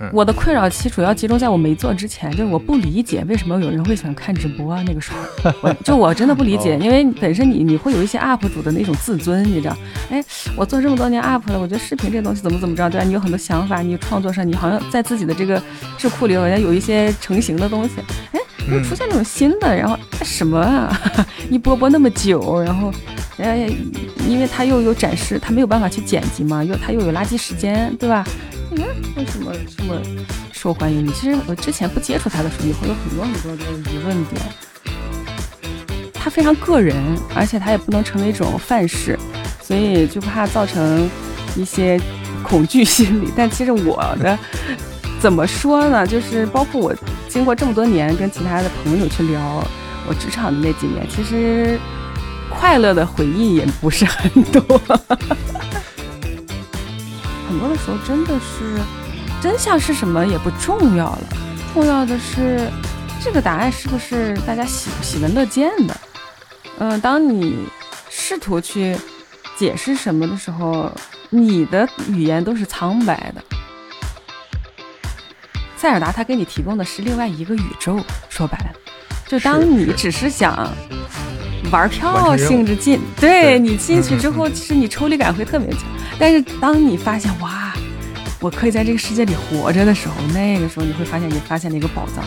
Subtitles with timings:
[0.00, 4.82] 嗯我的困扰期主要集中在我没做之前，就是我不理解为什么有人会喜欢看直播啊。
[4.86, 5.10] 那个时
[5.42, 9.76] 候， 我就我真的不理解，哦因为本身你你会有一些 UP 主的那种自尊，你知道？
[10.10, 10.24] 哎，
[10.56, 13.04] 我做这么多年 UP 了，我觉得视频这东西怎么怎么着，对吧？
[13.04, 15.60] 你有很多想法，你创作上你好像在自己的这个
[15.96, 17.94] 智库里好像有一些成型的东西，
[18.32, 18.40] 哎，
[18.70, 20.96] 又出现那种新的，然后哎什么啊？
[21.50, 22.92] 一播播那么久，然后。
[23.38, 23.70] 哎，
[24.28, 28.26] 因为他又有展示，他没有办法去剪辑嘛，又他又有垃圾时间，对吧？
[28.70, 30.00] 你看为什么这么
[30.52, 31.06] 受欢迎？
[31.06, 34.42] 你其实我之前不接触他的时候，也会有很多很多的疑问点。
[36.12, 36.94] 他非常个人，
[37.34, 39.18] 而且他也不能成为一种范式，
[39.62, 41.08] 所以就怕造成
[41.56, 41.98] 一些
[42.42, 43.32] 恐惧心理。
[43.34, 44.38] 但其实我的
[45.18, 46.06] 怎么说呢？
[46.06, 46.94] 就是包括我
[47.28, 49.64] 经过这么多年跟其他的朋友去聊
[50.06, 51.78] 我职场的那几年，其实
[52.50, 54.80] 快乐的回忆也不是很多。
[57.48, 58.78] 很多的时候真的是
[59.40, 61.22] 真相是什么也不重要了，
[61.72, 62.70] 重要的是
[63.22, 65.96] 这个答案是不是大家喜喜闻乐见的。
[66.78, 67.66] 嗯，当你
[68.10, 68.96] 试图去
[69.56, 70.92] 解释什么的时候，
[71.30, 73.42] 你的语言都是苍白的。
[75.76, 78.74] 塞尔达他给你提供的是另外一个宇宙，说白了，
[79.28, 80.72] 就当你只是想
[81.70, 85.82] 玩票性质进，对对你进去之后，其实你抽离感会特别强。
[86.18, 87.74] 但是当你发现哇，
[88.40, 92.24] 我可以在这个世界里活着的时候，那个时候你会发现你发现了一个宝藏。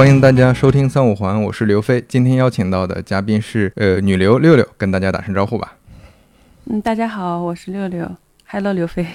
[0.00, 2.02] 欢迎大家收听三五环，我是刘飞。
[2.08, 5.76] 今天邀请到的嘉宾是呃女流六六，跟大家打声招呼吧。
[6.64, 8.10] 嗯，大家好，我是六六
[8.46, 9.06] ，Hello 刘飞。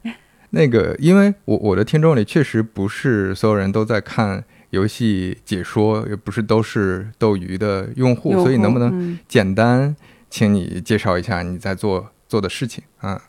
[0.48, 9.94] 那个，因为我我的听众里确实不是所有人都在看游戏解说，也不是都是斗鱼的用户，所以能不能嗯简单
[10.30, 13.20] 请你介绍一下你在做做的事情啊？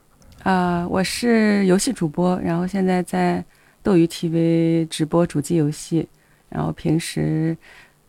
[0.43, 3.43] 啊、我是游戏主播，然后现在在
[3.83, 6.07] 斗鱼 TV 直播主机游戏，
[6.51, 7.57] 然后平时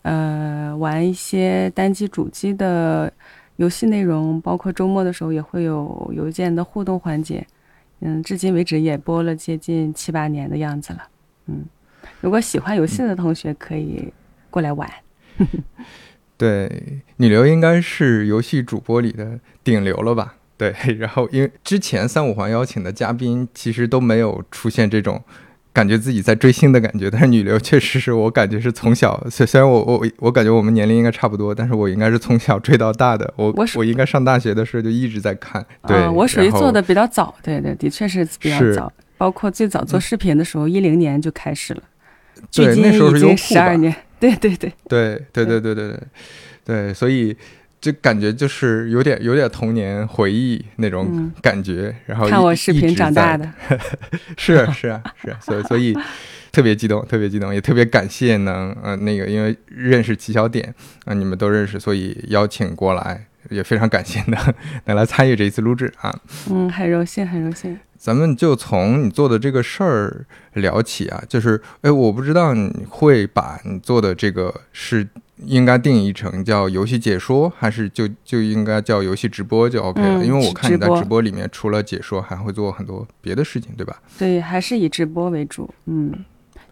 [0.02, 3.10] 呃玩一些单机主机的
[3.56, 7.46] 游戏内容，包括周末的时候也会有邮件的互动环节。
[8.00, 11.08] 嗯，至今为止也播了接近七八年的样子了。
[11.46, 11.64] 嗯，
[12.20, 14.12] 如果喜欢游戏的同学可以
[14.50, 14.90] 过来玩。
[16.36, 20.34] 对，女流应该是游戏主播里的顶流了吧？
[20.56, 25.22] 对， 然后因为之前三五环邀请的嘉宾其实都没有出现这种
[25.72, 33.32] 感觉自己在追星的感觉，但是女流确实是我感觉是从小， 虽虽然我我我感觉我们年龄应该差不多，但是我应该是从小追到大的。
[33.36, 35.64] 我我我应该上大学的时候就一直在看。
[35.86, 38.92] 对，啊，我属于做的比较早，对对，的确是比较早。
[39.16, 41.82] 包括最早做视频的时候，一零年就开始了，
[42.52, 43.94] 对那时候是优酷十二年。
[44.18, 46.00] 对对对，对对对对对对
[46.64, 47.36] 对，所以
[47.82, 53.46] 就感觉就是有点有点童年回忆那种嗯感觉，然后看我视频长大的。
[54.38, 55.94] 是啊是啊是啊，所以所以
[56.52, 60.72] 特别激动，特别激动，也特别感谢能呃那个因为认识齐小点
[61.06, 64.54] 啊、你们都认识，所以邀请过来，也非常感谢能
[64.84, 66.14] 能 来参与这一次录制啊。
[66.50, 67.76] 嗯，很荣幸，很荣幸。
[67.98, 75.08] 咱们就从你做的这个事儿聊起啊，就是哎，我不知道你会把你做的这个是
[75.44, 80.22] 应该定义成叫游戏解说，还是就就应该叫游戏直播就 OK 了？
[80.22, 84.00] 嗯因为我看你在直播直播里面除了解说，还会做很多别的事情，对吧？
[84.18, 85.68] 对，还是以直播为主。
[85.86, 86.12] 嗯，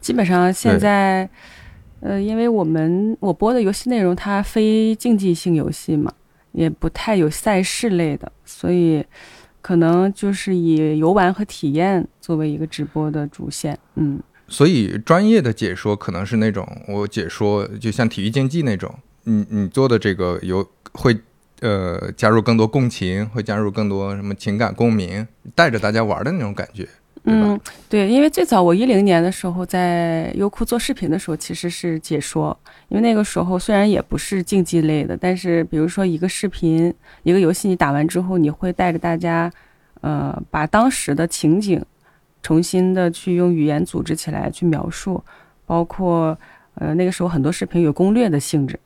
[0.01, 1.29] 基本上现在，
[2.01, 6.13] 呃，因为我们我播的游戏内容它非竞技性游戏嘛，
[6.53, 9.05] 也不太有赛事类的，所以
[9.61, 13.79] 可能就是以游玩和体验作为一个直播的主线。
[13.97, 14.21] 嗯。
[14.51, 18.93] 所以专业的解说可能是那种我解说，就像体育竞技那种，
[19.25, 21.17] 你你做的这个有会
[21.61, 26.89] 呃加入更多共情，会加入更多什么情感共鸣，带着大家玩的那种感觉，
[27.25, 27.59] 嗯，
[27.89, 32.59] 对，因为最早我一零年的时候在优酷做视频的时候，其实是解说，
[32.89, 36.93] 因为那个时候虽然也不是竞技类的，但是比如说一个视频、
[37.23, 39.53] 一个游戏，你打完之后，你会带着大家，
[40.01, 41.81] 呃，把当时的情景
[42.43, 45.23] 重新的去用语言组织起来去描述，
[45.67, 46.39] 包括
[46.75, 48.79] 呃那个时候很多视频有攻略的性质。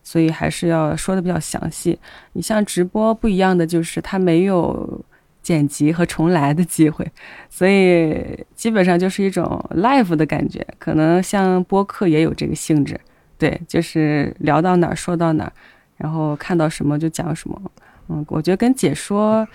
[0.00, 1.98] 所以还是要说的比较详细。
[2.32, 5.04] 你像直播不一样的就是它没有
[5.42, 7.06] 剪辑和重来的机会，
[7.50, 12.98] 所以基本上就是一种 live 的感觉，可能像播客也有这个性质，
[13.36, 15.52] 对，就是聊到哪儿说到哪儿，
[15.98, 17.60] 然后看到什么就讲什么。
[18.08, 19.46] 嗯，我觉得跟解说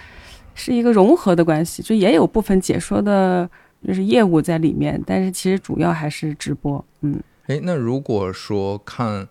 [0.55, 3.49] 是一个融合的关系，就也有部分解说的，
[3.87, 6.83] 就是业务在里面，但是其实主要还是直播。
[7.01, 9.27] 嗯，诶，那如果说看，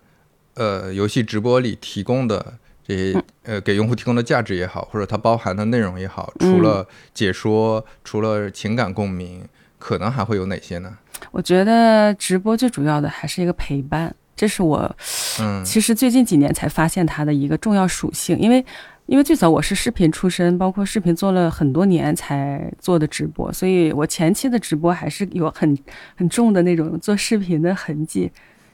[0.55, 2.55] 呃，游戏直播里提供的。
[2.85, 9.47] 这些呃，给用户提供的价值也好，或者它包含的内容也好，除了解说，除了情感共鸣，
[9.79, 10.97] 可能还会有哪些呢？
[11.31, 14.95] 我觉得直播最主要的还是一个陪伴，这是我，
[15.39, 18.37] 嗯，其实最近几年才发现它的一个重要属性。
[18.37, 18.65] 因为，
[19.05, 25.77] 因为最早我是视频出身，包括视频做了很多年才做的直播，所以我前期的直播还是有很
[26.15, 28.31] 很重的那种做视频的痕迹。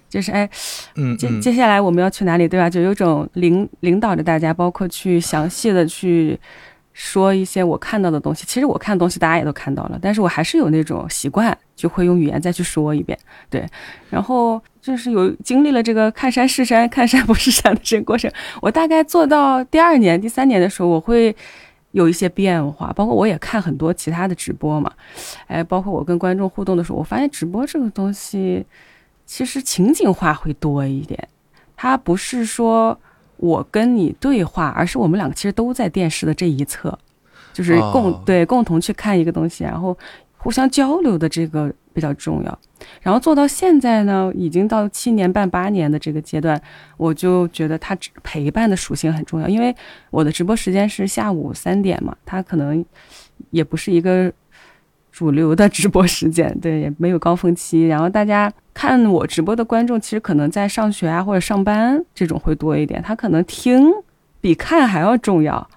[0.08, 0.50] 就是哎，
[0.96, 2.68] 嗯，接接下来我们要去哪里，对吧？
[2.68, 6.40] 就有种领领导着大家，包括去详细的去
[6.94, 8.44] 说一些我看到的东西。
[8.48, 13.18] 其实我看的东西大家也都看到了，但是我还是有那种习惯，就会用语言再去说一遍。
[13.52, 13.64] 对，
[14.10, 18.32] 然后就是有经历了这个看山是山，看山不是山的这个过程。
[18.62, 21.36] 我大概做到第二年、第三年的时候，我会
[21.92, 22.94] 有一些变化。
[22.94, 24.92] 包括我也看很多其他的直播嘛，
[25.48, 28.66] 哎，包括我跟观众互动的时候，我发现直播这个东西。
[29.26, 31.28] 其实情景化会多一点，
[31.78, 33.00] 它不是说
[33.38, 36.98] 我跟你对话，而是我们两个其实都在电视的这一侧，
[37.54, 39.96] 就是共对共同去看一个东西，然后
[40.36, 42.60] 互相交流的这个比较重要。
[43.02, 46.60] 然后做到现在呢，已经到七年半八年的这个阶段，
[46.96, 49.76] 我就觉得它陪伴的属性很重要，因为
[50.10, 52.84] 我的直播时间是下午三点嘛，它可能
[53.52, 54.32] 也不是一个。
[55.12, 57.86] 主流的直播时间，对，也没有高峰期。
[57.88, 63.02] 然后大家看我直播的观众，其实可能在上学啊或者上班这种会多一点。
[63.02, 63.92] 他可能听
[64.40, 65.68] 比看还要重要。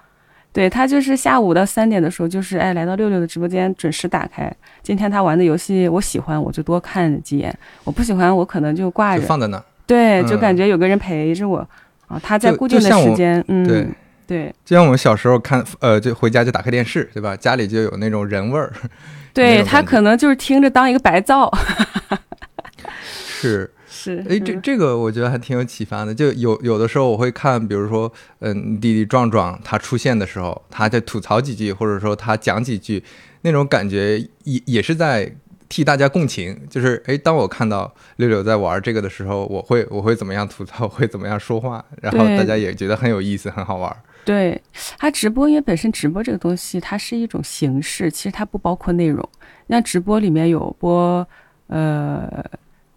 [0.53, 4.49] 对他就是下午到三点的时候，就是哎来到六六的直播间准时打开。
[4.83, 7.51] 今天他玩的游戏我喜欢，我就多看几眼；
[7.83, 9.61] 我不喜欢，我可能就挂着放在那。
[9.85, 11.57] 对，就感觉有个人陪着我
[12.07, 12.19] 啊。
[12.21, 13.87] 他在固定的时间，嗯，对
[14.27, 14.55] 对。
[14.63, 17.35] 就像我们小时候看，呃，就回家就打开电视，对吧？
[17.35, 18.71] 家里就有那种人味儿。
[19.33, 21.51] 对他可能就是听着当一个白噪，
[23.01, 26.11] 是是，哎，这这个我觉得还挺有启发的。
[26.11, 33.03] 就有有的时候我会看，比如说，嗯，弟弟壮壮他出现的时候，他在吐槽几句，或者说他讲几句，
[33.41, 35.31] 那种感觉也也是在
[35.69, 36.59] 替大家共情。
[36.71, 43.95] 就是，哎，当我看到六六在玩这个的时候，我会我会怎么样吐槽，会怎么样说话，然后大家也觉得很有意思，很好玩。
[44.25, 44.59] 对
[44.97, 49.29] 他直播，因为本身直播这个东西，它是一种形式，其实它不包括内容。
[49.67, 51.27] 那直播里面有播
[51.67, 52.43] 呃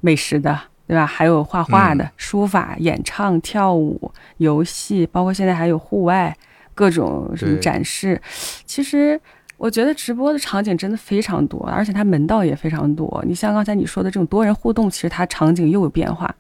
[0.01, 1.05] 美食的，对吧？
[1.05, 6.37] 还有画画的、书法、演唱、跳舞、游戏，包括现在还有户外
[6.75, 8.21] 各种什么展示。
[8.65, 9.21] 其实
[9.57, 13.25] 我觉得直播的场景真的非常多，而且它门道也非常多。
[13.27, 16.35] 你像刚才你说的这种多人互动，其实它场景又有变化。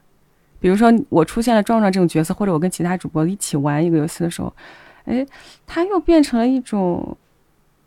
[0.58, 4.52] 比如说我出现了壮壮这种角色，或者我跟其他主播一起玩一个游戏的时候，
[5.04, 5.26] 哎，
[5.66, 7.16] 它又变成了一种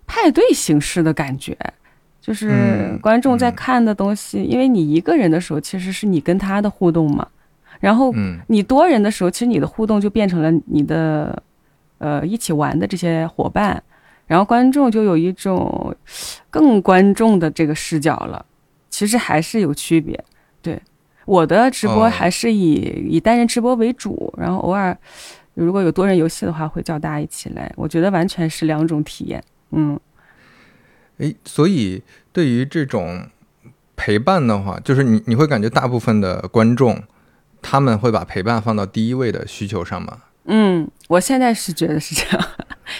[0.06, 1.57] 派对形式的感觉，
[2.30, 4.44] 就是观众在看的东西。
[4.44, 7.28] 因为你一个人的时候，其实是你跟他的互动嘛，
[7.80, 8.14] 然后
[8.46, 11.42] 你多人的时候，其实你的互动就变成了你的
[11.98, 13.81] 呃一起玩的这些伙伴，
[14.28, 15.96] 然后观众就有一种
[16.52, 18.46] 更观众的这个视角了。
[18.92, 20.24] 其实还是有区别，
[20.62, 20.80] 对。
[21.26, 22.74] 我的直播还是以
[23.07, 24.98] 以单人直播为主，然后偶尔
[25.54, 27.71] 如果有多人游戏的话，会叫大家一起来。
[27.76, 29.44] 我觉得完全是两种体验。
[29.71, 30.00] 嗯，
[31.19, 32.02] 诶，所以
[32.33, 33.30] 对于这种
[33.95, 37.02] 陪伴的话，就是你你会感觉大部分的观众
[37.61, 40.23] 他们会把陪伴放到第一位的需求上吗？
[40.45, 42.47] 嗯，我现在是觉得是这样，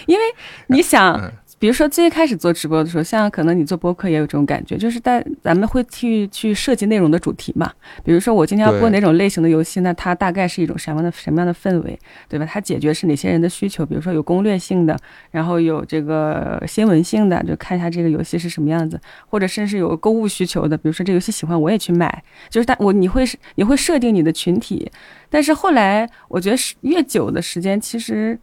[0.06, 0.24] 因为
[0.68, 1.34] 你想。
[1.60, 7.70] 比如说最开始做直播的时候，像可能你做播客也有这种感觉，就是在咱们会去去设计内容的主题嘛。
[8.02, 12.00] 比如说我今天要播哪种类型的游戏，那它大概是一种什么样的什么样的氛围，
[12.30, 12.46] 对吧？
[12.50, 13.86] 它解决是哪些人的需求？
[13.86, 14.98] 比如说有攻略性的，
[15.32, 18.98] 然后有这个新闻性的，就看一下这个游戏是什么样子，
[19.28, 24.90] 或者甚至有购物需求的，比如说这游戏喜欢我也去买，就是但我你会是你会设定你的群体，
[25.30, 28.40] 但是后来我觉得是越久的时间，其实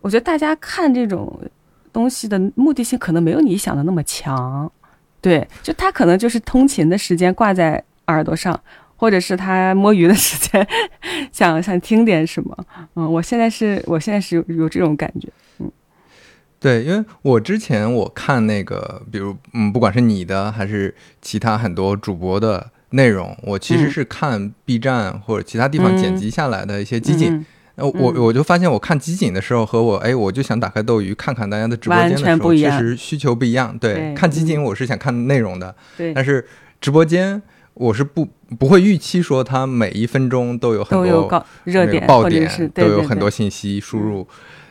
[0.00, 1.38] 我觉得大家看这种。
[1.94, 4.70] 东西的目的性可能没有你想的那么强，
[5.20, 8.60] 对，就他可能就是通勤的时间挂在耳朵上，
[8.96, 10.66] 或者是他摸鱼的时间，
[11.30, 12.66] 想想听点什么。
[12.96, 15.28] 嗯，我现在是我现在是有有这种感觉，
[15.60, 15.70] 嗯，
[16.58, 27.46] 对，因为我之前我看那个，比如嗯，不管是你的还是其他很多主播的内容，我其实是看 B 站或者其他地方剪辑下来的一些集锦。
[27.76, 33.76] 我我就发现我看集锦的时候和我哎，我就想打开斗鱼看看大家的直播间的时候，确实需求不一样。
[33.78, 36.46] 对，对看集锦我是想看内容的，对，但是
[36.80, 37.42] 直播间
[37.74, 38.28] 我是不
[38.58, 44.26] 不会预期说它每一分钟都有很多热点爆点都有很多信息输入，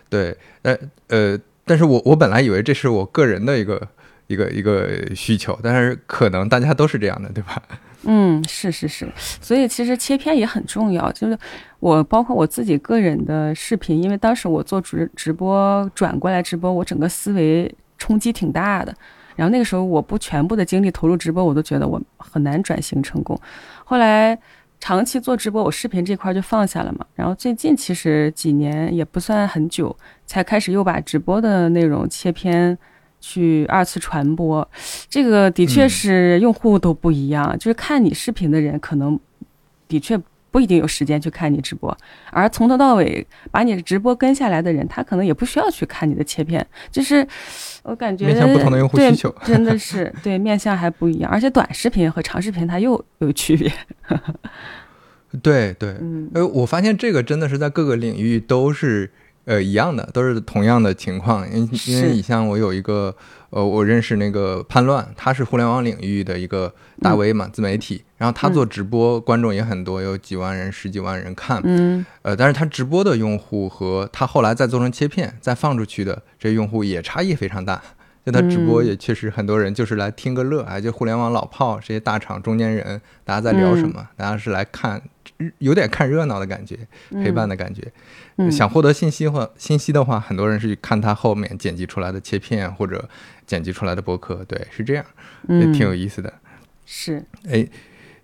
[0.10, 0.74] 对，呃
[1.10, 3.86] 呃，但是我我本来以为这是我个人的一个
[4.28, 7.62] 一个一个需求，但是可能大家都是这样的，对吧？
[8.06, 11.12] 嗯，是是是，所以其实切片也很重要。
[11.14, 11.38] 就是
[11.80, 18.94] 我包括我自己个人的视频，因为当时我做直直播转过来直播，我整个思维冲击挺大的。
[19.36, 23.40] 然后那个时候我不全部的精力投入直播，我都觉得我很难转型成功。
[23.84, 24.38] 后来
[24.80, 27.06] 长期做直播，我视频这块就放下了嘛。
[27.16, 29.96] 然后最近其实几年也不算很久，
[30.26, 32.78] 才开始又把直播的内容切片
[33.26, 34.70] 去二次传播。
[35.08, 35.90] 这个的确嗯。
[35.90, 39.18] 是用户都不一样，就是看你视频的人可能
[39.88, 40.20] 的确
[40.52, 41.96] 不一定有时间去看你直播，
[42.32, 47.26] 而从头到尾把你的直播跟下来的人，他可能也不需要去看你的切片，就是
[47.84, 53.72] 我感觉面向不同的用户对需求真的是对面向还不一样，而且短视频和长视频它又有区别，
[55.42, 56.30] 对 对，嗯。
[56.34, 59.12] 呃，我发现这个真的是在各个领域都是
[59.46, 61.50] 呃一样的，都是同样的情况。
[61.52, 63.16] 因因为你像我有一个
[63.50, 71.62] 呃，我认识那个叛乱，他是互联网领域的一个大 V 嘛，自媒体，然后他做直播，观众也很多，有几万人、十几万人看。
[71.64, 77.82] 嗯呃，但是他直播的用户和他后来再做成切片再放出去的这些用户也差异非常大。
[78.26, 84.08] 就他直播嗯也确实很多人就是来听个乐，哎，就互联网老炮这些大厂中间人，大家在聊什嗯么？
[84.16, 85.02] 大家是来看，
[85.60, 86.78] 有点看热闹的感觉，
[87.12, 87.82] 陪伴的感觉。
[88.38, 93.08] 嗯想获得信息或信息的话，很多人是去看他后面剪辑出来的切片或者
[93.46, 95.06] 剪辑出来的播客，对，是这样，
[95.48, 96.34] 也嗯挺有意思的。
[96.84, 97.68] 是哎，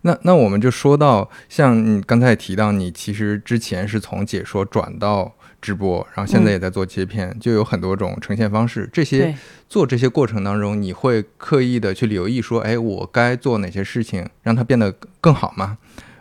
[0.01, 8.89] 那那我们就说到，像你刚才也提到，你其实之前是从解说转到直播，然后现在嗯也在做切片，就有很多种呈现方式。
[8.91, 15.77] 这些做这些过程当中，你会刻意的去留意说，哎，我该做哪些事情让它变得更好吗？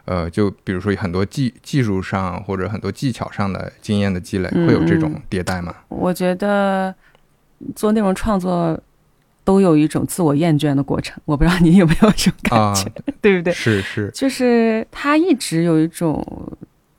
[0.08, 5.74] 呃，就比如说很多技技术上或者很多技巧上的经验的积累，嗯会有这种嗯迭代吗？
[5.88, 6.94] 我觉得
[7.76, 8.80] 做内容创作
[9.44, 13.52] 都有一种自我厌倦的过程，我不知道你有没有这种感啊，觉，对不对？
[13.52, 16.24] 是是，就是它一直有一种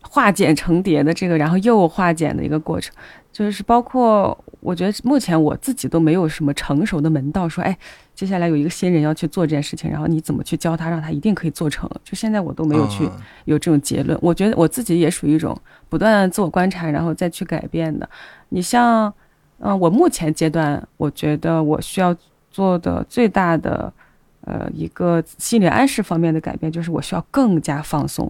[0.02, 2.94] 化茧成蝶的这个，然后又化茧的一个过程。
[3.32, 7.78] 就是包括我觉得目前我自己都没有什么成熟的门道，说哎，
[8.14, 11.90] 接下来有一个新人要去做这件事情，然后你怎么去教他，让他一定可以做成。
[12.04, 14.18] 就现在我都没有去啊有这种结论。
[14.22, 15.58] 我觉得我自己也属于一种
[15.88, 18.10] 不断自我观察，然后再去改变的。
[18.50, 19.14] 你像，
[19.60, 22.16] 嗯、我目前阶段，我觉得我需要
[22.50, 23.94] 做的最大的
[24.42, 28.30] 呃一个心理暗示方面的改变，就是我需要更加放松。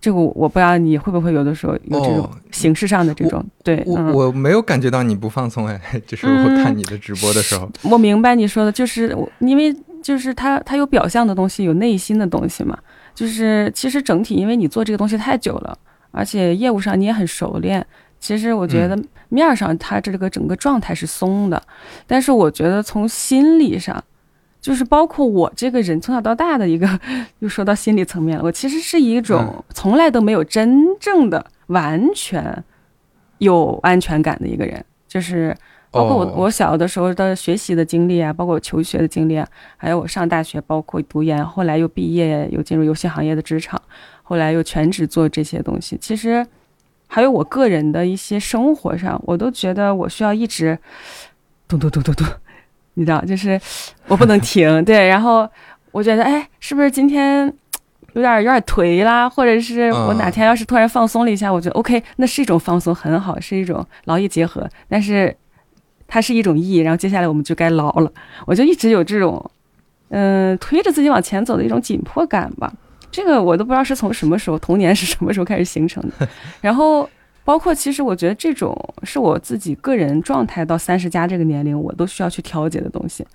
[0.00, 12.78] 这个我我不知道你会不会有的时候有这种哦形式上的这种、对，我嗯，我没有感觉到你不放松哎， 就是我看你的直播的时候，我明白你说的，就是我，因为就是它它有表象的东西，有内心的东西嘛。
[13.12, 15.76] 就是其实整体，因为你做这个东西太久了，
[16.10, 17.84] 而且业务上你也很熟练。
[18.18, 21.62] 其实我觉得面儿上它这个整个状态是松的，
[22.06, 24.02] 但是我觉得从心理上，
[24.60, 26.86] 就是包括我这个人从小到大的一个，
[27.38, 32.62] 又说到心理层面了，我其实是一种从来都没有真正的完全
[33.38, 35.56] 有安全感的一个人，就是
[35.90, 36.34] 包括我哦。
[36.36, 43.80] 我小的时候的学习的经历啊，包括我求学的经历啊，还有我上大学，包括读研，后来又毕业，又进入游戏行业的职场，
[44.22, 45.96] 后来又全职做这些东西。
[45.98, 46.46] 其实
[47.06, 50.78] 还有我个人的一些生活上，我都觉得我需要一直
[51.66, 52.26] 咚咚咚咚咚，
[53.00, 53.58] 你知道，就是
[54.06, 54.84] 我不能 停。
[54.84, 55.48] 对，然后
[55.90, 57.52] 我觉得，哎，是不是今天？
[58.14, 64.68] 有点有点颓啦，或者是我哪天要是突然放松了一下，我觉得 OK，那是一种放松，很好，是一种劳逸结合。
[64.88, 65.32] 但是
[66.08, 68.12] 它是一种逸，然后接下来我们就该劳了。
[68.46, 69.48] 我就一直有这种，
[70.08, 72.72] 嗯、推着自己往前走的一种紧迫感吧。
[73.12, 76.28] 这个我都不知道是从什么时候，童年是什么时候开始形成的。
[76.60, 77.08] 然后
[77.50, 83.26] 包括其实我觉得这种是我自己个人状态到三十加这个年龄，我都需要去调节的东西，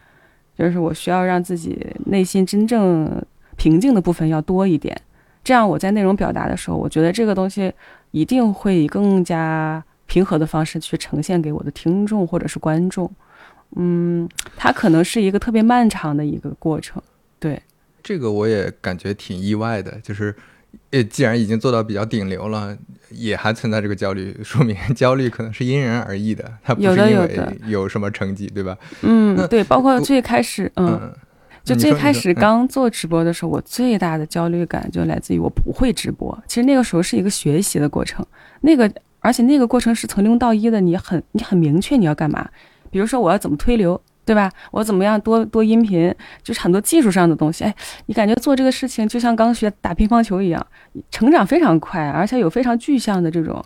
[0.57, 3.21] 就是我需要让自己内心真正
[3.57, 4.95] 平静的部分要多一点。
[5.43, 7.73] 这样我在内容表达的时候，我觉得这个东西
[8.11, 13.11] 一定会以更加平和的方式去呈现给我的听众或者是观众。
[13.75, 17.03] 嗯，它可能是一个特别漫长的一个过程。
[17.37, 17.61] 对，
[18.01, 20.33] 这个我也感觉挺意外的，就是，
[20.91, 22.77] 呃，既然已经做到比较顶流了，
[23.09, 28.77] 也还存在这个焦虑，说明 焦虑可能是因人而异的，它不有是因为的有什么成绩，对吧？
[29.01, 31.13] 嗯，对，包括最开始，嗯，嗯，
[31.63, 36.37] 就最开始刚做直播的时候，我最大的焦虑感就来自于我不会直播。
[36.47, 38.25] 其实那个时候是一个学习的过程，
[38.61, 42.47] 那个而且那个过程是从零到一的，你很你很明确你要干嘛。
[42.91, 44.51] 比如说我要怎么推流，对吧？
[44.71, 46.13] 我怎么样多多音频，
[46.43, 47.63] 就是很多技术上的东西。
[47.63, 47.75] 哎，
[48.07, 50.67] 你感觉做这个事情就像刚学打乒乓球一样，
[51.11, 53.63] 成长非常快，而且有非常具象的这种。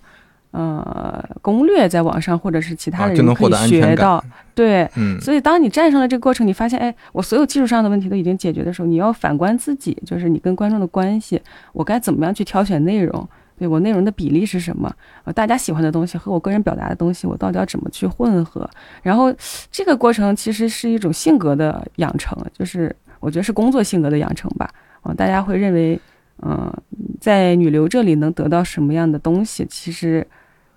[0.51, 4.23] 呃，攻略在网上或者是其他的人可以学到，
[4.55, 11.39] 对，嗯，所以当你战胜了这个过程，你发现，哎，我所有技术上的问题都已经解决的时候，你要反观自己，就是你跟观众的关系，
[11.71, 13.29] 我该怎么样去挑选内容？
[13.59, 14.91] 对我内容的比例是什么？
[15.25, 18.67] 呃，大家喜欢的东西和我个人表达的东西，我到底要怎么去混合？
[19.03, 19.31] 然后
[19.69, 24.67] 这个过程其实是一种性格的养成，就是我觉得是工作性格的养成吧。
[25.01, 25.99] 啊，大家会认为，
[26.41, 26.73] 嗯，
[27.19, 29.65] 在女流这里能得到什么样的东西？
[29.69, 30.25] 其实。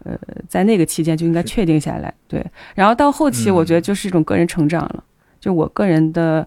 [0.04, 2.44] 呃，在那个期间就应该确定下来，对。
[2.74, 5.04] 然后到后期，我觉得就是一种个人成长了，
[5.38, 6.44] 就我个人的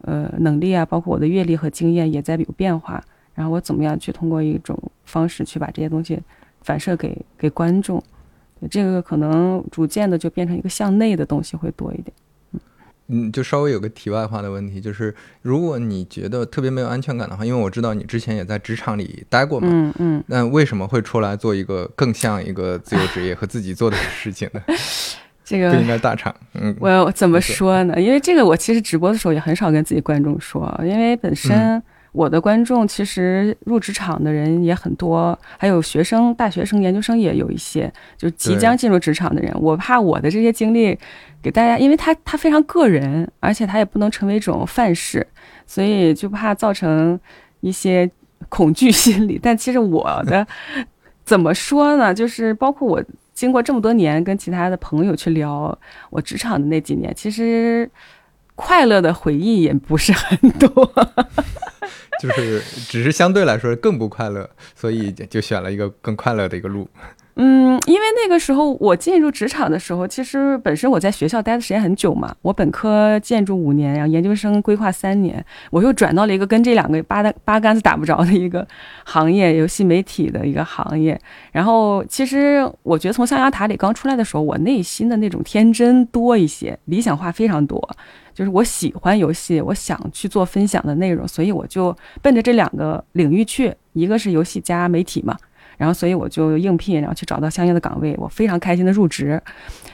[0.00, 3.00] 呃能力啊，包括我的阅历和经验也在有变化。
[3.36, 6.18] 然后我怎么样去通过一种方式去把这些东西
[6.62, 8.02] 反射给给观众，
[8.70, 12.12] 这个可能逐渐的就变成一个向内的东西会多一点。
[13.08, 24.60] 嗯，就稍微有个题外话的问题，就是如果你觉得特别没有安全感的话，因为我知道你之前也在职场里待过嘛，嗯嗯，那为什么会出来做一个更像一个自由职业和自己做的事情呢？
[25.44, 28.00] 这个不应该大厂，嗯，我怎么说呢？
[28.00, 31.80] 因为这个我其实直播的时候也很少跟自己观众说，因为本身。
[32.16, 39.54] 我的观众其实入职场的人也很多，还有学生、大学生、研究生也有一些，就即将进入职场的人。
[39.60, 40.98] 我怕我的这些经历
[41.42, 45.26] 给大家，因为他他非常个人，而且他也不能成为一种范式，
[45.66, 47.20] 所以就怕造成
[47.60, 48.10] 一些
[48.48, 49.38] 恐惧心理。
[49.40, 50.46] 但其实我的
[51.22, 52.14] 怎么说呢？
[52.14, 53.04] 就是包括我
[53.34, 57.90] 经过这么多年跟其他的朋友去聊我职场的那几年，其实
[58.54, 60.90] 快乐的回忆也不是很多。
[62.20, 66.88] 就是，只是相对来说更不快乐，所以就选了一个更快乐的一个路。
[67.38, 78.66] 嗯，因为那个时候我进入职场的时候，其实本身我在学校待的时间很久嘛，我本科建筑五年，然后研究生规划三年，我又转到了一个跟这两个八八竿子打不着的一个
[79.04, 81.20] 行业，游戏媒体的一个行业。
[81.52, 87.86] 然后，其实我觉得从象牙塔里刚出来的时候，我内心的那种天真多一些，理想化非常多。
[88.36, 95.34] 就是我喜欢游戏，我想去做分享的内容，所以我就奔着这两个领域去，一个是游戏加媒体嘛，
[95.78, 99.42] 然后所以我就应聘，然后去找到相应的岗位，我非常开心的入职。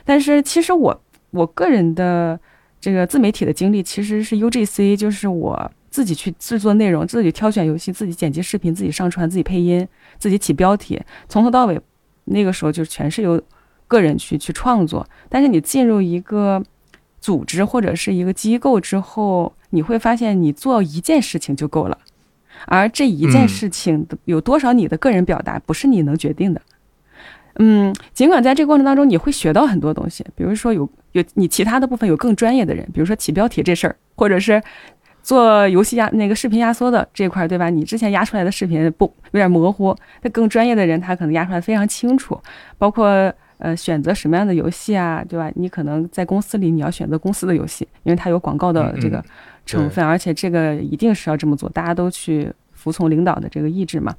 [0.04, 2.36] 但是其实我我个人的
[2.80, 9.86] 这个自媒体的经历其实是 UGC，就是我自己去制作内容，自己挑选游戏，自己剪辑视频，自己上传，自己配音，
[10.18, 11.80] 自己起标题，从头到尾，
[12.24, 13.40] 那个时候就全是由
[13.86, 15.08] 个人去去创作。
[15.28, 16.60] 但是你进入一个
[17.22, 21.96] 组织或者是一个机构之后，你会发现你做一件事情就够了，
[22.66, 26.60] 而这一件事情有多少你的个人表达不是你能决定的。
[27.60, 34.60] 嗯，尽管在这个过程当中你会学到很多东西，比如说有有你其他的部分有更专业的人，比如说起标题这事儿，或者是
[35.22, 37.70] 做游戏压那个视频压缩的这块，对吧？
[37.70, 42.40] 你之前压出来的视频不有点模糊，那更专业的人他可能压出来非常清楚，
[42.78, 43.32] 包括。
[43.62, 45.48] 呃，选择什么样的游戏啊，对吧？
[45.54, 49.24] 你可能在公司里，你要选择公司的游戏，因为它有广告的这个
[49.64, 54.12] 成分，而且这个一定是要这么做，大家都去服从领导的这个意志嘛。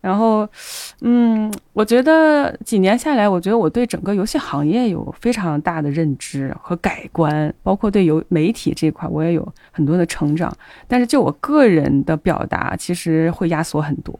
[0.00, 0.48] 然后，
[1.02, 10.52] 嗯，我觉得几年下来，我觉得我对整个游戏行业有非常大的认知和改观，包括对游媒体这块，我也有很多的成长。
[10.88, 14.18] 但是就我个人的表达，其实会压缩很多。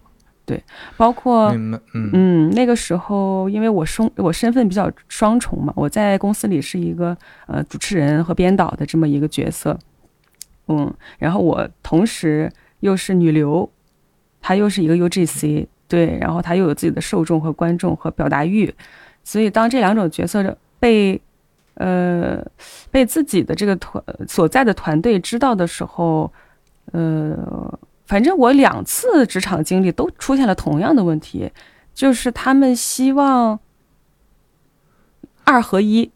[0.51, 0.61] 对，
[0.97, 1.55] 包括
[1.95, 9.79] 嗯，那个时候，因为我双我身份比较双重嘛，我在公司里是一个呃主持人和编导的这么一个角色，
[10.67, 13.71] 嗯，然后我同时又是女流，
[14.41, 18.75] 她又是一个 UGC，对，然后她又有自己的受众和观众和表达欲，
[19.23, 21.21] 所以当这两种角色被
[21.75, 22.45] 呃
[22.91, 26.33] 被自己的这个团所在的团队知道的时候，
[26.91, 27.79] 呃。
[28.11, 31.49] 反正我两次职场经历都出现了同样的问题，
[31.95, 33.57] 就是他们希望
[35.45, 36.11] 二合一。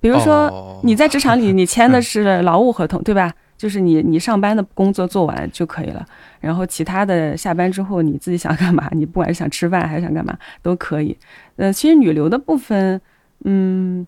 [0.00, 3.32] 比如说你在职场里， 你签的是劳务合同，对吧？
[3.56, 6.04] 就是你你上班的工作做完就可以了，
[6.40, 11.16] 然后其他的下班之后你自己想干嘛，你不管是想吃饭还是想干嘛都可以。
[11.54, 13.00] 呃，其实女流的部分，
[13.44, 14.04] 嗯，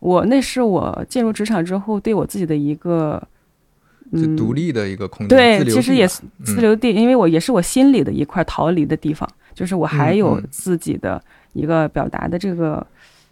[0.00, 3.22] 我那是我进入职场之后对我自己的一个。
[4.12, 11.22] 就独立的一个空间，对，其实也是自留地，因为我也是我心里的一块逃离的地方，就是我还有自己的
[11.54, 12.86] 一个表达的这个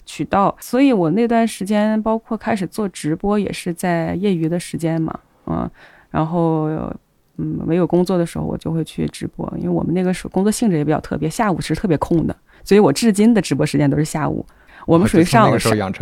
[0.06, 5.70] 渠道，所以我那段时间包括开始做直播，也是在业余的时间嘛，嗯，
[6.10, 6.64] 然后
[7.36, 14.44] 嗯没有工作的时候，我就会去直播，因为我们那个时候工作性质也比较特别，下午是特别空的，所以我至今的直播时间都是下午。
[14.86, 15.58] 我们属于上午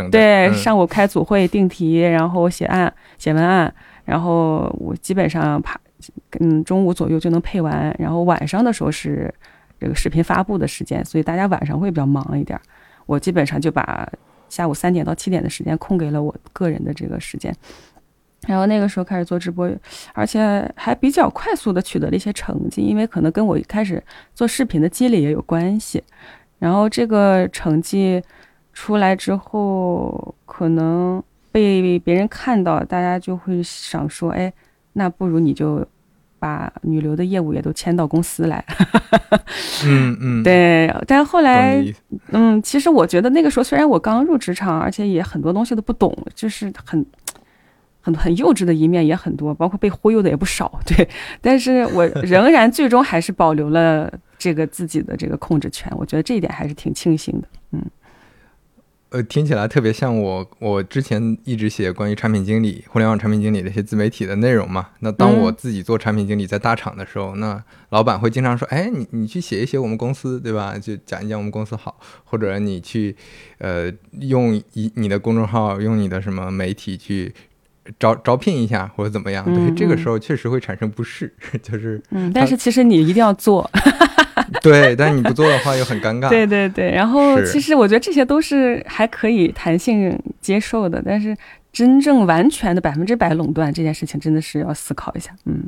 [0.09, 3.71] 对，上午开组会定题，然后写案写文案，
[4.09, 5.79] 然后我基本上怕
[6.39, 9.31] 嗯中午左右就能配完，然后晚上的时候是
[9.79, 12.59] 这个视频发布的时间，所以大家晚上会比较忙一点。
[13.05, 14.11] 我基本上就把
[14.47, 17.55] 下午三点到七点的时间空给了我个人的这个时间，
[18.47, 19.69] 然后那个时候开始做直播，
[20.13, 26.03] 而且还比较快速的取得了一些成绩，因为可能跟我一开始做视频的积累也有关系。
[26.57, 28.19] 然后这个成绩
[28.73, 31.21] 出来之后，可能
[31.59, 34.51] 被别人看到，大家就会想说：“哎，
[34.93, 35.85] 那不如你就。”
[36.41, 38.63] 把女流的业务也都迁到公司来，
[39.85, 40.89] 嗯嗯， 对。
[41.05, 41.83] 但后来，
[42.31, 47.05] 嗯，其实我觉得那个时候虽然我刚入职场，而且也很多东西都不懂，就是很
[47.99, 51.05] 很很幼稚的一面也很多，包括被忽悠的也不少， 对。
[51.41, 57.85] 但是我 仍然最终还是保留了这个自己的这个控制权，我觉得这一点还是挺庆幸的，嗯。
[59.11, 64.89] 呃，听起来特别像我，我之前一直写关于产品经理、互联网产品经理的一些自媒体的内容嘛。
[64.99, 70.77] 那当我自己做产品经理在大厂的时候，那老板会经常说：“哎，你你去写一写我们公司，对吧？
[70.77, 73.15] 就讲一讲我们公司好，或者你去，
[73.57, 77.33] 呃，用一你的公众号，用你的什么媒体去
[77.97, 79.43] 招招聘一下，或者怎么样？
[79.51, 83.67] 对，这个时候确实会产生不适， 就是，嗯，但是其实你一定要做。
[84.61, 86.29] 对，但你不做的话又很尴尬。
[86.29, 91.35] 对对对，然后其实我觉得这些都是还可以弹性接受的，但是
[91.71, 95.31] 真正完全的百分之百垄断这件事情，真的是要思考一下。
[95.45, 95.63] 嗯，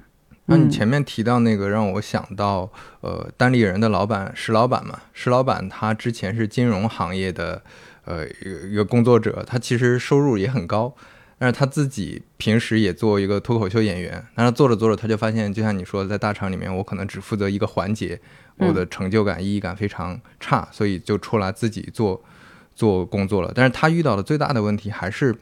[0.45, 7.61] 那你前面提到那个让我想到，呃，单立人的老板石老板嘛，石老板他之前是金融行业的，
[8.05, 10.93] 呃，一个一个工作者，他其实收入也很高。
[11.43, 18.19] 但是他自己平时也做一个脱口秀演员，但是做着做着他就发现，就像你说，在大厂里面，我可能只负责一个环节，
[18.57, 22.21] 我的成就感、意义感非常差，所以就出来自己做
[22.75, 23.51] 做工作了。
[23.53, 25.35] 但是他遇到的最大的问题还是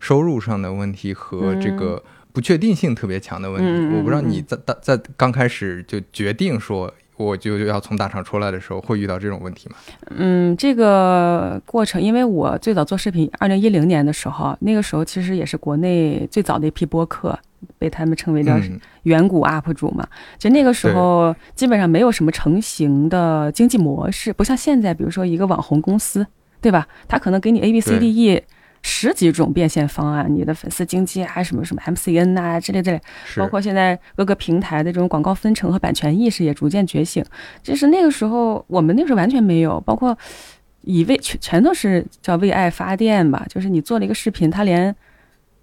[0.00, 3.96] 收入上的问题和这个不确定性特别强的问题。
[3.96, 6.92] 我不知道你在在刚开始就决定说。
[7.16, 9.76] 我就要从大厂出来的时候，会遇到这种问题吗？
[10.10, 17.38] 嗯，这个过程，因为我最早做视频，二零一零年的时候，那个时候其实也是国内最早的一批播客，
[17.78, 18.58] 被他们称为叫
[19.04, 20.06] 远古 UP 主嘛。
[20.38, 26.26] 就那个时候，基本上没有什么成型的经济模式，不像现在，比如说一个网红公司，
[26.60, 26.88] 对吧？
[27.06, 28.42] 他可能给你 A B C D E。
[28.82, 33.00] 十几种变现方案，你的粉丝经济啊，什么什么 MCN 呐，之类之类，
[33.36, 37.24] 包括现在各个平台的这种广告分成和版权意识也逐渐觉醒。
[37.62, 40.16] 就是那个时候，我们那个时候完全没有，包括
[40.82, 44.94] 以为全全都是叫为爱发电吧，就是你做了一个视频，它连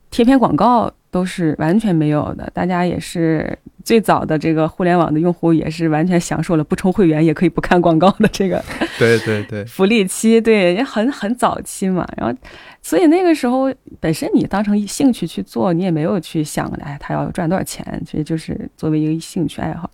[0.09, 0.91] 贴片广告。
[1.11, 8.63] 都是完全没有的，大家也是最早的这个互联网的用户，也是完全享受了不充会员也可以不看广告的这个
[8.97, 12.07] 对对对福利期，对也很很早期嘛。
[12.15, 12.37] 然后，
[12.81, 19.89] 所以那个时候本身你当成兴趣去做，你也没有去想，哎，他要赚多少钱，其实就是作为一个兴趣爱好。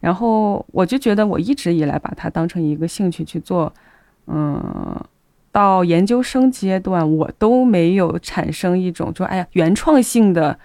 [0.00, 3.72] 然后我就觉得我一直以来把它当成一个兴趣去做，
[4.26, 4.98] 嗯。
[5.54, 10.58] 到研究生阶段，我都没有产生一种就，哎呀，原创性的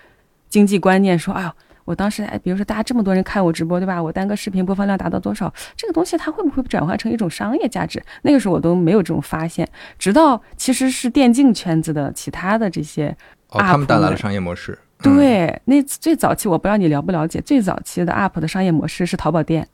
[0.49, 1.53] 经济观念，说，哎呀，
[1.85, 4.01] 我当时，哎，比如说大家这么多人看我直播，对吧？
[4.01, 8.03] 我单个视频播放量达到多少，这个东西它会不会转化成一种商业价值？
[8.23, 13.15] 那个时候我都没有这种发现，直到其实是电竞圈子的其他的这些
[13.49, 14.75] 哦，他们带来了商业模式。
[15.03, 19.67] 对，那最早期我不知道你了不了解，最早期的 UP 的商业模式是淘宝店。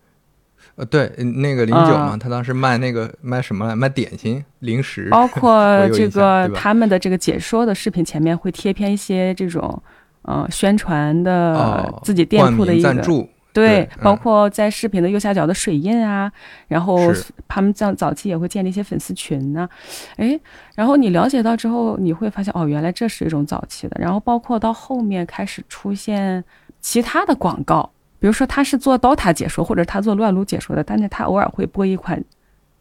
[0.77, 3.73] 呃，对，那个零九嘛，他当时卖那个卖什么来？
[3.73, 9.81] 卖点心、零食，包 括这个他们的这个解说的视频前面会贴片一些这种
[10.23, 16.29] 呃宣传的自己店铺的一个赞助，对，包括在视频的右下角的水印啊，
[16.67, 16.99] 然后
[17.47, 19.69] 他们在早期也会建立一些粉丝群呢，
[20.17, 20.37] 哎，
[20.75, 26.43] 然后你了解到之后，你会发现哦，原来这是一种早期的，然后包括到后面开始出现
[26.81, 27.89] 其他的广告。
[28.17, 32.23] 比如说他是做 DOTA 解说，或者他做乱撸解说的，但是他偶尔会播一款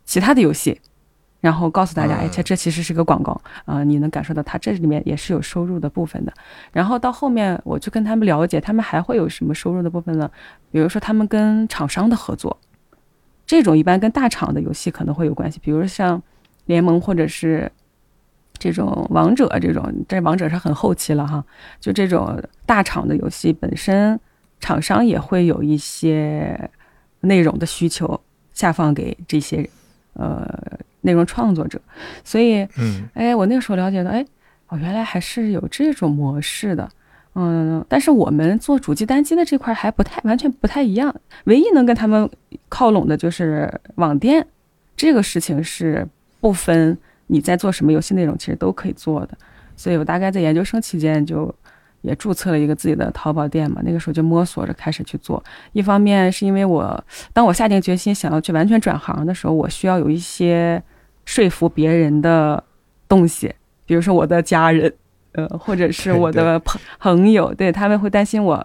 [0.04, 0.80] 其他的游戏，
[1.40, 6.32] 然后告诉大家，哎，这这其实是个广告啊，你能感受到他这里面也是有收入的部分的。
[6.72, 10.30] 然后到后面我去跟他们了解，他们还会有什么收入的部分呢？
[10.70, 12.56] 比如说他们跟厂商的合作，
[13.44, 16.22] 这种一般跟大厂的游戏可能会有关系，比如像
[16.66, 17.70] 联盟或者是
[18.56, 21.44] 这种王者这种，这王者是很后期了哈，
[21.80, 24.18] 就这种大厂的游戏本身。
[24.64, 26.58] 厂商也会有一些
[27.20, 28.18] 内容的需求
[28.54, 29.68] 下放给这些
[30.14, 30.48] 呃
[31.02, 31.78] 内容创作者，
[32.24, 34.24] 所以，嗯，哎，我那个时候了解到，哎，
[34.68, 36.90] 哦，原来还是有这种模式的，
[37.34, 42.26] 嗯，但是我们做主机单机的这块还不太完全不太一样，唯一能跟他们
[42.70, 44.46] 靠拢的就是网店，
[44.96, 46.08] 这个事情是
[46.40, 46.96] 不分
[47.26, 49.36] 你在做什么游戏内容，其实都可以做的。
[49.76, 51.54] 所以我大概在研究生期间就
[52.04, 55.42] 也注册了一个自己的淘宝店嘛，那个时候就摸索着开始去做。
[55.72, 60.80] 一方面是因为我当我下定决心想要去完全转行的时候，我需要有一些
[61.24, 62.62] 说服别人的
[63.08, 63.52] 东西，
[63.84, 64.92] 比如说我的家人。
[65.36, 68.64] 呃，或者是我的 朋朋友，对他们会担心我，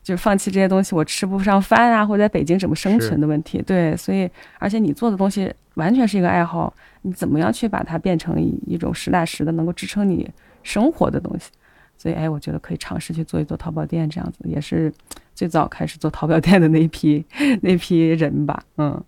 [0.00, 3.60] 就放弃这些东西，我吃不上饭啊，或者在北京怎么生存的问题。
[3.62, 10.30] 对，所以而且你做的东西完全是一个爱好，你怎么样去把它变成一一种实打实的能够支撑你
[10.62, 11.50] 生活的东西？
[11.96, 14.92] 所以，哎，我觉得可以尝试去做一做淘宝店，这样子也是
[15.34, 17.24] 最早开始做淘宝店的那批
[17.62, 18.62] 那批人吧。
[18.76, 19.02] 嗯，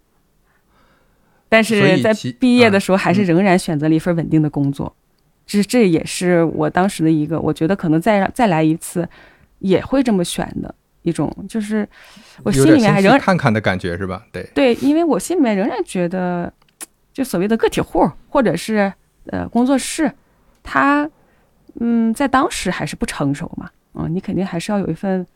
[1.48, 4.94] 但是在毕业的时候，还是仍然选择了一份稳定的工作。
[5.46, 9.08] 这这也是我当时的一个，我觉得可能再让再来一次，
[9.60, 11.88] 也会这么选的一种，就是
[12.42, 14.26] 我心里面还仍然看看的感觉是吧？
[14.32, 16.52] 对对，因为我心里面仍然觉得，
[17.12, 18.92] 就所谓的个体户或者是
[19.26, 20.10] 呃工作室，
[20.64, 21.08] 它
[21.80, 25.26] 嗯在当时还是不成熟嘛，嗯，你肯定还是要有一份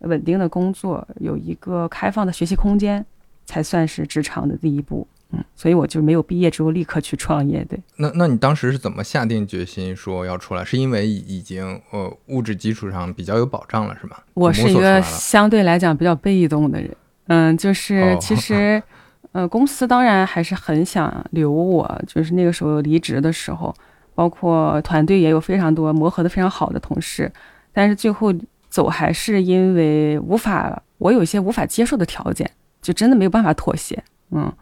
[0.00, 3.04] 稳定的工作，有一个开放的学习空间，
[3.44, 5.06] 才算是职场的第一步。
[5.32, 7.64] 嗯，所以我就没有毕业之后立刻去创业。
[7.66, 10.64] 对，那那你当时是怎么下定决心说要出来？
[10.64, 14.16] 是因为已经呃物质基础上比较有保障了，是吗？
[14.34, 16.90] 我是一个相对来讲比较被动的人。
[17.28, 18.82] 嗯，就是其实，
[19.30, 22.02] 呃，公司当然还是很想留我。
[22.08, 23.72] 就是那个时候离职的时候，
[24.20, 27.32] 包括团队也有非常多磨合的非常好的同事，
[27.72, 28.30] 但是最后
[28.68, 32.50] 走还是因为无法，我有一些无法接受的条件，
[32.82, 34.04] 就真的没有办法妥协。
[34.32, 34.52] 嗯。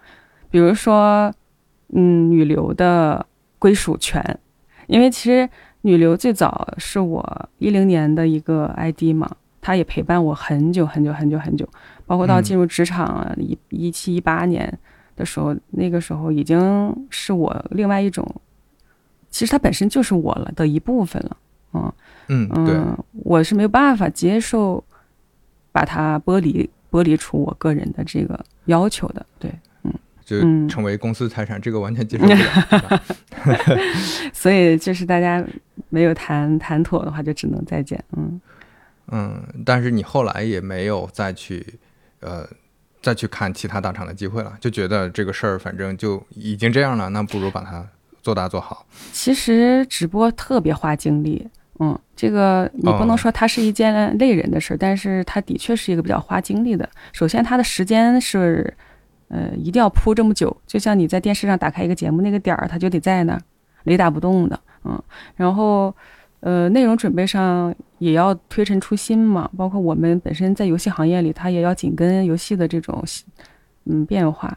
[0.48, 1.34] 比如说，
[1.92, 3.26] 嗯，女流的
[3.58, 4.22] 归属权，
[4.86, 5.48] 因为其实
[5.80, 9.28] 女流最早是我一零年的一个 ID 嘛，
[9.60, 11.68] 她也陪伴我很久很久很久很久，
[12.06, 14.78] 包括到进入职场一一七一八年
[15.16, 18.24] 的时候，那个时候已经是我另外一种，
[19.38, 21.36] 其实它本身就是我了的一部分了，
[21.72, 21.92] 嗯
[22.28, 24.82] 嗯嗯，我是没有办法接受
[25.70, 29.48] 把它剥离剥离出我个人的这个要求的，对。
[29.84, 33.02] 嗯就成为公司财产，这个完全接受不了。
[34.34, 35.42] 所以就是大家
[35.88, 38.04] 没有谈谈妥的话，就只能再见。
[38.14, 38.40] 嗯
[39.06, 41.64] 嗯，但是你后来也没有再去
[42.20, 42.46] 呃
[43.00, 47.86] 再去看其他大厂的机会了，就觉得这个事儿反正就已经这样了，那不如把它
[48.22, 48.84] 做大做好。
[49.12, 51.46] 其实直播特别花精力，
[51.78, 56.88] 嗯，这个你不能说它是一件累人的事儿，但是它的确是一个比较花精力的。
[57.12, 58.74] 首先，它的时间是。
[59.30, 63.40] 呃，一定要铺这么久，就像你在电视上打开一个节目，那个点儿它就得在那儿，
[63.84, 64.98] 雷打不动的，嗯。
[65.36, 65.94] 然后，
[66.40, 73.04] 呃，内容准备上也要推陈出新嘛，包括我们本身在游戏行业里，它也要紧跟游戏的这种，
[73.84, 74.56] 嗯，变化。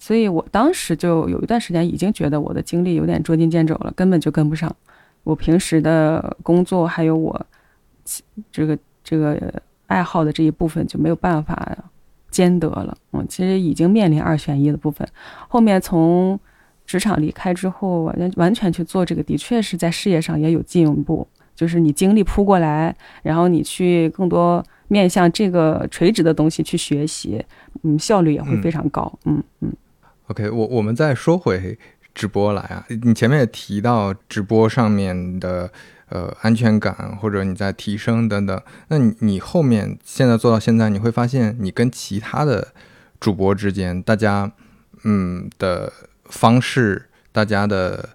[0.00, 4.74] 所以我当时就有一段时间已经觉得我的精力有点捉襟见肘了，根本就跟不上
[5.22, 7.46] 我平时的工作，还有我
[8.50, 9.38] 这个这个
[9.86, 11.78] 爱好的这一部分就没有办法。
[12.30, 15.04] 兼得了，嗯，其实已经面临二选一的部分。
[15.48, 16.38] 后面从
[16.86, 21.26] 职场离开之后，完完全去做这个，的确是在事业上也有进步。
[21.56, 27.44] 就是你精力扑过来，然后你去更多面向这个垂直的东西去学习，
[27.82, 29.12] 嗯，效率也会非常高。
[29.24, 29.72] 嗯嗯。
[30.30, 31.78] OK，我我们再说回
[32.14, 35.70] 直播来啊，你前面也提到直播上面的。
[36.12, 42.66] 呃，安全感或者你在提升等等，那你你后面现在做到现在，你会发现你跟其他的
[43.20, 44.50] 主播之间，大家
[45.04, 45.92] 嗯的
[46.24, 48.08] 方式，大家的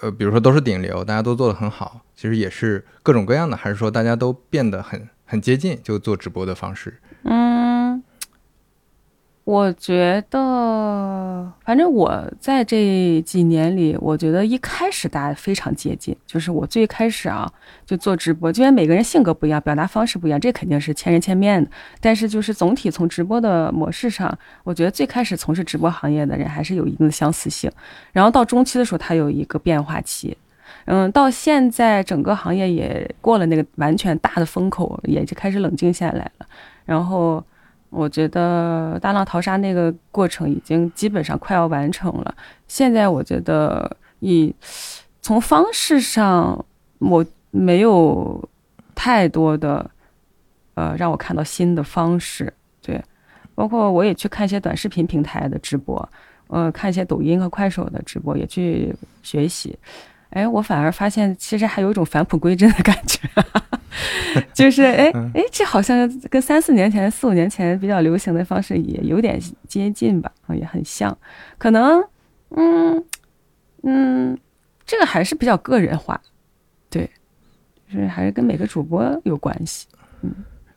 [0.00, 7.00] 呃，比如说都是顶流，大家都做得很好，其实也是各种各样的，还是说大家都变得很很接近，就做直播的方式？
[7.24, 7.69] 嗯。
[9.44, 17.50] 我觉得，反正我在这几年里，我觉得一开始大家非常接近，就是我最开始啊
[17.84, 21.68] 就做直播，因为每个人性格不一样，表达方式不一样，这肯定是千人千面的。
[22.00, 27.68] 但是就是总体从直播的模式上，我觉得最开始从事直播行业的人还是有一定的相似性。
[28.12, 30.36] 然后到中期的时候，它有一个变化期，
[30.84, 36.46] 嗯，到现在整个行业也过了那个完全大的风口，也就开始冷静下来了。
[36.84, 37.42] 然后。
[37.90, 42.34] 我觉得大浪淘沙那个过程已经基本上快要完成了。
[42.68, 44.54] 现在我觉得，以
[45.20, 46.64] 从方式上，
[46.98, 48.48] 我没有
[48.94, 49.90] 太多的
[50.74, 52.52] 呃让我看到新的方式。
[52.80, 53.02] 对，
[53.54, 56.08] 包括我也去看一些短视频平台的直播，
[56.46, 59.76] 呃，看一些抖音和快手的直播，也去学习。
[60.30, 63.18] 哎，我反而发现其实还有一种返璞归真的感觉，
[64.54, 71.16] 就是哎哎，这好像跟三四年前、四五年前比较流行的方式也有点接近吧，也很像。
[71.58, 72.02] 可能，
[72.50, 73.04] 嗯
[73.82, 74.38] 嗯，
[74.86, 76.20] 这个还是比较个人化，
[76.88, 77.10] 对，
[77.92, 79.86] 就是还是跟每个主播有关系。
[80.22, 80.32] 嗯，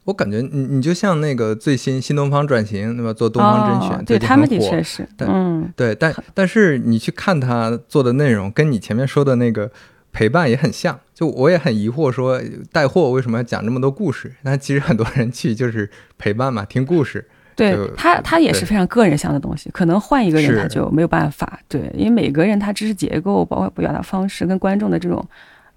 [0.05, 3.13] 我感觉你你就像那个最新新东方转型，对吧？
[3.13, 9.71] 做东方甄选，对他们的确是，嗯，对，但但是你去看他做的内容，跟你前面说的那个。
[10.15, 12.39] 陪伴也很像，就我也很疑惑，说
[12.71, 14.31] 带货为什么要讲这么多故事？
[14.43, 15.89] 那其实很多人去就是
[16.19, 17.27] 陪伴嘛，听故事。
[17.55, 21.59] 对他，他也是非常个人向的东西，可能换一个人他就没有办法。
[21.67, 25.27] 对，因为每个人他知识结构、包括表达方式跟观众的这种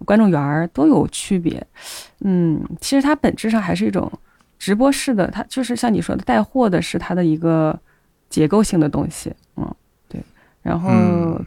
[0.05, 1.67] 观众缘儿都有区别。
[2.21, 4.11] 嗯，其实它本质上还是一种
[4.59, 7.79] 直播式的，它就是像你说的带货的是它的一个
[8.29, 9.33] 结构性的东西。
[9.57, 9.75] 嗯。
[10.09, 10.23] 对
[10.63, 10.91] 然后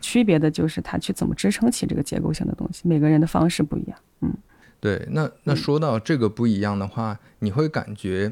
[0.02, 3.98] 区别的就是它去怎么支撑起这个结构性的东西，每个人的方式不一样。
[4.22, 4.34] 嗯，
[4.80, 5.06] 对。
[5.12, 8.32] 那那说到这个不一样的话，你会感觉，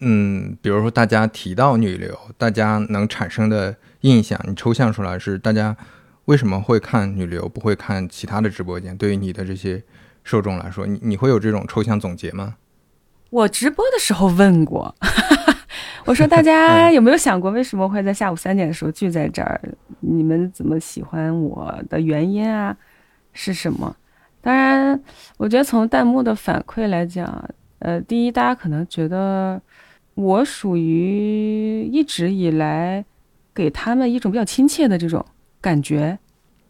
[0.00, 5.76] 嗯，比如说大家提到女流，大家能产生的印象，你抽象出来是大家
[6.26, 8.96] 为什么会看女流，不会看其他的直播间？
[8.96, 9.82] 对于你的这些
[10.22, 12.56] 受众来说，你你会有这种抽象总结吗？
[13.30, 14.94] 我直播的时候问过。
[16.06, 19.60] 我说大家 有没有想过，为什么会在下午三点的时候聚在这儿？
[20.00, 22.76] 你们怎么喜欢我的原因啊？
[23.32, 23.96] 是什么？
[24.40, 25.02] 当然，
[25.38, 29.60] 我觉得从弹幕的反馈来讲，呃，第一，大家可能觉得
[30.14, 33.04] 我属于一直以来
[33.54, 35.24] 给他们一种比较亲切的这种
[35.64, 36.18] 感觉，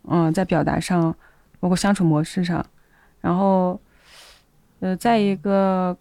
[0.09, 1.13] 嗯，在表达上，
[1.59, 2.65] 包括相处模式上，
[3.21, 3.81] 然后，
[4.79, 5.97] 呃，再一个，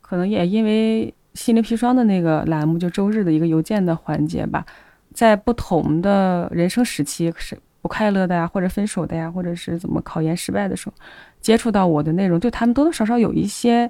[0.00, 1.14] 可能也因为。
[1.34, 4.66] 心灵砒霜的那个栏目，就周日的一个邮件的环节吧，
[5.14, 10.94] 在不同的人生时期，是不快乐的呀，或者分手的呀，或者是怎么考研失败的时候，
[11.40, 13.88] 接触到我的内容，对他们多多少少有一些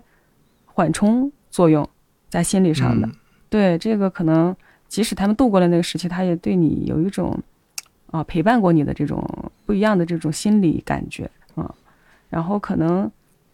[0.66, 1.88] 缓冲作用
[2.28, 3.08] 在心理上的。
[3.48, 4.54] 对这个，可能
[4.86, 7.40] 即使他们度过了那个时期，他也对你有一种
[8.10, 9.24] 啊陪伴过你的这种
[9.64, 11.74] 不一样的这种心理感觉啊。
[12.28, 13.10] 然后可能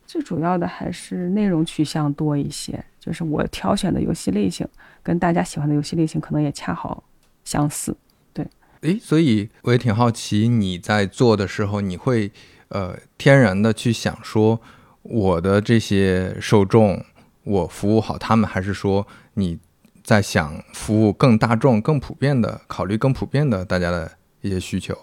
[0.07, 2.85] 最主要的还是内容取向多一些。
[3.01, 4.67] 就是我挑选的游戏类型，
[5.03, 7.05] 跟大家喜欢的游戏类型可能也恰好
[7.45, 7.95] 相似，
[8.33, 8.47] 对。
[8.81, 12.33] 诶，所以我也挺好奇，你在做的时候，你会
[12.69, 14.59] 呃天然的去想说，
[15.03, 17.05] 我的这些受众，
[17.43, 19.59] 我服务好他们，还是说你
[20.03, 24.11] 在想服务更大众、更普遍的，考虑更普遍的大家的
[24.45, 24.97] 一些需求？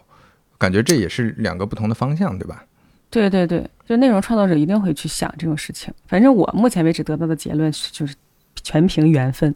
[0.58, 2.64] 感觉这也是两个不同的方向，对吧？
[3.10, 5.92] 对对对，就内容创作者一定会去想这种事情。
[6.08, 8.16] 反正我目前为止得到的结论是，就是
[8.64, 9.54] 全凭缘分，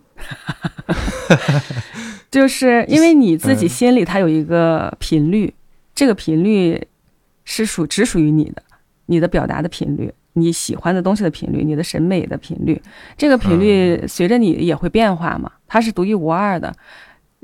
[2.31, 5.53] 就是因为你自己心里它有一个频率，
[5.93, 6.87] 这个频率
[7.43, 8.63] 是属只属于你的，
[9.05, 12.81] 你的表达的频率，你喜欢的东西的频率，你的审美的频率，
[13.15, 16.75] 这个频率随着你也会变化嘛，它是独一无二的。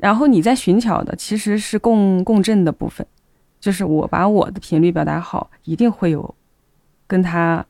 [0.02, 3.06] 然后你在寻找的其实是共共振的部分。
[3.60, 6.34] 就是我把我的频率表达好，一定会有
[7.06, 7.64] 跟他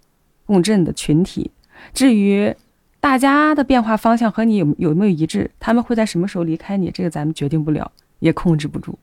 [0.46, 1.50] 共振的群体。
[1.92, 2.54] 至于
[2.98, 8.98] 大家的变化方向和你有有没有一致，他们会在什么时候离开你，这个咱们决定不了，也控制不住。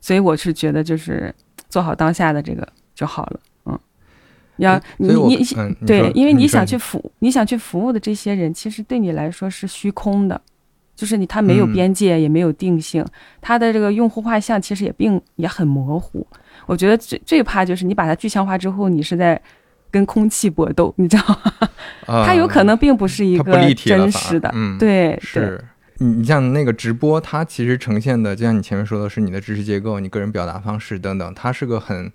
[0.00, 1.32] 所以我是觉得，就是
[1.68, 3.40] 做好当下的这个就好了。
[3.66, 3.78] 嗯，
[4.56, 5.44] 要你你
[5.86, 10.42] 对，因为你想去服你想去服务的这些人，其实对你来说是虚空的。
[10.96, 13.04] 就是你，它没有边界，也没有定性，
[13.42, 16.26] 它的这个用户画像其实也并也很模糊。
[16.64, 19.40] 我觉得最最怕就是你把它具象化之后，你是在
[19.90, 22.24] 跟空气搏斗，你知道吗？
[22.24, 24.50] 它有可能并不是一个真实的。
[24.54, 25.62] 嗯，对，是
[25.98, 32.10] 你你像那个直播，它其实呈现的，就像你前面说的是你的知识结构、你个人表达方式等等，它是个很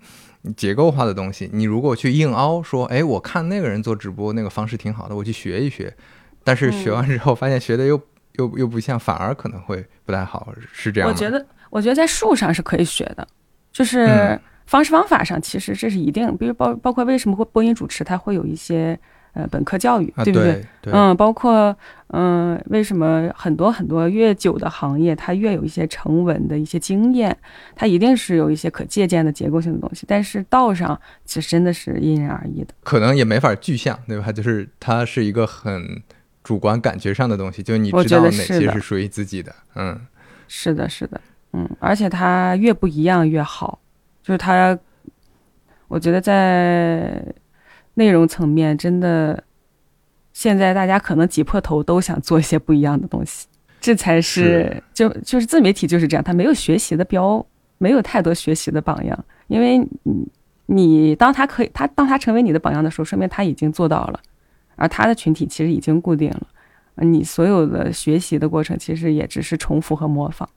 [0.56, 1.48] 结构化的东西。
[1.52, 5.94] 你如果去硬凹说，哎，我看那个人做直播那个方式挺好的，我去学一学，
[6.42, 8.00] 但是学完之后发现学的又。
[8.34, 13.26] 又又不像，反而可能会不太好，是这样我觉得，我觉得在术上是可以学的，
[13.72, 16.34] 就是方式方法上，其实这是一定。
[16.36, 18.98] 比如包包括为什么会播音主持，它会有一些
[19.34, 20.64] 呃本科教育，对不对？
[20.84, 21.76] 嗯，包括
[22.08, 27.36] 嗯，为什么很多很多越久的行业，它越有一些成文的一些经验，
[27.74, 30.06] 它一定是有一些可借鉴的结构性的东西。
[30.08, 34.32] 但是道上其实真的是因人而异的，可能也没法具象，对吧？
[34.32, 36.02] 就是它是一个很。
[36.42, 40.00] 主观感觉上的东西，就你知道哪些是属于自己的，嗯，
[40.48, 41.20] 是的，是的，
[41.52, 43.78] 嗯，而且它越不一样越好，
[44.22, 44.76] 就是它，
[45.88, 47.22] 我觉得在
[47.94, 49.42] 内容层面，真的，
[50.32, 53.46] 现在大家可能挤破头都想做一些不一样的东西，
[53.80, 57.44] 这才是就就是自媒体就是这样，它没有学习的标，
[57.78, 60.28] 没有太多学习的榜样，因为你
[60.66, 64.20] 你当他可以，他当他成为你的榜样的时候，说明他已经做到了，
[64.76, 66.46] 而他的群体其实已经固定了。
[66.96, 70.48] 你所有的学习的过程，其实也只是重复和模仿。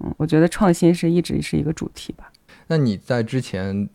[0.00, 2.30] 嗯，我觉得创新是一直是一个主题吧。
[2.66, 3.88] 那你在之前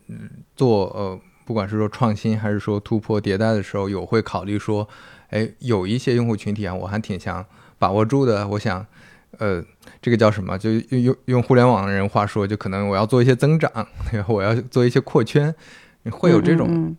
[0.54, 4.88] 做呃，不管是说创新还是说突破迭代的时候，有会考虑说，
[5.30, 7.44] 哎，有一些用户群体啊，我还挺想
[7.78, 8.46] 把握住的。
[8.48, 8.84] 我想，
[9.38, 9.64] 呃，
[10.02, 10.58] 这个叫什么？
[10.58, 13.70] 就用用用互联网人话说，就可能我要做一些增长，
[14.28, 15.54] 我要做一些扩圈，
[16.10, 16.96] 会有这种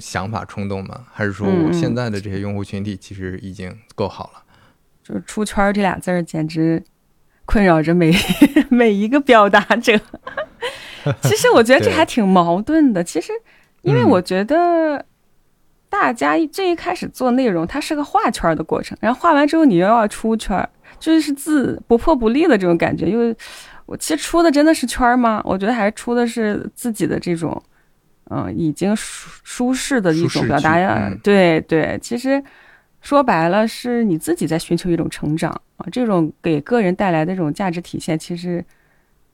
[0.00, 1.06] 想法冲动吗？
[1.12, 4.42] 还是说我现在的这些用户群体其实已经够好了？
[5.02, 6.82] 就是出圈这俩字儿，简直。
[7.44, 8.14] 困扰着每
[8.70, 10.00] 每一个表达者。
[11.22, 13.02] 其实我觉得这还挺矛盾的。
[13.02, 13.32] 其实，
[13.82, 15.04] 因为我觉得
[15.90, 20.66] 大家最一开始做内容，它是个画圈的过程，然后画完之后你又要出圈，
[21.00, 23.06] 就是自不破不立的这种感觉。
[23.06, 23.36] 因为
[23.86, 25.42] 我其实出的真的是圈吗？
[25.44, 27.60] 我觉得还是出的是自己的这种，
[28.30, 31.12] 嗯，已经舒舒适的一种表达呀。
[31.22, 32.42] 对对，其实。
[33.02, 38.64] 说白了，是你自己在寻求一种成长啊，这种给个人带来的这种价值体现，其实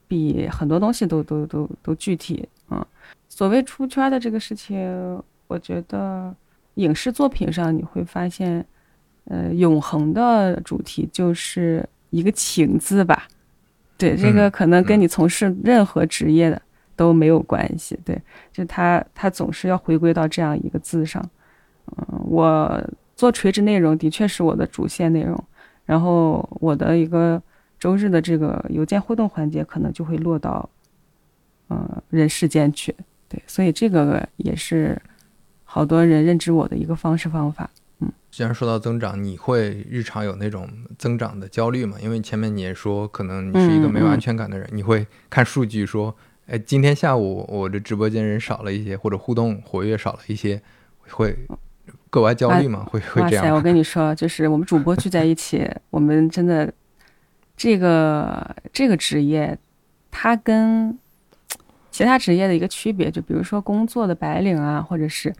[0.07, 2.87] 比很多东西都都都都具体啊。
[3.29, 6.35] 所谓出圈的这个事情，我觉得
[6.77, 8.65] 影视作品上你会发现，
[9.27, 13.29] 呃，永恒的主题就是一个情字吧。
[13.99, 16.63] 对，这个可能跟你从事任何职业的
[16.99, 17.99] 都没有关系。
[18.05, 18.21] 对，
[18.53, 21.25] 就他他总是要回归到这样一个字上。
[21.97, 22.85] 嗯，我。
[23.19, 25.37] 做垂直内容的确是我的主线内容，
[25.85, 27.43] 然后我的一个
[27.77, 30.71] 周日的这个邮件互动环节可能就会落到，
[31.69, 32.95] 嗯，人世间去。
[33.29, 34.97] 对，所以这个也是
[35.65, 37.69] 好多人认知我的一个方式方法。
[37.99, 41.97] 嗯，既然说到增长，你会日常有那种增长的焦虑吗？
[42.01, 46.15] 因为前面你也说，可能你是一个没有安全感的人，你会看数据说，
[46.49, 50.61] 哎，今天下午我的直播间人少了一些，或者互动活跃少了一些，
[51.01, 51.37] 会。
[52.11, 52.87] 格外焦虑吗？
[52.91, 53.45] 会会这样？
[53.45, 53.53] 哇塞！
[53.55, 56.73] 我跟你 说，就是我们主播聚在一起，我们真的
[57.55, 59.59] 这个这个职业，
[60.11, 60.99] 它跟
[61.91, 65.31] 其他职业的一个区别，就比如说工作的白领啊，或者是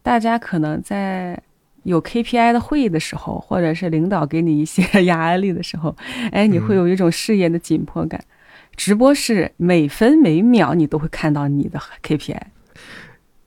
[0.00, 1.36] 大家可能在
[1.82, 5.96] 有 KPI 的会议的时候，或者是领导给你一些 压力的时候，
[6.30, 8.22] 哎，你会有一种事业的紧迫感。
[8.76, 12.40] 直播是每分每秒你都会看到你的 KPI。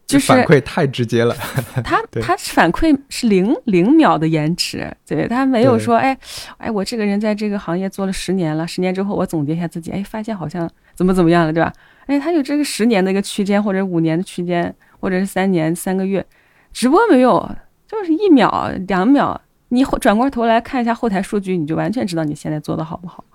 [0.07, 1.35] 就是反馈太直接了，
[1.83, 6.15] 他他 反馈是零零秒的延迟，对他没有说，哎
[6.59, 11.73] 哎，我这个人在这个行业做了十年了，十年之后我总结一下自己，哎，发现好像怎么怎么样了，对吧？
[12.05, 16.23] 哎，他有这个十年的一个区间，或者五年的区间，或者是三年三个月，
[16.71, 17.49] 直播没有，
[17.87, 23.25] 就是一秒两秒，你转过头来看一下后台数据，你就完全知道你现在做的好不好。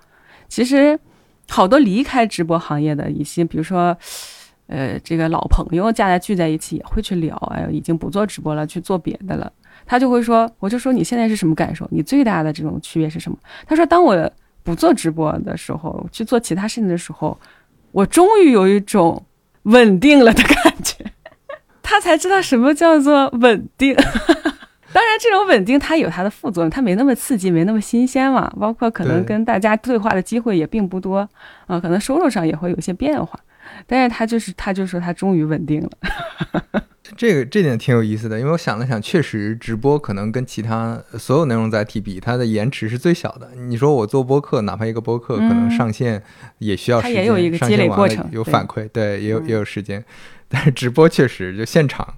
[0.49, 0.97] 其实
[1.51, 3.95] 好多离开直播行业的一些，比如说。
[4.73, 9.53] 呃，这个老朋友大家聚在一起也会去聊，哎，已经不做直播了，去做别的了。
[9.85, 11.85] 他就会说，我就说你现在是什么感受？
[11.91, 13.37] 你最大的这种区别是什么？
[13.67, 14.33] 他说，当我
[14.63, 17.37] 不做直播的时候，去做其他事情的时候，
[17.91, 19.21] 我终于有一种
[19.65, 21.05] 稳定了的感觉。
[21.83, 23.97] 他才知道什么叫做稳定。
[24.93, 28.53] 当然，这种稳定它有它的副作用，它没那么刺激，没那么新鲜嘛。
[28.59, 31.29] 包括可能跟大家对话的机会也并不多
[31.67, 33.39] 啊，可能收入上也会有些变化。
[33.87, 35.91] 但是他就是，他就说他终于稳定了。
[37.17, 43.51] 这个这点挺有意思的，因为我想了想，确实直播可能跟其他所有内容载体比，它的延迟是最小的。
[43.57, 46.23] 你说我做播客，哪怕一个播客可能上线
[46.59, 50.03] 也需要时间，也有一个积累过程，有反馈，对，也有也有时间。
[50.49, 52.15] 但是直播确实就现场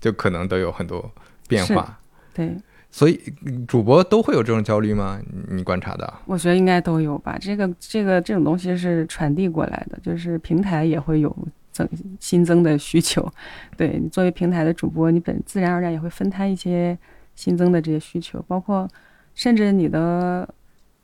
[0.00, 1.12] 就可能都有很多
[1.46, 1.97] 变化，
[2.46, 2.56] 对。
[2.90, 3.20] 所以
[3.66, 5.20] 主播都会有这种焦虑吗？
[5.50, 6.10] 你观察的？
[6.24, 7.36] 我觉得应该都有吧。
[7.38, 11.36] 这个这个这种东西是传递过来的，就是平台也会有
[11.70, 11.86] 增
[12.18, 13.30] 新增的需求。
[13.76, 16.96] 对你作为平台的主播，你本自然而然也会分摊一些
[17.36, 18.88] 新增的这些需求，包括
[19.34, 20.48] 甚至你的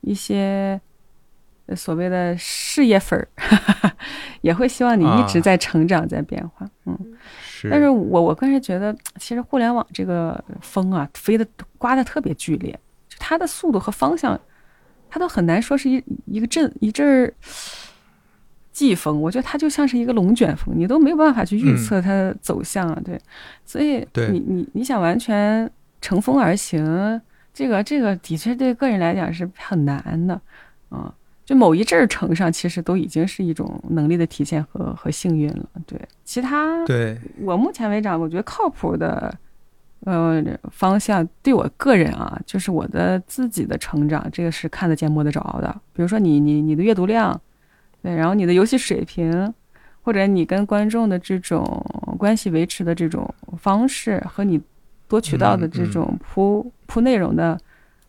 [0.01, 0.81] 一些
[1.75, 3.27] 所谓的事业粉儿，
[4.41, 6.67] 也会希望你一直在成长，在变化。
[6.85, 6.97] 嗯。
[7.69, 11.45] 但是我我个人觉得，其实互联网这个风啊，飞的
[11.77, 12.71] 刮的特别剧烈，
[13.07, 14.39] 就它的速度和方向，
[15.09, 17.33] 它都很难说是一一个阵一阵儿
[18.71, 19.21] 季风。
[19.21, 23.01] 我觉得它就像是一个龙卷风，你都没有办法去预测它的走向啊。
[23.03, 23.19] 对，
[23.65, 25.69] 所以你你你想完全
[26.01, 27.21] 乘风而行，
[27.53, 30.39] 这个这个的确对个人来讲是很难的，
[30.89, 31.13] 啊。
[31.45, 35.65] 就某一阵儿乘上，其实都已经是一种能力的体现和和幸运了。
[35.85, 39.33] 对，其他，对我目前为止，我觉得靠谱的，
[40.01, 45.73] 呃，方向对我个人啊，就是我的自己的成长，这个是看得见摸得着的。
[45.93, 47.39] 比如说你你你的阅读量，
[48.01, 49.53] 对，然后你的游戏水平，
[50.01, 51.83] 或者你跟观众的这种。
[52.17, 54.59] 关系维持的这种方式和你
[55.05, 57.59] 多渠道的这种铺铺内容的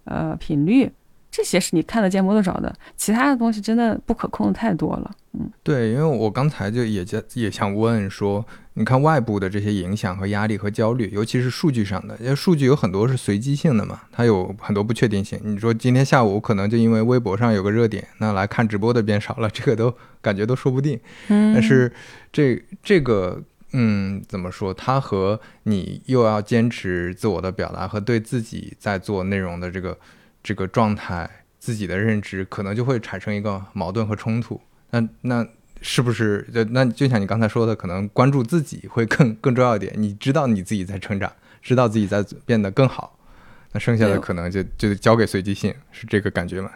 [0.05, 0.89] 呃频率，
[1.37, 5.11] 这些是你看得见摸得着的，其他的东西真的不可控的太多了。
[5.35, 15.39] 嗯，对，因为我刚才就也在也想问说，你看外部的这些影响和压力和焦虑，尤其是数据上的，因为数据有很多是随机性的嘛，它有很多不确定性。
[15.45, 20.99] 你说今天下午可能就因为微博上有个热点，那来看直播的变少了，这个都感觉都说不定。
[21.29, 21.93] 嗯，但是
[22.33, 24.73] 这这个，嗯，怎么说？
[24.73, 29.99] 它和你又要坚持自我的表达和对自己在做内容的这个
[30.47, 31.29] 这个状态、
[31.59, 34.61] 自己的认知，可能就会产生一个矛盾和冲突。
[34.91, 35.45] 那那
[35.83, 39.93] 是不是就那就像你刚才说的，可能关注自己会更更重要一点？
[39.97, 43.19] 你知道你自己在成长，知道自己在变得更好，
[43.73, 46.71] 那剩下的可能就就交给随机性，是这个感觉吗？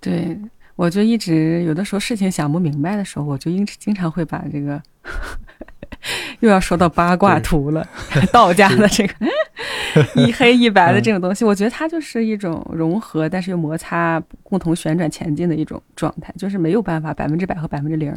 [0.00, 0.34] 对，
[0.74, 4.82] 我就一直有的时候事情想不明白的时候，我就经经常会把这个
[6.40, 7.86] 又要说到八卦图了，
[8.32, 9.14] 道家的这个。
[10.16, 18.12] 一黑一白的这种东西，我觉得它就是一种融合，但是又摩擦，共同旋转前进的一种状态，就是没有办法百分之百和百分之零。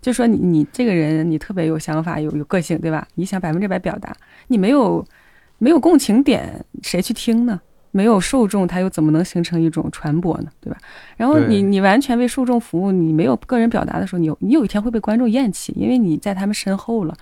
[0.00, 3.06] 就说你你这个人，你特别有想法，有有个性，对吧？
[3.16, 4.14] 你想百分之百表达，
[4.46, 5.06] 你没有
[5.58, 7.60] 没有共情点，谁去听呢？
[7.90, 10.50] 没有受众，他又怎么能形成一种传播呢？
[10.60, 10.78] 对吧？
[11.16, 17.14] 然后你你完全为受众服务，你没有个人表达的时候，你你有一天会被观众厌弃，因为你在他们身后了。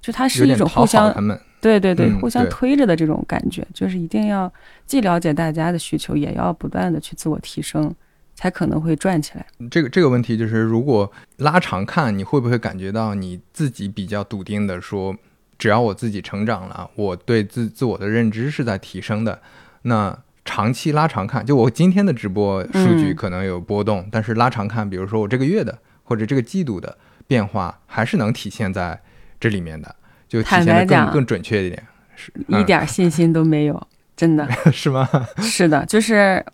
[0.00, 1.12] 就它是一种互相。
[1.60, 4.50] 对对对，互相推着的这种感觉，就是一定要
[4.86, 7.92] 既了解大家的需求，也要不断的去自我提升，
[8.36, 9.44] 才可能会转起来。
[9.68, 15.12] 这个这个问题就是，如果拉长看，你会不会感觉到你自己比较笃定的说，
[15.58, 19.42] 只要我自己成长了，我对自自我的认知是在提升的，
[19.82, 29.00] 那长期拉长看，就我今天的直播数据可能有波动，但是拉长看，比如说我这个月的或者这个季度的变化，还是能体现在
[29.38, 29.94] 这里面的。
[30.28, 31.82] 就体现的更更准确一点，
[32.14, 35.08] 是一点信心都没有，真的 是吗？
[35.38, 36.44] 是的，就是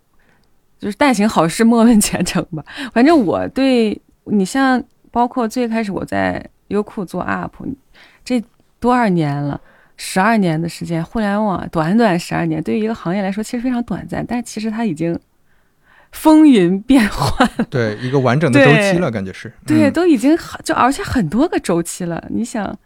[0.79, 2.65] 就是但行好事，莫问前程吧。
[2.93, 7.51] 反正我对你像，包括最开始我在优酷做 UP，
[8.25, 8.41] 这
[8.79, 9.61] 多少年了，
[9.97, 15.19] 十二年的时间，互联网短短十二年，对于一个行业来说其实非常短暂，但其实它已经
[16.13, 22.77] 风云变幻，对一个完整的周期了，感觉是对，都已经就而且很多个周期了，你想。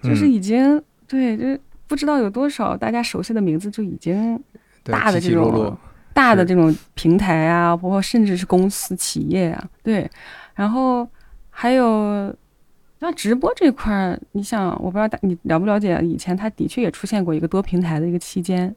[0.00, 4.40] 就是已经对，就不知道有多少大家熟悉的名字就已经
[4.84, 5.76] 大的这种
[6.14, 10.08] 大的这种平台啊，包括甚至是公司企业啊，对。
[10.54, 11.04] 然后
[11.50, 12.32] 还有
[13.00, 18.74] 像直播这块儿，你想，我不知道大你了不了解，以前它的确也出现过一个多平台的一个期间，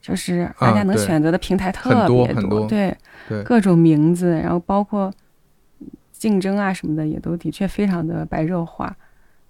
[0.00, 2.96] 就是大家能选择的平台特别多，对，
[3.44, 5.12] 各种名字，然后包括
[6.12, 8.96] 竞争啊什么的，也都的确非常的白热化。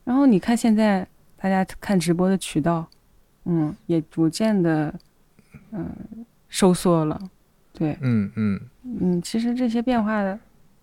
[0.05, 1.07] 然后你看现在。
[1.37, 2.89] 大家看直播的渠道，
[3.45, 4.95] 嗯，也逐渐的，
[5.73, 5.95] 嗯，
[6.49, 7.21] 收缩了，
[7.75, 8.61] 对，嗯嗯
[8.99, 10.23] 嗯，其实这些变化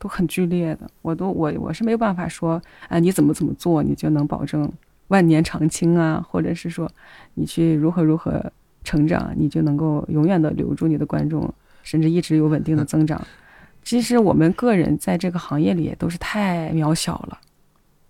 [0.02, 4.68] 都很剧烈的，我都我我是没有办法说，啊，你怎么怎么做，你就能保证
[5.10, 6.92] 万年长青啊，或者是说
[7.36, 8.52] 你去如何如何
[8.84, 13.22] 成长，你就能够永远的留住你的观众，甚至一直有稳定的增长。
[13.84, 17.38] 其实我们个人在这个行业里都是太渺小了。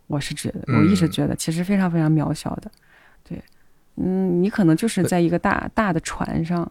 [0.08, 2.72] 我是觉得，我一直觉得，其实非常非常渺小的，
[3.28, 3.42] 对，
[3.98, 6.70] 嗯，你可能就是在一个大大的船上，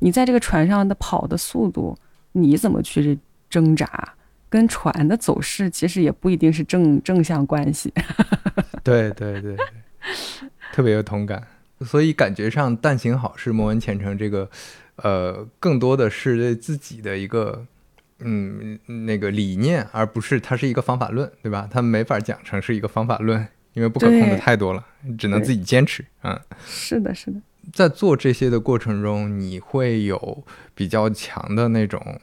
[0.00, 1.96] 你在这个船上的跑的速度，
[2.32, 3.18] 你怎么去
[3.50, 4.14] 挣扎，
[4.50, 7.90] 跟船的走势其实也不一定是正正向关系。
[8.84, 9.56] 对对对，
[10.74, 11.46] 特别有同感，
[11.80, 14.50] 所以感觉上“但行好事，莫问前程”这个，
[14.96, 17.64] 呃，更多的是对自己的一个。
[18.22, 21.66] 嗯，那个理念，而不是它是一个方法论，对吧？
[21.72, 24.86] 它没法讲成是一个方法论，因为不可控的太多了，
[25.16, 26.04] 只能自己坚持。
[26.22, 27.40] 嗯，是的，是的。
[27.72, 30.44] 在做这些的过程中，你会有
[30.74, 32.20] 比较强的那种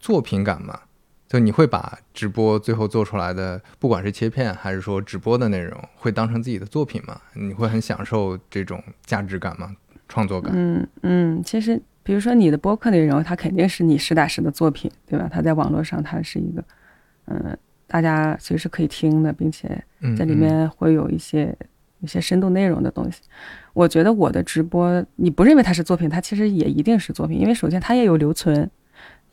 [0.00, 0.80] 作品感吗？
[1.28, 7.20] 就你会把直播最后做出来的，不管是切片还是说直播的内容，会当成自己的作品吗？
[7.34, 9.74] 你会很享受这种价值感吗？
[10.08, 10.52] 创作感？
[10.54, 11.80] 嗯嗯，其实。
[12.06, 15.28] 比如说你的播客内容，它肯定是你实打实的作品，对吧？
[15.28, 16.64] 它在网络上，它是一个，
[17.24, 17.58] 嗯，
[17.88, 19.84] 大家随时可以听的，并且
[20.16, 21.52] 在里面会有一些
[21.98, 23.22] 一些深度内容的东西。
[23.72, 28.70] 我觉得我的直播，你不认为它是作品，它其实也一定是作品，因为首先它也有留存，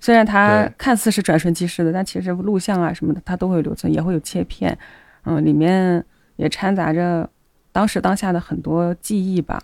[0.04, 4.78] 虽然它看似是转瞬即逝的，但其实录像啊什么的它都会留存，也会有切片，
[5.24, 6.04] 嗯，里面
[6.36, 7.30] 也掺杂着
[7.72, 9.64] 当时当下的很多记忆吧。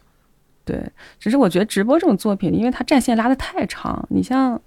[0.63, 0.81] 对，
[1.19, 4.07] 只是我觉得直播这种作品，因为它战线拉得太长。
[4.09, 4.57] 你像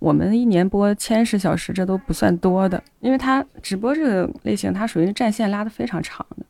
[0.00, 6.44] 我们一年播千十小时，这都不算多的，因为它直播这个类型，它属于战线拉得非常长的。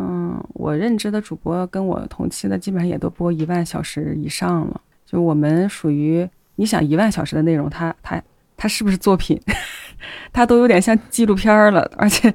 [0.00, 4.80] 嗯，我认知的主播跟我同期的基本上也都播一万小时以上了。
[5.04, 8.22] 就我们属于你想一万小时的内容，它它
[8.56, 9.40] 它是不是作品？
[10.32, 12.32] 它都有点像纪录片了，而且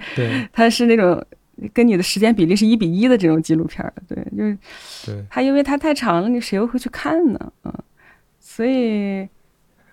[0.52, 1.24] 它是那种
[1.74, 3.94] 跟你的时间比例是一比一的这种纪录片。
[4.08, 4.58] 对，就是
[5.06, 7.54] 对它，因为它太长了，你谁又会去看呢？
[7.64, 7.74] 嗯，
[8.40, 9.28] 所以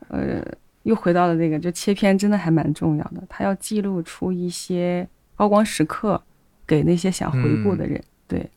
[0.08, 0.42] 呃，
[0.84, 5.06] 又回到了那个，就切片真的还蛮重要的，它要记录出一些
[5.36, 6.22] 高光时刻。
[6.66, 8.48] 给那些想回顾的人，对，嗯，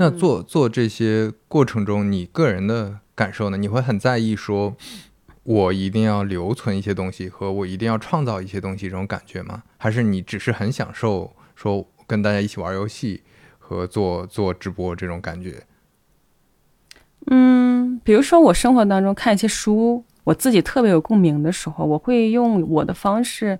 [0.00, 3.58] 那做做这些过程中，你个人的感受呢？
[3.58, 4.74] 你会很在意说，
[5.42, 9.62] 我一定要留存一些东西，和我一定要创造一些东西这种感觉吗？
[9.76, 13.22] 还是你只是很享受说跟大家一起玩游戏
[13.58, 15.64] 和做做直播这种感觉？
[17.26, 23.58] 嗯，比如说我生活当中看一些书，我自己特别有共鸣的时候，我会用我的方式。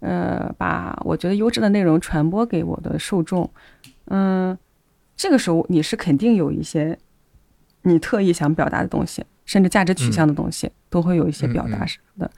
[0.00, 3.50] 呃，把我觉得优质的内容传播给我的受众，
[4.08, 4.54] 嗯，
[5.16, 6.98] 这个时候你是肯定有一些
[7.82, 12.30] 你特意想表达的东西，甚至价值取向的东西，都会有一些表达什么的，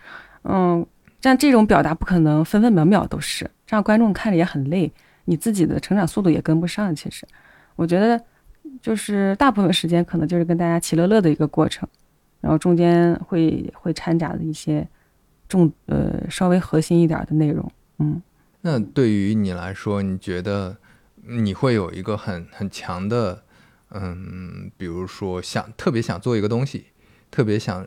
[0.44, 0.86] 嗯，
[1.20, 4.92] 但这种表达不可能分分秒秒都是，这样观众看着也很累，
[5.24, 6.94] 你自己的成长速度也跟不上。
[6.94, 7.26] 其实，
[7.76, 8.22] 我觉得
[8.80, 11.88] 就是大部分时间可能就是跟大家齐乐乐的一个过程，
[12.40, 14.86] 然后中间会会掺杂的一些。
[15.48, 17.70] 重呃稍微核心一点的内容，
[18.00, 18.20] 嗯，
[18.62, 20.76] 那对于你来说，你觉得
[21.28, 23.42] 你会有一个很很强的，
[23.90, 26.86] 嗯，比如说想特别想做一个东西，
[27.30, 27.86] 特别想，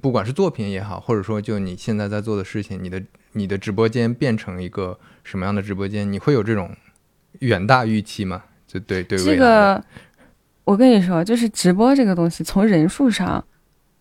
[0.00, 3.02] 不管是作品也好，或者说就你现在在做的事情，你的
[3.32, 6.74] 你的直播间变成一个什么样的直播间，你会有这种
[7.40, 8.44] 远大预期吗？
[8.66, 9.84] 就对对这个，
[10.64, 13.44] 我跟你说，就是直播这个东西，从人数上。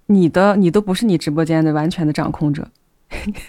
[0.08, 2.68] 你的你都不是你直播间的完全的掌控者，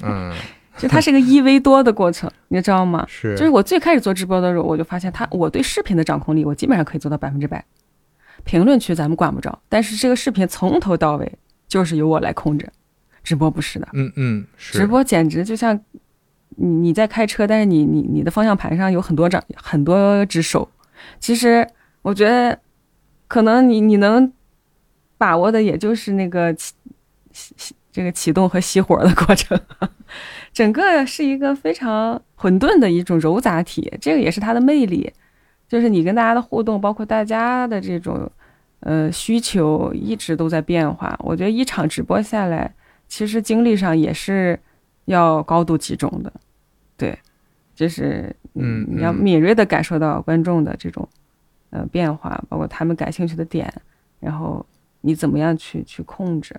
[0.03, 0.33] 嗯，
[0.77, 3.05] 就它是个一 v 多的过程， 你知道吗？
[3.09, 7.65] 是，就是我最开始做直播的时候，我就发现他我对视频的掌控力，我基本上可以做到百分之百。
[8.45, 11.33] 评论区咱们管不着，但是这个视频从头到尾
[11.67, 12.69] 就是由我来控制，
[13.23, 15.79] 直播不是的，嗯嗯，直播简直就像
[16.57, 20.69] 你你在开车，但是你你你的方向盘上有很多掌很多只手，
[21.19, 21.67] 其实
[22.03, 22.59] 我觉得
[23.27, 24.33] 可能你你能。
[25.17, 26.75] 把握的也就是那个启
[27.33, 29.59] 启这个启动和熄火的过程，
[30.55, 35.13] 整个是一个非常混沌的一种揉杂体，这个也是它的魅力，
[35.69, 38.31] 就是你跟大家的互动，包括大家的这种
[38.81, 41.19] 呃需求一直都在变化。
[41.25, 42.73] 我觉得一场直播下来，
[43.09, 44.59] 其实精力上也是
[45.07, 46.33] 要高度集中的，
[46.97, 47.19] 对，
[47.75, 51.07] 就是嗯，你要敏锐的感受到观众的这种
[51.71, 53.71] 呃变化，包括他们感兴趣的点，
[54.21, 54.65] 然后。
[55.07, 56.59] 你怎么样去去控制？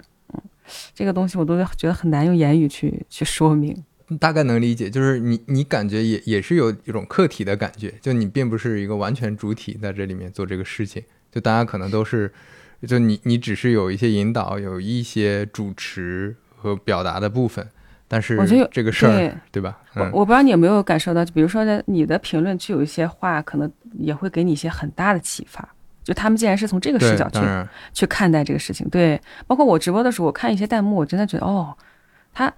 [0.66, 3.84] 嗯，这个东西我都觉得很难用言语去去说明。
[4.20, 11.02] 大概能理解，就是你你感觉也也是有一种客体的感觉，就你并不是一个完全主体在这里面做这个事情，
[11.32, 12.32] 就大家可能都是，
[12.88, 17.68] 就你你只是有一些引导，有一些主持和表达的部分，
[18.08, 19.80] 但是我觉得这个事儿对吧？
[19.96, 25.75] 我我不知道你有没有感受到，就比如说你的评论区有一些话，可能也会给你一些很大的启发。
[26.06, 27.40] 就他们竟然是从这个视角去
[27.92, 31.76] 去看待这个事情，对，包括我直播的时候，我看一些弹幕，我真的觉得哦，
[32.32, 32.54] 他，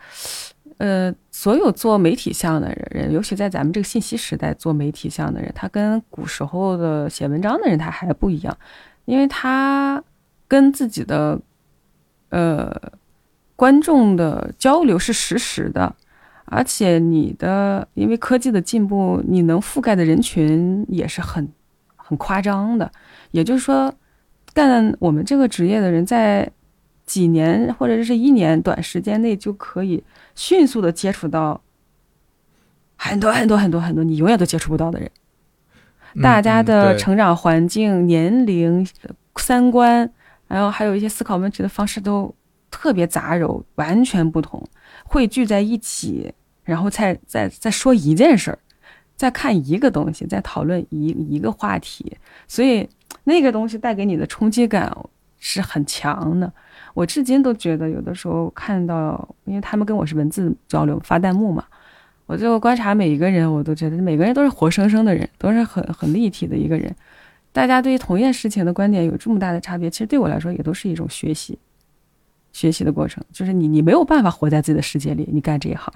[0.80, 8.58] 呃，所有做媒体项的人，尤其在咱们这个信息时代做媒体项的人，他跟古时候的写文章的人他还不一样，
[9.06, 10.04] 因为他
[10.50, 11.40] 跟自己的
[12.30, 12.70] 呃
[13.56, 15.96] 观众的交流是实时的，
[16.46, 21.48] 而且你的因为科技的进步，你能覆盖的人群也是很
[21.96, 22.92] 很夸张的。
[23.32, 23.94] 也就是说，
[24.54, 26.50] 干我们这个职业的人，在
[27.06, 30.04] 几年或者是一年短时间内，就可以
[30.36, 31.62] 迅速的接触到
[32.96, 35.10] 很多很多很多很多你永远都接触不到的人。
[36.22, 38.86] 大家的成长环境、年龄、
[39.36, 40.12] 三观，
[40.48, 42.34] 然后还有一些思考问题的方式都
[42.72, 44.62] 特别杂糅，完全不同，
[45.06, 48.60] 汇聚在一起，然后再再再说一件事儿，
[49.16, 52.18] 再看一个东西，再讨论一一个话题，
[52.48, 52.90] 所以。
[53.28, 54.90] 那个东西带给你的冲击感
[55.38, 56.50] 是很强的，
[56.94, 61.62] 我至今都觉得有的时候看到，因为他们跟我是文字交流发弹幕嘛，
[62.26, 66.96] 我就观察每一个人，我都觉得每个人都是活生生的人，都是很很立体的一个人。
[67.52, 71.60] 大家对于同一件事情的观点有这么大的差别，其实对我来说也都是一种学习，
[72.54, 73.22] 学习的过程。
[73.34, 75.94] 就是你你没有办法活在自己的世界里，你干这一行，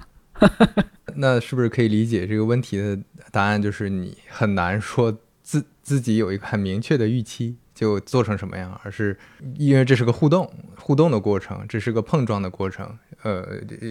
[1.16, 2.98] 那是不是可以理解这个问题的
[3.30, 5.16] 答案就是你很难说。
[5.52, 9.18] 自自己有一个很明确的预期，就做成什么样，而是
[9.58, 13.42] 因为这是个互动互动的过程，这是个碰撞的过程，呃，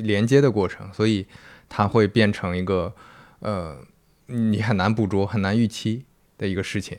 [0.02, 1.28] 连接的过程，所以
[1.70, 2.92] 它会变成一个
[3.42, 3.78] 呃，
[4.26, 6.04] 你很难捕捉，很难预期
[6.36, 6.98] 的一个事情。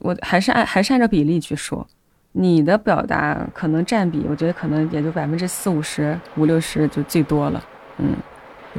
[0.00, 1.86] 我还是按还是按照比例去说，
[2.32, 7.64] 你的表达可能占比，我觉得可能也就百分之四五十、五六十就最多了。
[7.96, 8.14] 嗯，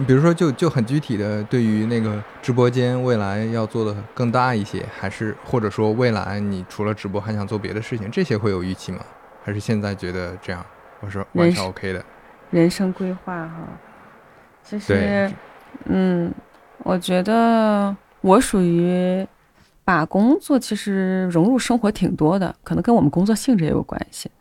[0.06, 9.00] 比如说就就很具体的，对于那个直播间未来要做的更大一些，还是或者说未来你除了直播还想做别的事情，这些会有预期吗？
[9.44, 10.66] 还是现在觉得这样
[11.00, 12.04] 我说完全 OK 的？
[12.52, 13.68] 人生规划哈，
[14.64, 15.32] 其实，
[15.86, 16.34] 嗯，
[16.80, 19.26] 我觉得我属于。
[19.88, 24.32] 把工作其实融入生活挺多的，可能跟我们工作性质也有关系。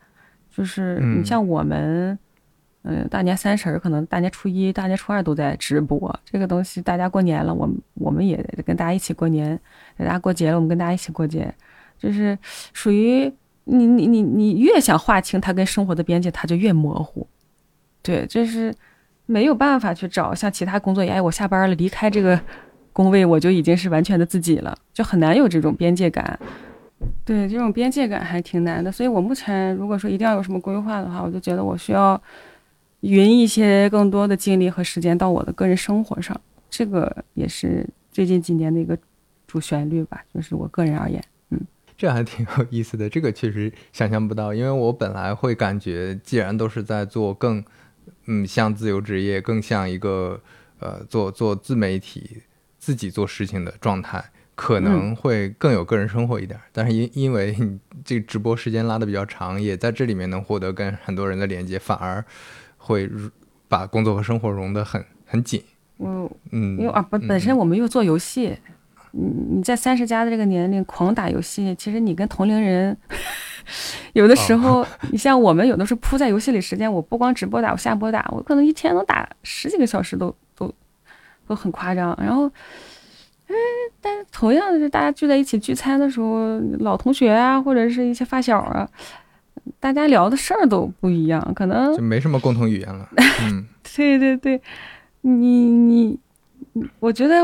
[0.51, 2.19] 就是你像我们，
[2.85, 6.15] 嗯，大年三十儿，可能大年初一、大年初二都在直播。
[6.25, 9.57] 这个东西，大家过年了，我们我们也跟大家一起过年；
[9.99, 11.53] 大家过节了，我们跟大家一起过节。
[11.99, 12.39] 就是
[12.73, 13.33] 属于
[13.65, 17.27] 你你你你越想划清它跟生活的边界，它就越模糊。
[18.03, 18.75] 对，就是
[19.27, 22.41] 没有办法去找像其他工作一样，哎，我下班了，离开这个。
[22.95, 26.39] 工位我就已经是完全的自己了，就很难有这种边界感。
[27.25, 28.93] 对，这种边界感还挺难的。
[28.93, 32.23] 所以我目前如果说一定要有什么规划的话，我就觉得我需要
[33.05, 36.39] 匀一些更多的精力和时间到我的个人生活上。
[36.69, 38.99] 这个也是最近几年的一个
[39.47, 41.61] 主旋律吧，就是我个人而言，嗯，
[41.97, 43.09] 这还挺有意思的。
[43.09, 47.65] 这个确实想象不到，因为我本来会感觉，既然都是在做更
[48.27, 50.41] 嗯像自由职业，更像一个
[50.81, 52.43] 呃做做自媒体。
[52.77, 54.23] 自己做事情的状态
[54.55, 57.57] 可能会更有个人生活一点，但是因因为
[58.05, 62.23] 这个直播时间拉的比较长，也在这里面能获得跟很多人的连接，反而
[62.85, 63.11] 会
[63.69, 65.63] 把工作和生活融得很很紧。
[65.99, 68.57] 嗯嗯，因为啊本本身我们又做游戏，
[69.13, 72.97] 你你在三十加的这个年龄狂打游戏，其实你跟同龄人
[74.13, 80.35] 有的时候，你像我们有的时候扑在游戏里时间，我不光直播打，我下播打，我可能一天能打十几个小时都。
[80.57, 80.73] 都
[81.47, 82.47] 都很夸张，然后，
[83.49, 83.55] 哎，
[84.01, 88.89] 但是同样的是，大家聚在一起聚餐的时候，老同学啊，或者是一些发小啊，
[89.81, 93.09] 大家聊的事儿都不一样，可能就没什么共同语言了。
[93.45, 94.61] 嗯，对对对，
[95.23, 96.19] 你你，
[97.01, 97.37] 我觉得，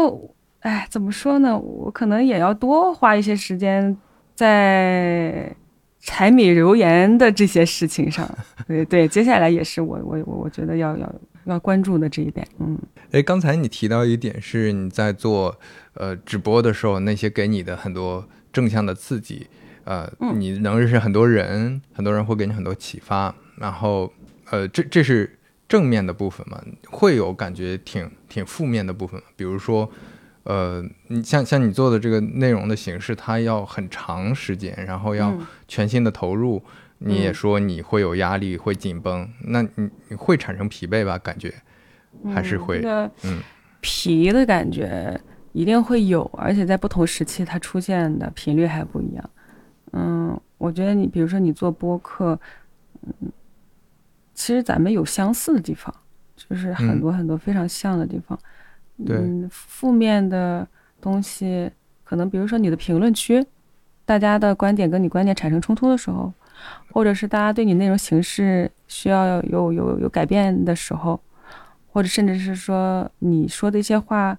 [0.60, 1.58] 哎，怎么说呢？
[1.58, 3.96] 我可能也要多花一些时间
[4.34, 5.54] 在
[6.00, 8.28] 柴米油盐的这些事情上。
[8.66, 11.14] 对对，接下来也是我我我我觉得要要。
[11.46, 12.78] 要关注的这一点，嗯，
[13.12, 15.58] 哎，刚才你提到一点是你在做
[15.94, 19.46] 呃直播的时候，那些给你的很多正向的刺激，
[19.90, 24.12] 呃，你能认识很多人，很多人会给你很多启发，然后
[24.48, 25.36] 呃，这这是
[25.68, 26.62] 正面的部分嘛？
[26.88, 29.90] 会有感觉挺挺负面的部分比如说，
[30.44, 35.36] 呃，你像像你做的这个内容的形式，它要很长时间，然后要
[35.66, 36.62] 全心的投入。
[36.98, 41.18] 你也说你会有压力，会紧绷，那你你会产生疲惫吧？
[41.18, 41.52] 感觉
[42.32, 42.80] 还是会，
[43.24, 43.40] 嗯，
[43.80, 45.20] 疲的感觉
[45.52, 49.30] 一定会有，而且在不同时期它出现的频率还不一样。
[49.92, 52.38] 嗯，我觉得你比如说你做播客，
[53.02, 53.12] 嗯，
[54.34, 55.94] 其实咱们有相似的地方，
[56.36, 58.38] 就是很多很多非常像的地方。
[59.06, 59.18] 对，
[59.50, 60.66] 负面的
[61.00, 61.70] 东西，
[62.04, 63.44] 可能比如说你的评论区，
[64.04, 66.32] 大家的观点跟你观点产生冲突的时候。
[66.92, 71.18] 或者是大家对你内容形式需要有有有改变的时候，
[71.90, 74.36] 或者甚至是说你说的一些话，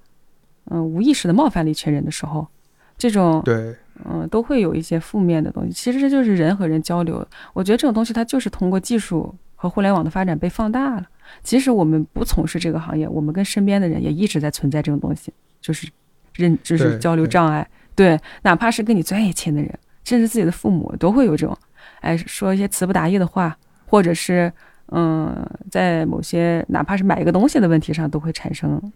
[0.65, 2.47] 嗯，无意识的冒犯了一群人的时候，
[2.95, 3.75] 这种对，
[4.09, 5.71] 嗯，都会有一些负面的东西。
[5.71, 7.25] 其实这就是人和人交流。
[7.53, 11.05] 我觉得这种东西它就是通过技术和互联网的发展被放大了。
[11.43, 15.89] 即使我们不从事这个行业，我们跟身边的人也一直在存在这种东西，就是
[16.35, 17.67] 认就是交流障碍。
[17.95, 21.57] 对，哪怕是跟你最亲的人，甚至自己的父母，都会有这种。
[22.01, 24.51] 哎，说一些词不达意的话，或者是，
[24.87, 28.91] 嗯，在某些哪怕是买一个东西的问题上，都会产生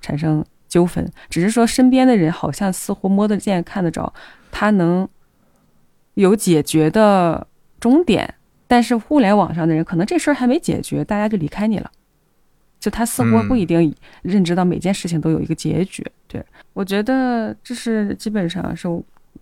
[0.00, 1.04] 产生纠纷。
[1.30, 4.12] 只是说身边的人好像似乎摸得见、看得着，
[4.50, 5.08] 他能
[6.14, 7.46] 有解决的
[7.80, 8.34] 终点，
[8.66, 11.90] 但是互联网上的人可能这事儿还没解决，大家就离开你了。
[12.78, 13.92] 就他似乎不一定
[14.22, 16.06] 认知到每件事情都有一个结局。
[16.28, 16.44] 对
[16.74, 18.88] 我觉得这是基本上是。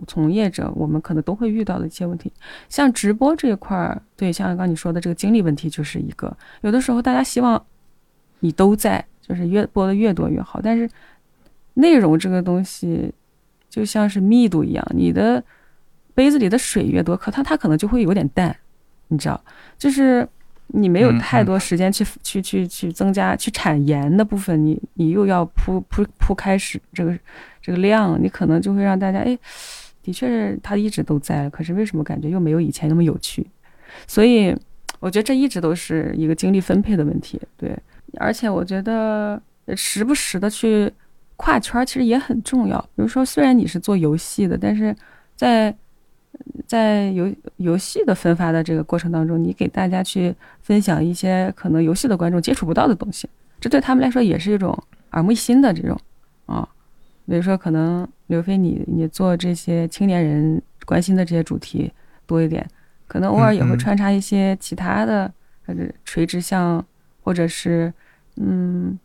[0.07, 2.31] 从业者，我们可能都会遇到的一些问题，
[2.69, 6.37] 像直播这一块儿，对，像刚刚你说的这个精力问题就是一个。
[6.61, 7.65] 有的时候大家希望
[8.41, 10.87] 你都在，就是越播的越多越好，但是
[11.77, 13.11] 内容这个东西
[13.71, 15.43] 就像是密度一样，你的
[16.15, 18.55] 杯子里的水越多，可它它可能就会有点淡，
[19.09, 19.43] 你知道，
[19.79, 20.29] 就是
[20.69, 27.17] 你没有太多时间去去去去增加去产盐的部分，你你又要铺铺铺开始这个
[27.63, 29.39] 这个量，你可能就会让大家哎。
[30.03, 33.45] 的确是它一直都在，可是为什么感觉又没有以前那么有趣？
[34.07, 34.57] 所以
[35.01, 37.41] 我觉得这一直都是一个精力分配的问题。
[37.57, 37.77] 对，
[38.21, 39.43] 而且我觉得
[39.75, 40.89] 时不时的去
[41.37, 42.81] 跨圈其实也很重要。
[42.95, 44.95] 比如说，虽然你是做游戏的，但是
[45.37, 45.75] 在
[46.67, 53.29] 在游游戏的分发的这个过程当中，你给大家去分享一些可能游戏的观众接触不到的东西，
[53.61, 54.77] 这对他们来说也是一种
[55.13, 55.99] 耳目一新的这种
[56.47, 56.69] 啊。
[57.27, 61.93] 比如说，可能刘飞你你做这些青年人关心的这些主题
[62.27, 62.67] 多一点，
[63.07, 65.33] 可能偶尔也会穿插一些其他的
[65.67, 65.75] 呃
[66.05, 66.85] 垂直向
[67.23, 67.93] 或者是
[68.37, 68.99] 嗯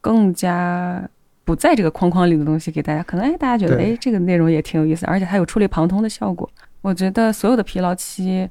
[0.00, 1.06] 更加
[1.44, 6.48] 不在这个框框里的东西给大家，可能哎大家觉得哎这个内容也挺有意思，而且它有触类旁通的效果。
[6.80, 8.48] 我觉得所有的疲劳期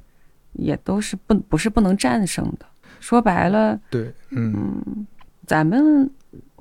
[0.52, 2.66] 也都是不不是不能战胜的。
[3.00, 5.06] 说白了，对，嗯，
[5.46, 6.10] 咱们。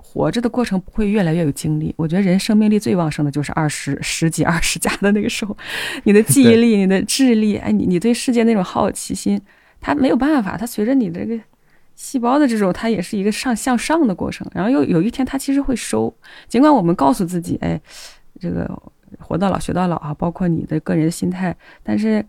[0.05, 5.55] 活着的过程不会越来越有精力，我觉得人生命力最旺盛的就是二十十几 二十加的那个时候，
[6.03, 9.41] 你的记忆力、你的智力，哎，你你对世界那种好奇心，
[9.79, 11.41] 它没有办法，它随着你的这个
[11.95, 14.47] 细胞的这种，它也是一个上向上的过程。
[14.53, 16.13] 然后又有一天，它其实会收。
[16.47, 17.79] 尽管我们告诉自己，哎，
[18.39, 18.69] 这个
[19.19, 22.25] 活到老学到老啊，包括你的个人心态，但是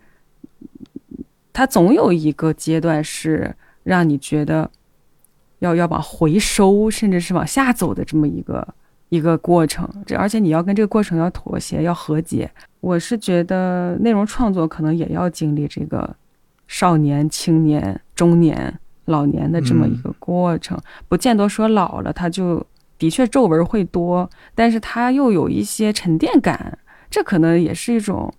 [1.52, 4.70] 它总有一个阶段是让你觉得。
[5.60, 8.74] 要要往回收，甚至是往下走的这么一个
[9.08, 12.50] 一个过程，这而且你要跟这个过程要妥协，要和解。
[12.80, 16.14] 我是觉得内容创作可能也要经历这个
[16.66, 20.78] 少年、青年、中年、老年的这么一个过程，
[21.08, 22.64] 不见得说老了他就
[22.98, 26.78] 的确皱纹会多，但是他又有一些沉淀感，
[27.10, 28.32] 这可能也是一种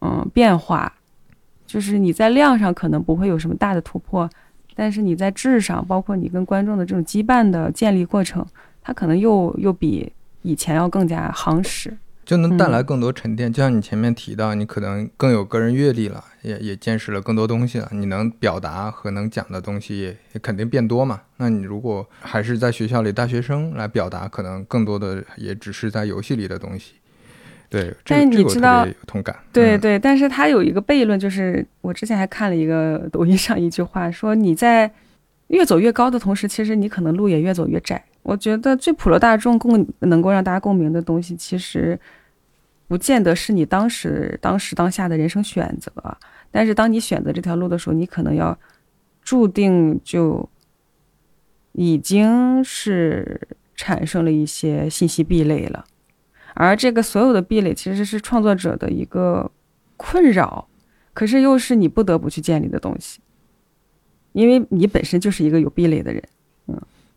[0.00, 0.92] 嗯变化，
[1.66, 4.28] 就是你在量上可能不会有什么大的突破。
[4.74, 8.44] 但是你在质上，包括你跟观众的这种羁绊的建立过程，
[8.80, 10.10] 它可能又又比
[10.40, 11.94] 以前要更加夯实，
[12.24, 13.52] 就能带来更多沉淀。
[13.52, 21.22] 就像你前面提到，你可能更有个人阅历了，也也见识了更多东西了，你能表达和能讲的东西也也肯定变多嘛。
[21.36, 26.94] 那你如果还是在学校里大学生来表达，可能更多的也只是在游戏里的东西。
[27.68, 29.34] 对，但是你知道，有同感。
[29.50, 34.92] 对对，但是他有一个悖论，就是我之前还看了一个抖音上一句话，说你在
[35.48, 38.04] 越走越高的同时，其实你可能路也越走越窄。
[38.22, 41.98] 我觉得最普罗大众共能够让大家共鸣的东西，其实
[42.86, 45.92] 不见得是你当时当时当下的人生选择，
[46.50, 48.56] 但是当你选择这条路的时候，你可能要
[49.22, 50.48] 注定就
[51.72, 55.84] 已经是产生了一些信息壁垒了。
[56.54, 59.50] 而这个所有的壁垒其实是创作者的一个
[59.96, 60.68] 困扰，
[61.14, 63.20] 可是又是你不得不去建立的东西，
[64.32, 66.22] 因为你本身就是一个有壁垒的人，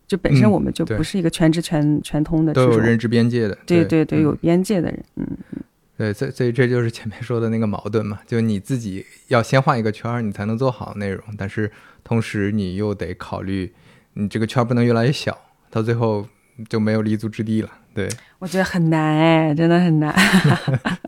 [0.06, 5.62] 就本身我们就不是一个全知全全通的，都有认知边界的，对对对，有边界的人，嗯嗯，
[5.98, 11.70] 对，所所以这就是前面说的那个矛盾嘛，就你自己要先画一个圈儿，你才能做好内容，但是
[12.04, 13.72] 同时你又得考虑，
[14.14, 15.36] 你这个圈儿不能越来越小，
[15.70, 16.26] 到最后
[16.68, 17.70] 就没有立足之地了。
[17.92, 20.14] 对，我觉得很难哎，真的很难，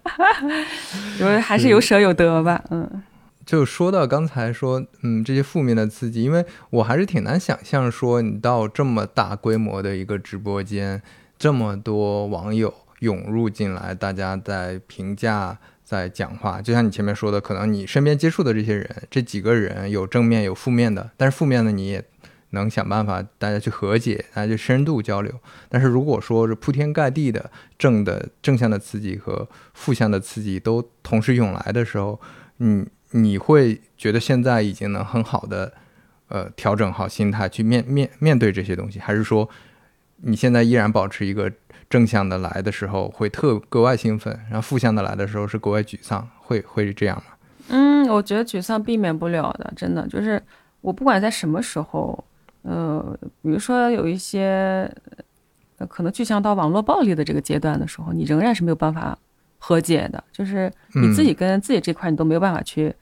[1.20, 2.64] 因为还是有舍有得吧。
[2.70, 3.03] 嗯，
[3.49, 11.01] 就说到刚才说，嗯，这些负面的刺激，因为我还是挺难想象说，你到这么大规模的一个直播间，
[11.38, 22.05] 这么多网友涌入进来，大家在评价、在讲话，就像你前面说的，可能你身边接触的这些人，这几个人有正面有负面的，但是负面的你也。
[22.53, 25.30] 能想办法大家去和解，大家去深度交流。
[25.68, 32.18] 但是如果说是铺天盖地的正的正向的刺激和负向的刺激都同时涌来的时候，
[32.57, 35.72] 你你会觉得现在已经能很好的
[36.28, 39.48] 呃调整好心态去面面面对这些东西，还是说
[40.18, 41.52] 你现在依然保持一个
[41.90, 47.34] 正向的来的时候会特格外兴奋，然后负向的来的时候是格外沮丧，会会是这样吗？
[47.68, 50.42] 嗯，我觉得沮丧避免不了的，真的就是
[50.80, 52.24] 我不管在什么时候。
[52.62, 54.90] 呃，比如说有一些，
[55.88, 59.16] 可能具象到网络暴力的这个阶段的时候，你仍然是没有办法
[59.59, 62.94] 和解的，就是你自己跟自己这块你都没有办法去，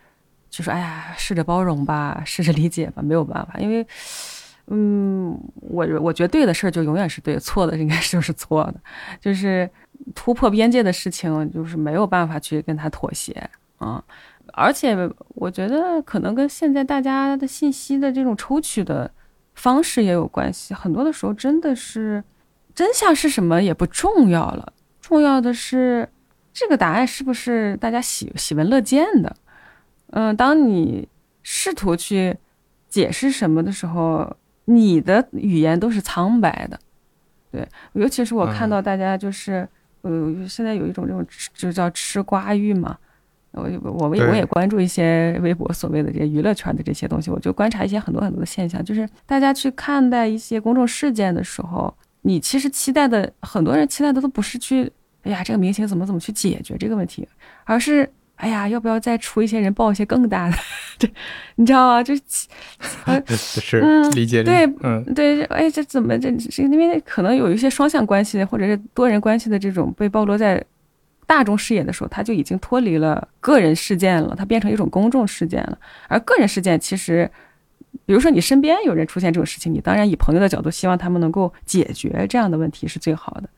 [0.51, 3.87] 就说哎呀，试着包容吧， 试着理解吧，没有办法，因为，
[4.69, 8.81] 嗯，我我觉得对的事儿就永远是对，错的应该就是错的，
[9.21, 9.69] 就是
[10.15, 13.33] 突破边界的事情，就是没有办法去跟他妥协。
[13.79, 14.03] 啊，
[14.55, 14.97] 而且
[15.29, 19.11] 我觉得可能跟现在大家的信息的这种抽取的。
[19.59, 22.23] 方式也有关系，很多的时候真的是
[22.75, 26.07] 真相是什么也不重要了，重要的是
[26.59, 29.37] 这个答案是不是大家喜喜闻乐见的。
[30.13, 31.07] 嗯，当你
[31.43, 32.35] 试图去
[32.89, 34.35] 解释什么的时候，
[34.65, 36.81] 你的语言都是苍白的。
[37.53, 39.69] 对，尤其是我看到大家就是，
[40.01, 42.97] 呃，现在有一种这种就叫吃瓜欲嘛。
[43.51, 54.91] 我我我也关注一些微博所谓的这些娱乐圈的这些东西，我就观察一些很多很多的现象，就是大家去看待一些公众事件的时候，你其实期待的很多人期待的都不是去，
[55.27, 57.29] 哎呀，这个明星怎么怎么去解决这个问题，
[57.65, 58.11] 而是。
[58.37, 60.57] 哎呀，要不要再出一些人报一些更大的？
[61.01, 61.11] 对，
[61.55, 62.03] 你知道吗？
[62.03, 62.15] 就
[63.35, 70.63] 是理解对，嗯，对，哎，这怎么这是因为可能有一些双向关系或者是多人关系的这种被暴露在
[71.25, 75.79] 大众视野的时候，它就已经脱离了个人事件了，它变成一种公众事件了。
[76.07, 77.31] 而个人事件其实，
[78.05, 83.49] 比如说你身边有人出现这种事情，你当然以朋友的角度希望他们能够解决这样的问题是最好的。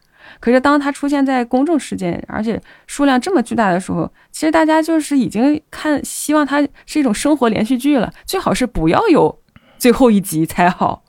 [0.41, 8.13] 可是，当它出现在公众事件，而且数量这么巨大的时候，其实大家就是已经看希望它是一种生活连续剧了。
[8.25, 9.41] 最好是不要有
[9.79, 11.05] 最后一集才好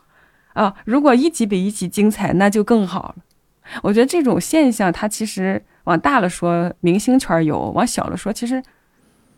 [0.53, 0.75] 啊！
[0.85, 3.23] 如果一集比一集精彩，那就更好了。
[3.83, 8.61] 我觉得这种现象，它其实往大了说，明星圈有；往小了说，其实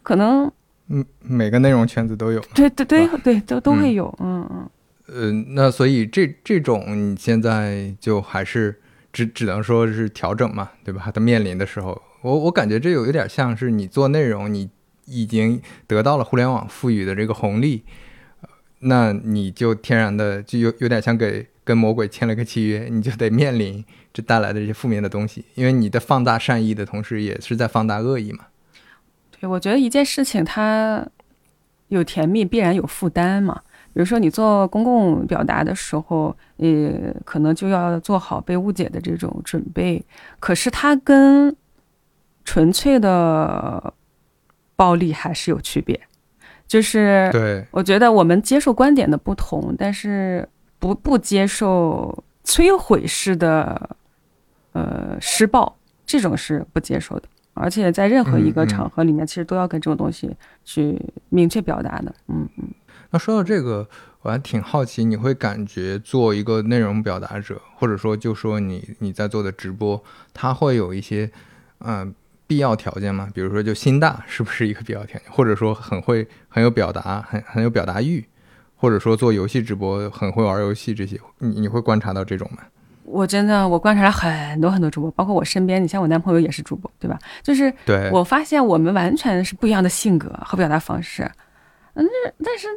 [0.02, 0.52] 可能
[0.88, 2.40] 嗯，每个内容圈子都有。
[2.56, 4.14] 对对对对，都都会有。
[4.20, 4.70] 嗯嗯。
[5.08, 8.81] 呃，那所以这这种你现在就还是。
[9.12, 11.12] 只只能说是调整嘛，对吧？
[11.14, 14.70] 他面临的时候，我我感觉这有有点像是你做内容，你
[15.06, 17.84] 已经得到了互联网赋予的这个红利，
[18.80, 23.84] 那你就天然的就有有点像给跟魔鬼签了个契约，你就得面临
[24.14, 28.46] 这带来的这些负面的东西，因为你的放大善意的同时，也是在放大恶意嘛。
[29.40, 31.06] 对，我觉得一件事情它
[31.90, 33.62] 有甜蜜，必然有负担嘛。
[33.94, 40.02] 比如说，你做公共表达的时候，呃，可能就要做好被误解的这种准备。
[40.40, 41.54] 可是，它跟
[42.46, 43.94] 纯粹的
[44.78, 46.00] 暴力还是有区别。
[46.68, 50.48] 就是，对，我觉得我们接受观点的不同，但是
[50.80, 53.90] 不不接受摧毁式的
[54.72, 55.76] 呃施暴，
[56.06, 57.24] 这种是不接受的。
[57.54, 60.34] 而且，在任何一个场合里面，其实都要跟这种东西
[60.64, 62.16] 去明确表达的。
[62.28, 62.64] 嗯嗯。
[63.12, 63.88] 那说到这个，
[64.22, 70.02] 我还挺好奇，你会感觉做一个内容表达者，或者说就说你你在做的直播，
[70.34, 71.30] 它会有一些
[71.80, 72.14] 嗯
[72.48, 73.30] 必要条件吗？
[73.34, 75.32] 比如说就心大是不是一个必要条件？
[75.32, 78.26] 或者说很会很有表达，很很有表达欲，
[78.78, 82.64] 或者说做游戏直播很会玩游戏这些，你你会观察到这种吗？
[83.04, 87.20] 我真的我观察了很多很多主播，包括我身边，你像我男朋友也是主播，对吧？
[87.44, 91.30] 就是对我发现我们完全是不一样的性格和表达方式，
[91.96, 92.08] 嗯，
[92.42, 92.70] 但是。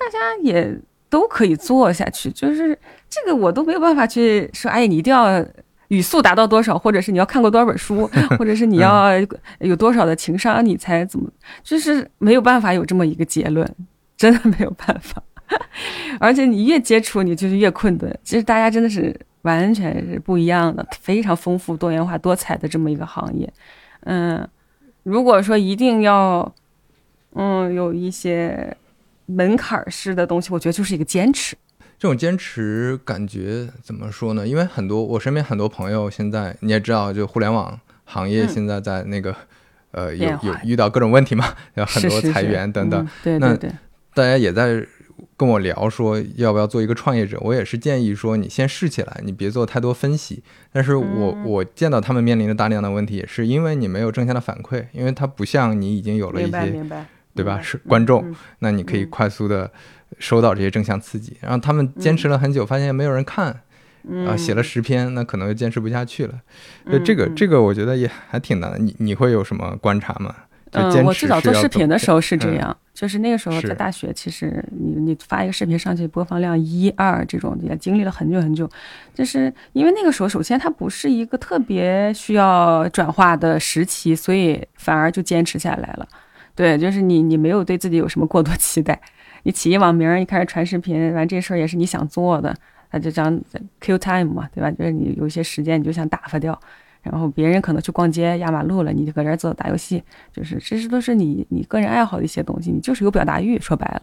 [0.00, 0.74] 大家也
[1.10, 2.76] 都可以做下去，就是
[3.10, 5.44] 这个我都没有办法去说，哎，你一定要
[5.88, 9.10] 语速达到多少，或者是你要看过多少本书， 或者是你要
[9.58, 11.28] 有多少的情商，你才怎么，
[11.62, 13.68] 就是没有办法有这么一个结论，
[14.16, 15.22] 真的没有办法。
[16.18, 18.18] 而且你越接触，你就是越困顿。
[18.24, 23.52] 其实大家真的是完全是不一样的，非常丰富、多元化、多彩的这么一个行业。
[24.04, 24.48] 嗯，
[25.02, 26.54] 如果说一定要，
[27.34, 28.74] 嗯，有一些。
[29.30, 31.56] 门槛式的东西，我觉得就是一个坚持。
[31.98, 34.48] 这种坚持感觉怎么说呢？
[34.48, 39.36] 因为很多我身边很多朋友现在你也知道，就互联网行业现在在那个
[39.90, 43.06] 呃有有遇到各种问题嘛，有很多裁员等等。
[43.22, 43.70] 对对对。
[44.14, 44.82] 大家也在
[45.36, 50.42] 跟我聊说要不要做一个创业者，我也是建议说你先试起来，你别做太多分析。
[50.72, 56.86] 但是我我见到他们面临的大量的问题，也是因为你没有正向的反馈，因为它不像你已经有了一些。
[57.34, 57.60] 对吧？
[57.62, 59.70] 是观众，那你可以快速的
[60.18, 61.36] 收到这些正向刺激。
[61.40, 63.48] 然后他们坚持了很久，发现没有人看，
[64.26, 66.40] 啊，写了十篇，那可能就坚持不下去了。
[66.90, 68.78] 就这个，这个我觉得也还挺难的。
[68.78, 70.34] 你你会有什么观察吗？
[70.72, 78.70] 嗯，我最早做视频的时候是这样，就是那个时候在大学，其实你你发一个视频上去，播放量一二这种，也经历了很久很久。
[79.12, 86.08] 就是因为那个时候，首先它不是一个特别需要转化的时期，所以反而就坚持下来了。
[86.54, 89.00] 对，就是你，你没有对自己有什么过多期待，
[89.44, 92.54] 你起一网名，一开始传视频，完这事儿也是你想做的，
[92.90, 93.40] 那就这样
[93.80, 94.70] kill time 嘛，对吧？
[94.70, 96.58] 就是你有一些时间，你就想打发掉，
[97.02, 103.58] 然后别人可能去逛街、压马路了，你就搁这儿坐打游戏，就是这些都是你你个人爱好的一些东西，你就是有表达欲。
[103.58, 104.02] 说白了，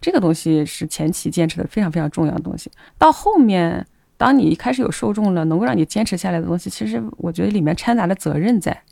[0.00, 2.70] 这个东西是前期坚持的非常非常重要的东西。
[2.96, 3.84] 到后面，
[4.16, 8.82] 当你一开始有受众了，能够让你坚持下来的东西，其实我觉得里面掺杂了责任在，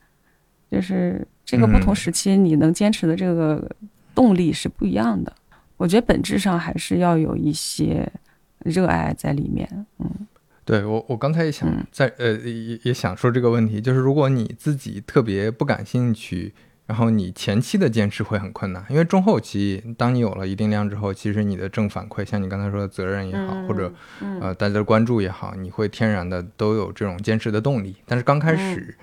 [0.70, 1.26] 就是。
[1.46, 3.70] 这个不同时期你能坚持的这个
[4.16, 5.32] 动力是不一样的。
[5.76, 8.10] 我觉得本质上还是要有一些
[8.64, 9.86] 热爱在里面。
[9.98, 10.10] 嗯，
[10.64, 16.52] 对我我刚才也想在呃也也想说这个问题，就是如果你自己特别不感兴趣，
[16.86, 23.92] 然后你前期的坚持会很困难，因为中后期当你有了一定量之后，其实你的正反馈，像你刚才说的责任也好，或者
[24.40, 27.94] 呃大家的关注也好，你会天然的都有这种坚持的动力。
[28.04, 28.96] 但是刚开始。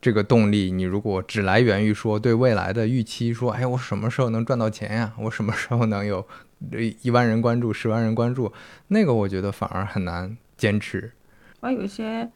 [0.00, 5.12] 这个动力，你如果只来源于说对未来的预期，说，哎，我什么时候能赚到钱呀？
[5.18, 6.26] 我什么时候能有
[7.02, 8.52] 一万人关注、十万人关注？
[8.88, 11.12] 那个我觉得反而很难坚持。
[11.60, 12.26] 而有一些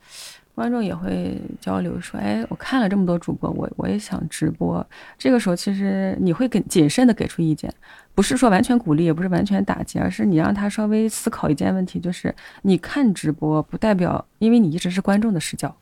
[0.54, 4.86] 观众也会交流说，哎，我看了这么多主播，我我也想直播。
[5.16, 7.72] 这个时候其实你会给谨慎的给出意见，
[8.14, 15.74] 不是说完全鼓励，也不是完全打击，而是你让他稍微思考一件问题，就是你看直播不代表，因为你一直是观众的视角，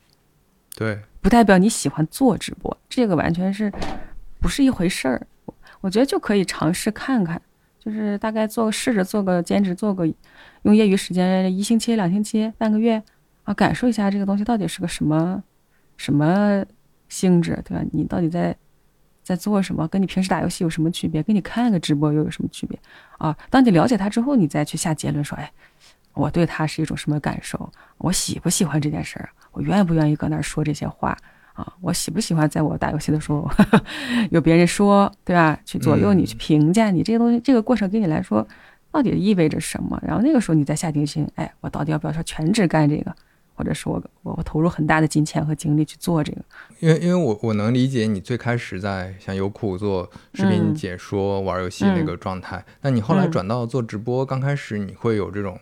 [0.75, 3.71] 对，不代表你喜欢做直播，这个完全是
[4.39, 5.27] 不是一回事儿。
[5.81, 7.41] 我觉得就可以尝试看看。
[7.79, 10.07] 就是大概做试着做个兼职，做个
[10.61, 13.03] 用业余时间一星期、两星期、半个月
[13.43, 15.43] 啊，感受一下这个东西到底是个什么
[15.97, 16.65] 什么
[17.09, 17.83] 性质，对吧？
[17.91, 18.55] 你到底在
[19.21, 19.85] 在做什么？
[19.89, 21.21] 跟你平时打游戏有什么区别？
[21.21, 22.79] 跟你看个直播又有什么区别
[23.17, 23.37] 啊？
[23.49, 25.51] 当你了解它之后，你再去下结论说，哎，
[26.13, 27.71] 我对他是一种什么感受？
[27.97, 29.29] 我喜不喜欢这件事儿？
[29.51, 31.17] 我愿不愿意搁那儿说这些话？
[31.53, 33.47] 啊，我喜不喜欢在我打游戏的时候
[34.31, 35.59] 有别人说，对吧？
[35.63, 38.47] 去左右你，去评价你这些东西，这个过程给你来说
[38.91, 39.99] 到底意味着什么？
[40.03, 43.15] 然后那个时候你再下定心，哎，我到底要不要说全职干这个，
[43.53, 46.41] 或者是我我我投入很大的金钱和精力去做这个？
[46.79, 55.59] 因为因为我我能理解你最开始在像优酷做视频解说、玩游戏那个状态，那你后来转到做直播，刚开始你会有这种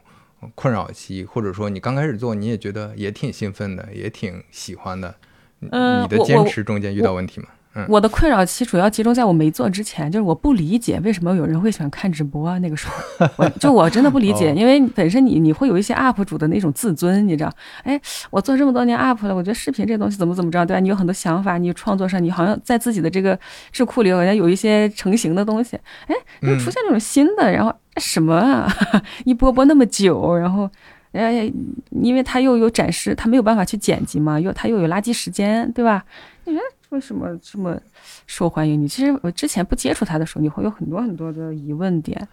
[0.55, 5.15] 困扰期，或者说你刚开始做你也觉得也挺兴奋的，也挺喜欢的。
[5.59, 7.47] 嗯，你的坚持中间遇到问题吗？
[7.73, 12.57] 嗯，我的困扰期主要集中在我没做之前，就是我不理解为什么有人会喜欢看直播。
[12.59, 17.51] 那个时候， 我就我真的不理解，因为本身你你会有一些 UP 主的那种自尊，你知道？
[17.83, 17.99] 哎，
[18.29, 20.79] 我做这么多年 UP 了，我觉得视频这东西怎么怎么着，对吧？
[20.79, 23.39] 你有很多想法，你创作上你好像在自己的这个
[23.71, 25.77] 智库里好像有一些成型的东西。
[26.07, 28.67] 哎，又出现这种新的，然后什么啊？
[29.23, 30.69] 一波波那么久，然后。
[31.11, 31.51] 哎，
[31.89, 36.05] 因为他又有展示，他没有办法去剪辑嘛，又他又有垃圾时间，对吧？
[36.45, 37.79] 你说为什么这么
[38.27, 38.81] 受欢迎？
[38.81, 42.27] 你其实我之前不接触他的时候，你会有很多很多的疑问点，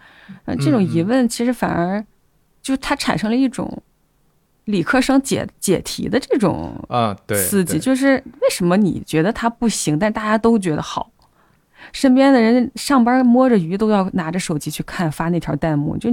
[0.44, 2.04] 呃，这种疑问其实反而
[2.62, 3.82] 就他产生了一种
[4.64, 11.10] 理科生解解题的这种啊，对，刺激，就是为什么你觉得他不行，但大家都觉得好？
[11.92, 16.10] 身边的人上班摸着鱼都要拿着手机去看发那条弹幕，就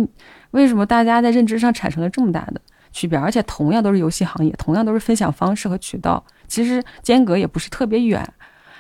[0.52, 2.62] 为什么大家在认知上产生了这么大的
[2.92, 3.18] 区别？
[3.18, 8.26] 而且同样都是游戏行业，同样都是分享方式和渠道，其实间隔也不是特别远。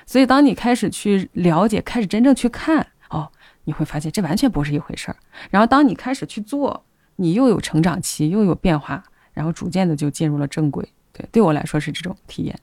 [0.05, 3.29] 所以当你开始去了解，开始真正去看，哦，
[3.63, 5.17] 你会发现这完全不是一回事儿。
[5.49, 10.87] 然后当你开始去做，你又有成长期，又有变化，然后逐渐的就进入了正轨。
[11.11, 12.55] 对，对我来说是这种体验。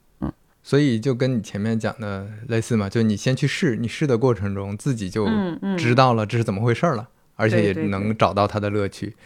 [0.62, 5.26] 所以就跟你前面讲的类似嘛，就你先去试，你试的过程中自己就
[5.76, 9.16] 知道了这是怎么回事了，而且也能找到它的乐趣，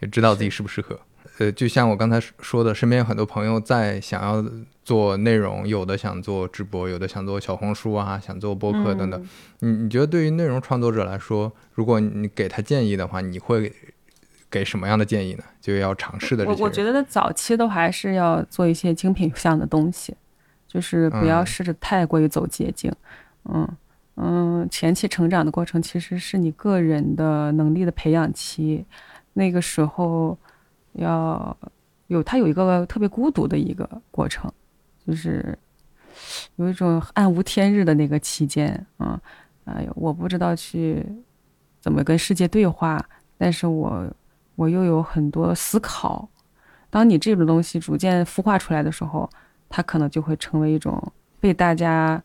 [0.00, 0.98] 也知道自己适不适合。
[1.38, 4.42] 呃，就像我刚才说的，身边有很多朋友在想要
[4.82, 9.22] 做内容，有的想做直播，有的想做小红书啊，想做播客等等。
[9.58, 13.70] 你你觉得对于内容创作者来说，如果你给他建议的话，你会
[14.48, 15.44] 给什么样的建议呢？
[15.60, 16.62] 就要尝试的这些。
[16.62, 20.16] 我我觉得早期都还是要做一些精品向的东西。
[20.68, 22.92] 就是不要试着太过于走捷径，
[23.44, 23.66] 嗯
[24.16, 28.84] 嗯，前期成长的过程其实是你个人的能力的培养期，
[29.34, 30.36] 那个时候
[30.94, 31.56] 要
[32.08, 34.52] 有他有一个特别孤独的一个过程，
[35.06, 35.56] 就是
[36.56, 39.18] 有一种暗无天日的那个期间，嗯，
[39.66, 41.04] 哎呦，我不知道去
[41.80, 43.02] 怎么跟世界对话，
[43.38, 44.04] 但是我
[44.56, 46.28] 我又有很多思考，
[46.90, 49.30] 当你这种东西逐渐孵化出来的时候。
[49.68, 52.22] 它可能就会成为一种被大家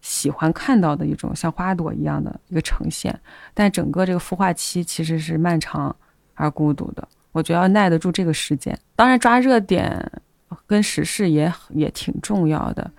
[0.00, 3.18] 喜欢看到的一种像花朵一样的一个呈现，
[3.52, 5.94] 但整个这个孵化期其实是漫长
[6.34, 7.06] 而孤独的。
[7.32, 10.10] 我觉得要耐得住这个时间，当然抓热点
[10.66, 12.90] 跟时事也也挺重要的。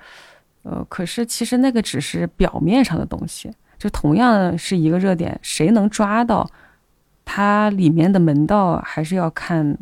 [0.63, 3.49] 呃，可是其实那个只是表面上的东西，
[3.79, 6.49] 就同样是一个热点，谁能抓到
[7.23, 9.77] 它里面的门道，还是要看。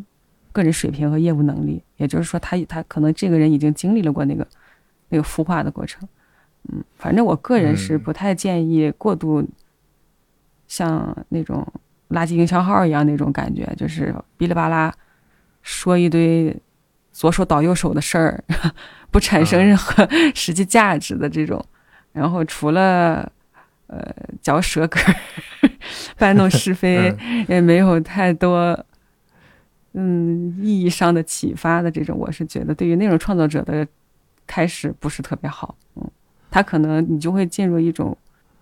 [0.55, 4.47] 个人水平和业务能力，也就是说，他他可能这个人已经经历了过那个
[5.09, 6.07] 那个孵化的过程，
[6.69, 9.45] 嗯，反正我个人是不太建议过度
[10.65, 11.67] 像那种
[12.11, 14.93] 垃圾营销号一样那种感觉，就是哔哩吧啦
[15.61, 16.55] 说一堆
[17.11, 18.41] 左手倒右手的事儿，
[19.11, 21.61] 不产生任何 实际价值的这种，
[22.13, 23.29] 然后除了
[23.87, 23.99] 呃
[24.41, 25.03] 嚼舌根、
[26.17, 27.13] 搬弄是非，
[27.49, 28.85] 也没有太多。
[29.97, 33.87] 嗯，意义上的启发的这种，我是觉得对于内容创作者的
[34.45, 35.75] 开始不是特别好。
[35.95, 36.11] 嗯，
[36.51, 38.17] 他可能你就会进入一种，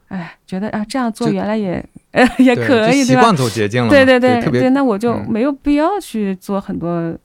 [0.10, 3.16] 哎，觉得啊这样做原来也呃也可以，对吧？
[3.16, 3.90] 习惯走捷径了。
[3.90, 7.18] 对对对对，那我就没有必要去做很多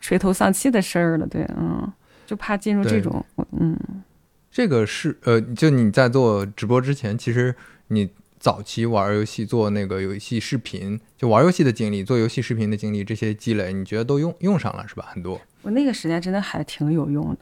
[0.00, 1.26] 垂头丧气的事儿了。
[1.26, 1.86] 对，嗯，
[2.26, 3.22] 就怕进入这种，
[3.52, 3.76] 嗯，
[4.50, 7.54] 这个是呃，就你在做直播之前，其实
[7.88, 8.10] 你。
[8.40, 15.04] 早期玩游戏做那个游戏视频，就玩游戏的经历，做游戏视频的经历，这些积累，你觉得都用用上了是吧？
[15.10, 15.38] 很多。
[15.60, 17.40] 我那个时间真的还挺有用的，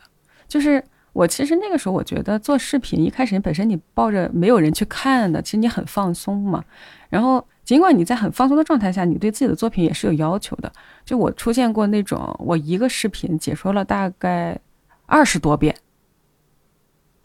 [0.48, 6.64] 就是我其实那个时候我觉得做视频一开始你本身你抱着没有人去看的，其实你很放松嘛。
[7.08, 10.72] 然后尽管你在很放松的状态下，你对自己的作品也是有要求的。
[11.04, 14.58] 就我出现过那种，我一个视频解说了大概
[15.06, 15.76] 二十多遍。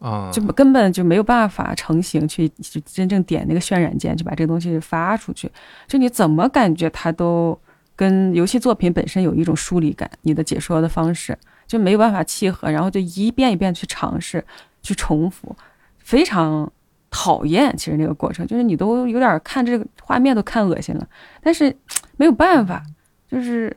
[0.03, 5.49] 啊，就根本就没有办法成型去去真正点那个渲染键，就把这个东西发出去。
[5.87, 7.57] 就你怎么感觉它都
[7.95, 14.43] 跟游戏作品本身有一种疏离感，你的解说的方式就没有办法契合，然后就一遍一遍去尝试
[14.81, 15.55] 去重复，
[15.99, 16.69] 非常
[17.09, 17.73] 讨厌。
[17.77, 21.07] 其实那个过程就是你都有点看这个画面都看恶心了，
[21.41, 21.73] 但是
[22.17, 22.83] 没有办法，
[23.25, 23.73] 就是。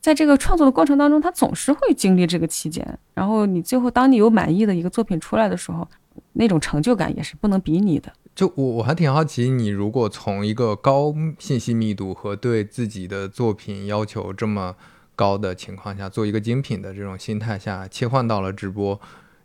[0.00, 2.98] 在这个创作的过程当中，他总是会经历这个期间。
[3.14, 5.86] 然后你最后，当你有满意的一个作品出来的时候，
[6.32, 8.10] 那种成就感也是不能比拟的。
[8.34, 14.74] 就我我还挺好奇，你如果从一个高信息密度和对自己的作品要求这么
[15.14, 18.98] 高的情况下，做一个精品的这种心态下切换到了直播，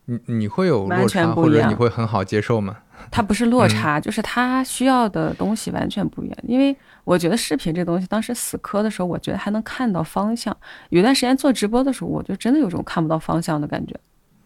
[0.05, 2.77] 你你会有落差，或者你会很好接受吗？
[3.11, 6.75] 它不是落差，就是它需要的东西完全不一样，因为。
[7.05, 10.57] 我觉得视频这东西，当时死磕的时候，我觉得还能看到方向。
[10.89, 13.95] 有段时间做直播的时候，我就真的有种看不到方向的感觉。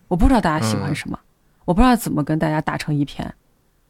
[0.09, 1.17] 我不知道大家喜欢什么，
[1.63, 3.33] 我不知道怎么跟大家打成一片。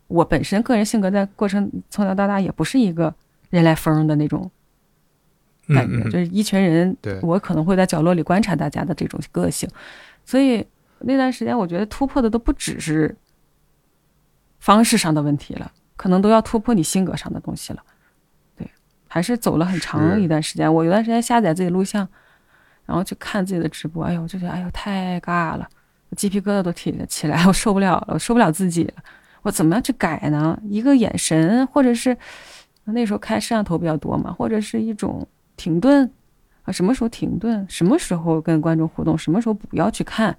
[0.06, 3.12] 我本身个人性格在过程从小到大也不是一个
[3.50, 4.52] 人来疯的那种
[5.70, 9.68] 感觉，就是一群人，我可能会在角落里观察大家的这种个性。
[10.24, 10.64] 所以
[11.02, 13.16] 那段时间，我觉得突破的都不只是
[14.60, 17.84] 方式上的问题了，可能都要突破你性格上的东西了。
[18.56, 18.70] 对
[19.08, 20.74] 还是走了很长一段时间。
[20.74, 22.08] 我有段时间下载自己录像，
[22.86, 24.04] 然后去看自己的直播。
[24.04, 25.68] 哎呦，我就觉得哎呦太尬了，
[26.10, 28.94] 我鸡皮疙瘩都起起来，我受不了了，我受不了自己了。
[29.42, 30.60] 我怎么样去改呢？
[30.64, 32.16] 一个眼神，或者是
[32.84, 36.12] 那时候开摄像头比较多嘛，或者是一种停顿
[36.64, 40.38] 啊，什么时候停顿，什么时候跟观众互动，什么时候不要去看，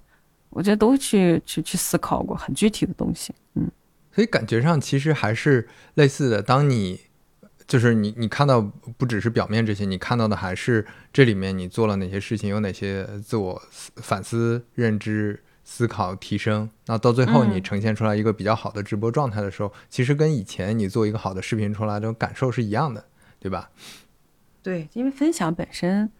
[0.51, 3.33] 我觉得都去去去思考过很具体的东西。
[3.55, 3.69] 嗯，
[4.13, 6.41] 所以感觉上其实还是类似的。
[6.41, 7.01] 当你
[7.67, 8.61] 就是你，你看到
[8.97, 13.61] 不只是表面这些，你看到的还是这里面你做了哪些事情，有哪些自我
[13.95, 16.69] 反思、认知、思考、提升。
[16.87, 23.05] 那到最后你呈现出来一个比较好的直播状态的时候，其实跟以前你做一个好的视频出来的感受是一样的，
[23.39, 23.71] 对吧？
[24.61, 26.11] 对，因为分享本身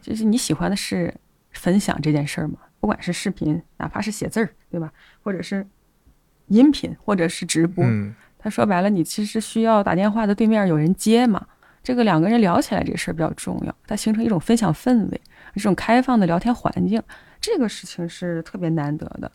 [0.00, 1.12] 就是你喜欢的是
[1.50, 4.90] 分享这件事儿嘛，不管是视频，哪怕是写字儿，对吧？
[5.22, 5.66] 或者是
[6.48, 7.84] 音频，或者是直播。
[8.38, 11.46] 他说白了，你其实需要打电话的对面有人接嘛，
[11.82, 15.20] 这个两个人聊起来这个事儿比较重要，它形成一种分享氛围，
[15.54, 17.02] 这种开放的聊天环境，
[17.38, 19.30] 这个事情是特别难得的，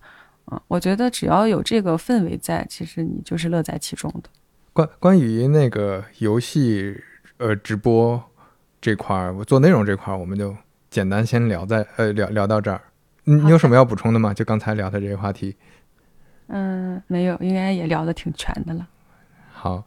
[0.46, 4.30] 啊，我觉得只要有这个氛围在，其实你就是乐在其中的。
[4.74, 7.00] 关关于那个游戏
[7.38, 8.22] 呃直播
[8.82, 10.58] 这块儿，我做内容这块儿，我们就
[10.90, 12.82] 简单先聊在呃聊聊到这儿，
[13.26, 14.34] 你你有什么要补充的吗？
[14.34, 15.56] 就刚才聊的这个话题？
[16.48, 18.88] 嗯，没有，应该也聊的挺全的了。
[19.52, 19.84] 好，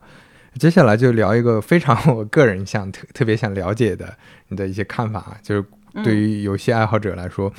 [0.59, 4.16] 接下来就聊一个非常我个人想特特别想了解的
[4.48, 5.65] 你的一些看法，就是
[6.02, 7.52] 对于游戏爱好者来说，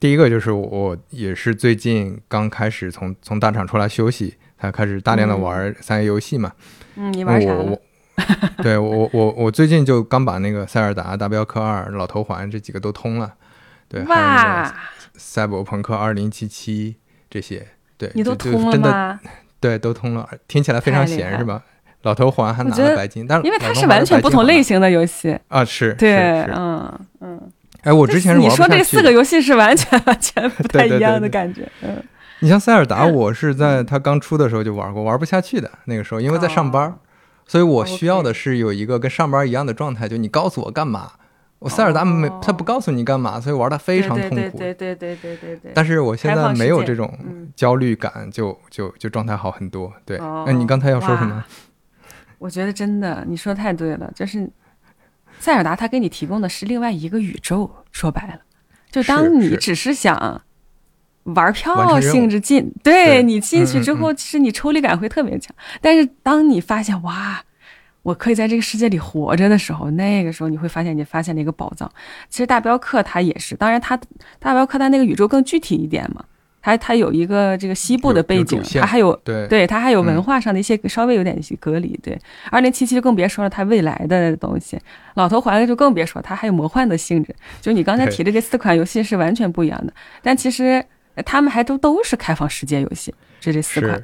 [0.00, 6.52] 第一个就是我也是最近刚开始从从大厂出来休息，才开始大量的玩三 A 游戏嘛。
[6.96, 7.78] 嗯，你玩啥我
[8.62, 13.34] 对我我我最近就刚把那个塞尔达、大镖客二、老头环这几个都通了。
[13.88, 14.74] 对，还有那个
[15.18, 16.96] 赛博朋克二零七七
[17.28, 17.66] 这些，
[17.98, 19.20] 对，你都通了吗？
[19.60, 21.62] 对，都通了，听起来非常闲是吧？
[22.02, 27.50] 老头环还拿了白金，但因为它是完全不同类型的游戏啊，是，对，嗯嗯。
[27.82, 32.02] 哎，我之前是你说这四个游戏是完全完全不太一样的感觉，嗯。
[32.40, 36.96] 你像塞尔达，我是在它刚出的时候就玩过，玩不下去的那个时候，因为在上班，
[37.46, 41.12] 所以我需要的是有一个跟上班一样的状态，就你告诉我干嘛。
[41.60, 44.58] 我塞尔达没，他不告诉你干嘛，所以玩的非常痛苦。
[44.58, 45.72] 对对对对对对。
[45.74, 47.12] 但是我现在没有这种
[47.56, 49.92] 焦虑感，就就就状态好很多。
[50.04, 51.44] 对，那你刚才要说什么？
[52.38, 54.08] 我觉得真的，你说的太对了。
[54.14, 54.48] 就是
[55.40, 57.68] 塞尔达，他给你提供的是另外一个宇宙。
[57.90, 58.38] 说白了，
[58.92, 60.40] 就当你只是想
[61.24, 65.52] 玩票性质进，对你进去之后，其实你抽离感会特别强。
[65.80, 67.42] 但是当你发现哇。
[68.08, 71.86] 我可以在这个世界里活着的时候，那个时候你会发现你发现了一个宝藏。
[72.30, 74.00] 其实大镖客他也是，当然他
[74.38, 76.24] 大镖客他那个宇宙更具体一点嘛，
[76.62, 82.00] 他他有一个这个西部的背景，他还有对对，它还有文化上的一些稍微有点隔离。
[82.02, 82.18] 对，
[82.50, 84.80] 二零七七就更别说了，它未来的东西，
[85.16, 87.36] 老头环就更别说，它还有魔幻的性质。
[87.60, 90.82] 就你刚才提的这四款游戏是完全不一样的，但其实
[91.26, 94.02] 他们还都都是开放世界游戏，就这四款。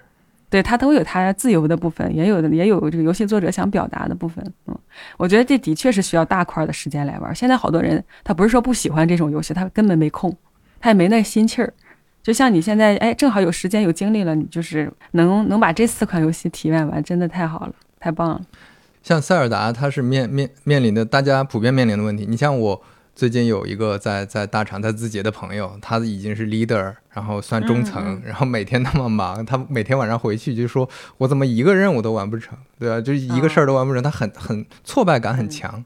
[0.54, 4.40] 对，它都有它自由的部分，也有的也有这个游戏作者想表达的部分。
[4.68, 4.78] 嗯，
[5.16, 7.34] 我觉得这的确是需要大块儿的时间来玩。
[7.34, 10.32] 现在好多人他不是说不喜欢这种游戏，他根本没空，
[10.78, 11.74] 他也没那心气儿。
[12.22, 18.40] 就像你现在，哎，正好有时间有精力了，你就是能能把这四款游戏体验完，真的太好了，太棒了。
[19.02, 22.26] 像塞尔达，它是面面面临的大家普遍面临的问题。
[22.28, 22.80] 你像我
[23.14, 30.88] 最近有一个在在大厂他自己的朋友，他已经是 leader，然后算中层，然后每天那么忙，他每天晚上回去就说
[31.18, 32.58] ：“我怎么一个任务都完不成？
[32.78, 33.00] 对吧？
[33.00, 35.84] 就一个事儿都完不成。”他很很挫败感很强。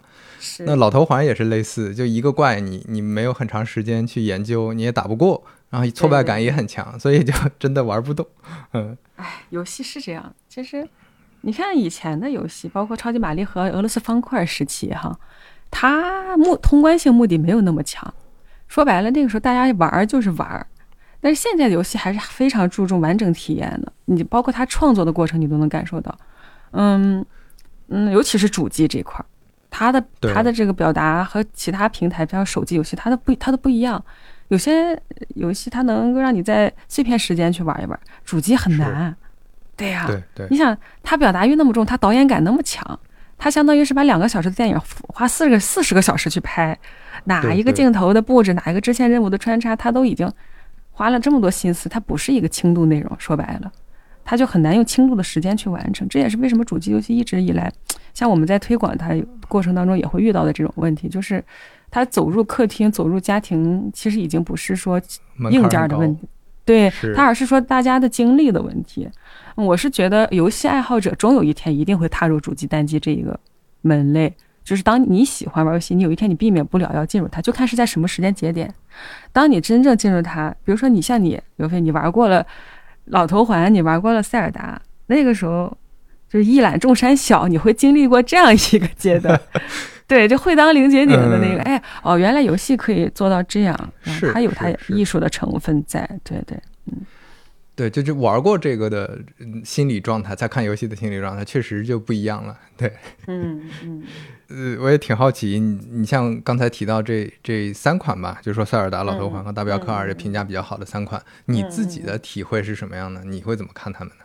[0.60, 8.26] 那老头环也是类似，就一个怪你你没有很长时间去研究，你也打不过，然后挫败感也很强，所以就真的玩不动。
[8.72, 10.88] 嗯，哎，游戏是这样，其实。
[11.42, 15.16] 你看以前的游戏，包括超级玛丽和俄罗斯方块时期，哈，
[15.70, 18.12] 它目通关性目的没有那么强。
[18.66, 20.66] 说白了，那个时候大家玩就是玩，
[21.20, 23.92] 但是现在的游戏还是非常注重完整体验的。
[24.04, 26.14] 你包括它创作的过程，你都能感受到。
[26.72, 27.24] 嗯
[27.88, 29.24] 嗯，尤其是主机这块儿，
[29.70, 30.04] 它的
[30.34, 34.04] 它的这个表达和其他平台，比方手机游戏，它的不它的不一样。
[34.48, 35.00] 有些
[35.34, 39.14] 游戏它能够让你在碎片时间去玩一玩，主机很难。
[39.76, 42.98] 对呀，对对，你想他表达欲那么重，他导演感那么强，
[43.38, 44.78] 他相当于是把两个小时的电影
[45.08, 46.76] 花四个四十个小时去拍，
[47.24, 50.30] 哪一个镜头的布置，哪一个支线任务的穿插，他都已经
[50.90, 53.72] 花了这么多心思，它不是一个轻度内容，说白了，
[54.24, 56.08] 他就很难用轻度的时间去完成。
[56.08, 57.72] 这也是为什么主机游戏一直以来，
[58.12, 59.14] 像我们在推广它
[59.46, 61.42] 过程当中也会遇到的这种问题，就是
[61.90, 65.00] 它走入客厅、走入家庭，其实已经不是说
[65.50, 66.28] 硬件的问题，
[66.64, 69.08] 对它而是说大家的精力的问题。
[69.64, 73.38] 我是觉得，游戏爱好者终有一天一定会踏入主机单机这一个
[73.82, 74.32] 门类。
[74.62, 78.72] 就是当你喜欢玩游戏，你有一天你避免不了要进入它，就看是在什么时间节点。
[79.32, 82.46] 当你真正进入它，比如说你像你刘飞，你玩过了
[83.06, 85.74] 老头环，你玩过了塞尔达，那个时候
[86.28, 89.40] 就是一览众山小，你会经历过这样一个阶段，
[90.06, 91.62] 对，就会当凌绝顶的那个。
[91.62, 93.92] 哎，哦，原来游戏可以做到这样，
[94.34, 96.56] 它有它艺术的成分在，对对，
[96.86, 96.92] 嗯。
[97.78, 99.16] 对，就是玩过这个的
[99.64, 102.58] 心理状态，再看游戏的心理状态，确实就不一样了。
[102.76, 102.92] 对，
[103.28, 104.02] 嗯嗯，
[104.48, 113.22] 呃，我也挺好奇，你你像刚才提到这这三款吧，就是说塞尔达、老头环和大镖客二这评价比较好的三款，你自己的体会是什么样的？
[113.22, 114.24] 你会怎么看他们呢？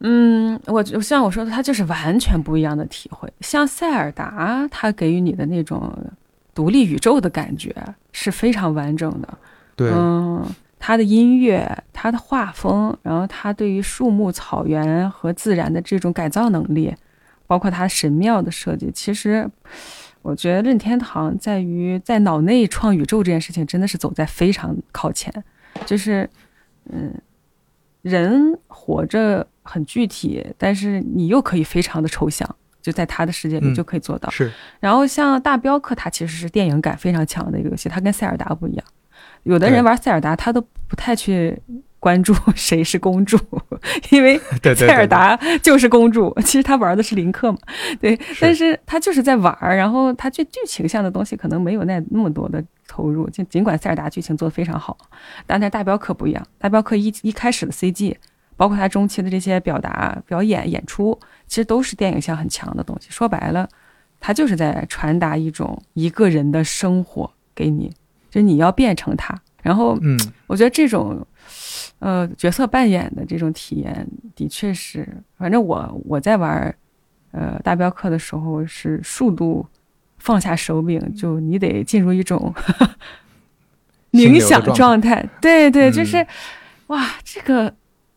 [0.00, 3.26] 嗯，我就像我说的，它就是完全不一样的体会。
[3.40, 5.90] 像塞尔达，它给予你的那种
[6.54, 7.74] 独立宇宙的感觉
[8.12, 9.38] 是非常完整的。
[9.74, 10.44] 对，嗯。
[10.84, 16.92] 他的音乐，他的画风，然后他对于树木、草原和自然的这种改造能力，
[17.46, 19.48] 包括他神庙的设计，其实
[20.22, 25.32] 我觉得任天堂在于在脑内创宇宙这件事情真的是走在非常靠前。
[25.86, 26.28] 就是，
[26.90, 27.14] 嗯，
[28.02, 34.28] 人活着很具体，但是你又可以非常的抽象，就在他的世界里就可以做到。
[34.30, 34.50] 是。
[34.80, 38.84] 然后像大镖客，它其实是电影感非常强的一个游戏，它跟塞尔达不一样。
[39.44, 41.60] 有的人玩塞尔达，他都不太去
[41.98, 43.38] 关注 谁是公主，
[44.10, 44.38] 因为
[44.74, 46.34] 塞尔达就是公主。
[46.44, 47.58] 其实他玩的是林克嘛，
[48.00, 53.28] 对，但是他就是在玩，然后他剧剧情向的东西可能没有那那么多的投入。
[53.30, 54.96] 就尽管塞尔达剧情做的非常好，
[55.46, 58.16] 但是大镖客不一样，大镖客一一开始的 CG，
[58.56, 63.08] 包括他中期的这些表达、表演、演出，其实都是电影向很强的东西。
[63.10, 63.68] 说白了，
[64.20, 67.92] 他就是在传达一种一个人的生活给你。
[68.32, 71.24] 就你要变成他，然后，嗯，我觉得这种，
[71.98, 75.06] 呃，角色扮演的这种体验，的确是，
[75.36, 76.74] 反正我我在玩，
[77.32, 79.66] 呃，大镖客的时候是数度
[80.16, 82.54] 放下手柄，就你得进入一种
[84.12, 86.26] 冥想状态，对对，就是，
[86.86, 87.74] 哇，这个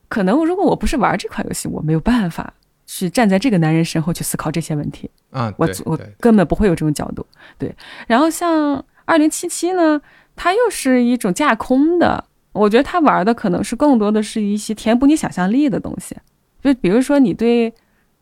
[0.08, 2.54] 可能如果我不是玩这款游戏，我没有办法
[2.86, 5.12] 去站在这个男人身后去思考这些问题。
[5.32, 7.28] 啊，我我根本不会有这种角度，
[7.58, 7.76] 对，
[8.08, 8.82] 然后像。
[9.06, 10.02] 二零七七呢，
[10.36, 16.16] 它又是一种架空的，我觉得它玩的可能是更多的是一些填补你想象力的东西，
[16.62, 17.72] 就比如说你对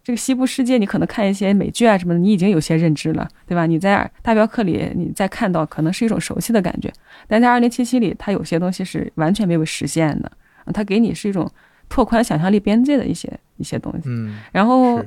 [0.03, 3.65] 这个西部世界，你可能看一些美剧啊什么的，你已经有些认知了，对吧？
[3.65, 6.91] 你在大镖客里，你再看到可能是一种熟悉的感觉，
[7.27, 10.29] 但在二零七七里，它有些东西是完全没有实现的，
[10.73, 11.49] 它给你是一种
[11.87, 14.01] 拓宽想象力边界的一些一些东西。
[14.07, 15.01] 嗯，然后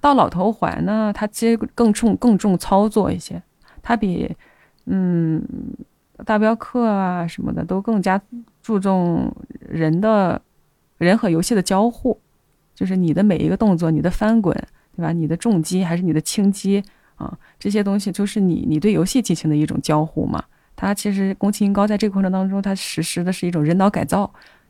[0.00, 3.42] 到老头环呢，它其实更重更重操作一些，
[3.82, 4.30] 它比。
[4.90, 5.42] 嗯，
[6.24, 8.20] 大镖客啊什么的都更加
[8.62, 10.40] 注重人的，
[10.96, 12.18] 人和游戏的交互，
[12.74, 14.54] 就是你的每一个动作，你的翻滚，
[14.96, 15.12] 对吧？
[15.12, 16.82] 你的重击还是你的轻击
[17.16, 20.42] 啊，这些东西就是你你对游戏进行的一种交互嘛。
[20.74, 24.24] 它其实宫崎英高在这个过程当中，他实施的是一种人脑改造，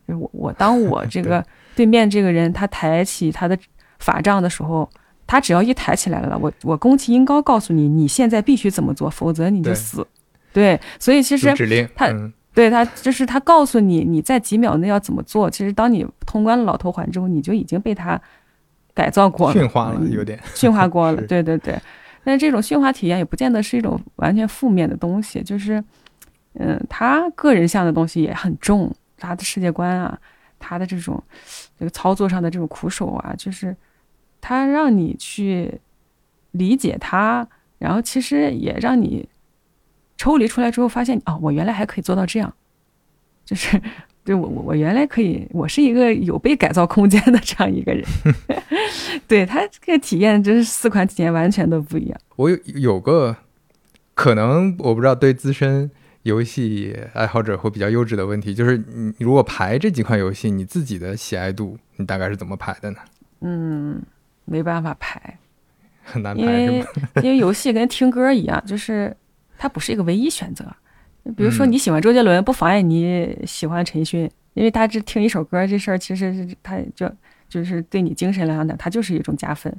[0.07, 1.45] 就是我我当我这个
[1.77, 3.57] 对面这个人他抬起他的
[3.99, 4.89] 法杖的时候，
[5.29, 10.05] 他只要一抬起来了，我我宫崎英高告诉你，你现在必须怎么做，否则你就死。
[10.55, 15.49] 对，所以其实指令，他嗯对他就是他告诉你你在几秒内要怎么做。
[15.49, 18.21] 其实当你通关了老头环之后，你就已经被他
[18.95, 21.21] 改造过了，驯化了嗯有点，驯化过了。
[21.29, 21.79] 对对对，
[22.25, 25.85] 但是这种驯化体验也不见得是一种完全负面的东西，就是
[26.55, 30.19] 嗯，他个人向的东西也很重，他的世界观啊，
[30.59, 31.23] 他的这种
[31.79, 33.77] 这个操作上的这种苦手啊，就是
[34.49, 35.79] 他让你去
[36.53, 37.47] 理解他，
[37.77, 39.29] 然后其实也让你
[40.17, 42.51] 抽离出来之后，发现哦，我原来还可以做到这样，
[43.45, 43.79] 就是
[44.25, 48.03] 对我我我原来可以，我是一个有被改造空间的这样一个人。
[49.29, 52.19] 对他这个体验，真是四款体验完全都不一样。
[52.37, 53.37] 我有有个
[54.15, 55.91] 可能我不知道对资深
[56.23, 62.97] 游戏爱好者会比较幼稚的问题，就是你你如果排这几款游戏，你自己的喜爱度你大概是怎么排的呢？
[63.43, 64.03] 嗯，
[64.49, 65.39] 没办法排，
[66.03, 66.87] 很难因排因为？
[67.23, 69.15] 因为游戏跟听歌一样，就是
[69.57, 70.65] 它不是一个唯一选择。
[71.37, 77.11] 比如说嗯你喜欢周杰伦，不妨碍你喜欢陈奕迅因为他这听一首歌这事儿，其实是他就
[77.49, 79.75] 就是对你精神来讲，它就是一种加分。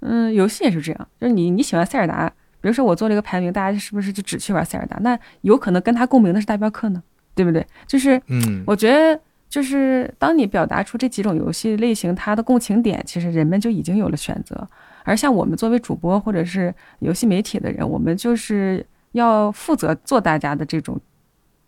[0.00, 2.28] 嗯，游戏也是这样，就是你你喜欢塞尔达，
[2.60, 4.96] 比如说我做了一个排名，大家是不是就只去玩塞尔达？
[5.02, 7.02] 那有可能跟他共鸣的是大镖客呢，
[7.34, 7.64] 对不对？
[7.86, 9.20] 就是嗯，我觉得，
[9.54, 14.66] 就是当你表达出这几种游戏类型它的共情点，其实人们就已经有了选择。
[15.04, 21.00] 而像我们作为主播或者是游戏媒体的人，我们就是要负责做大家的这种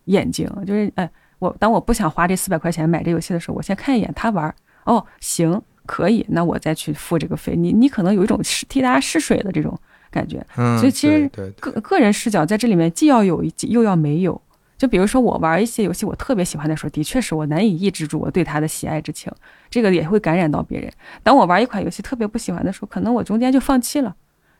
[0.07, 1.09] 眼睛，就是哎，
[1.39, 4.53] 我当我不想花这四百块钱买这游戏的时候，我先看一眼他玩儿，
[4.83, 7.55] 哦，行，可以，那我再去付这个费。
[7.55, 9.79] 你你可能有一种试替大家试水的这种
[10.11, 11.31] 感觉，嗯所以其实
[11.61, 14.43] 个个人视角在这里面既要有一又要没有。
[14.77, 19.33] 就比如说我玩一些游戏，我特别喜欢的时候，的确是我难以抑制住我对它的喜爱之情，
[19.71, 20.93] 这个也会感染到别人。
[21.23, 24.15] 当我玩一款游戏特别不喜欢的时候，可能我中间就放弃了，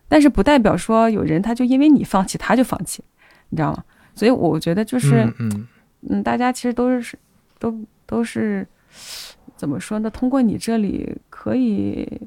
[0.07, 3.03] 但是不代表说有人他就因为你放弃他就放弃，
[3.49, 3.83] 你知道吗？
[4.15, 5.67] 所以我觉得就是嗯嗯
[6.09, 7.17] 嗯，大家其实都是
[7.59, 7.73] 都
[8.07, 8.67] 都是
[9.55, 10.09] 怎么说呢？
[10.09, 12.21] 通过你这里可以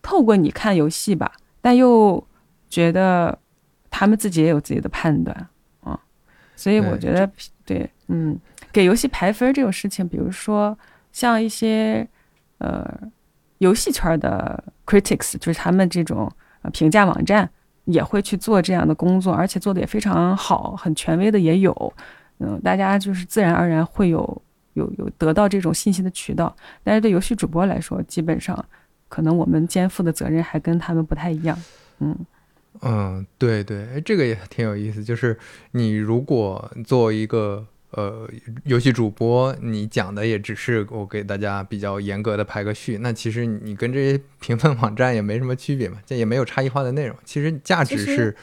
[0.00, 1.30] 透过你看游戏吧，
[1.60, 2.26] 但又
[2.70, 3.38] 觉得
[3.90, 5.50] 他们自己也有自己的判断啊，
[6.56, 7.28] 所以我觉得
[7.64, 8.38] 对，嗯，
[8.72, 10.76] 给游戏排分这种事情，比如说
[11.12, 12.06] 像一些
[12.58, 12.86] 呃
[13.58, 16.30] 游戏圈的 critics，就是他们这种
[16.62, 17.48] 呃评价网站
[17.84, 21.94] 也会去做这样的工作，而且做的也非常好，很权威的也有。
[22.38, 24.42] 嗯，大家就是自然而然会有
[24.74, 28.64] 有有得到这种信息的渠道，但是对游戏主播来说，基本上
[29.08, 31.56] 可能我们肩负的责任还跟他们不太一样。
[32.00, 32.16] 嗯
[32.82, 35.02] 嗯，对对，哎这个也挺有意思。
[35.02, 35.38] 就是
[35.72, 38.28] 你如果做一个呃
[38.64, 47.16] 游戏主播，你讲的也只是我给大家比较严格的排个序，那其实你跟这些评分网站也没什么区别嘛，这也没有差异化的内容。
[47.24, 48.34] 其实价值是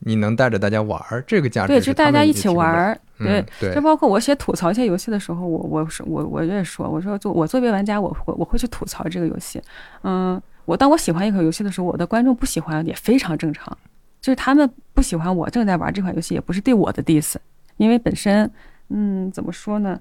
[0.00, 2.48] 你能带着大家玩儿，这个价值对，就大家一起。
[2.48, 2.98] 玩儿。
[3.18, 9.58] 对就，包括我写吐槽一些游戏的时候，我我是我我也说，我说做我作为玩家，我我我会去吐槽这个游戏。
[10.02, 13.76] 嗯，我当我喜欢一款游戏的时候，我的观众不喜欢也非常正常，
[14.20, 17.36] 就是他们不喜欢我正在玩这款游戏，也不是对我的 diss，
[17.78, 18.50] 因为本身
[18.88, 19.98] 嗯怎么说呢，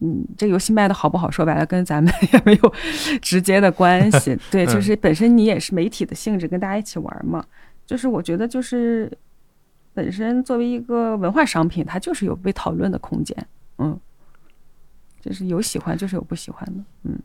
[0.00, 2.74] 嗯这个游戏卖的好不好，说白了跟咱们 也没有
[3.22, 4.36] 直接的关系。
[4.50, 7.44] 对，就嗯是本身你也是媒体的性质，跟大家一起玩嘛。
[7.86, 9.10] 就是我觉得就是
[9.92, 13.36] 本身作为一个文化商品，它就是有被讨论的空间，
[13.78, 13.98] 嗯，
[15.20, 17.18] 就是有喜欢，就是有不喜欢的，嗯，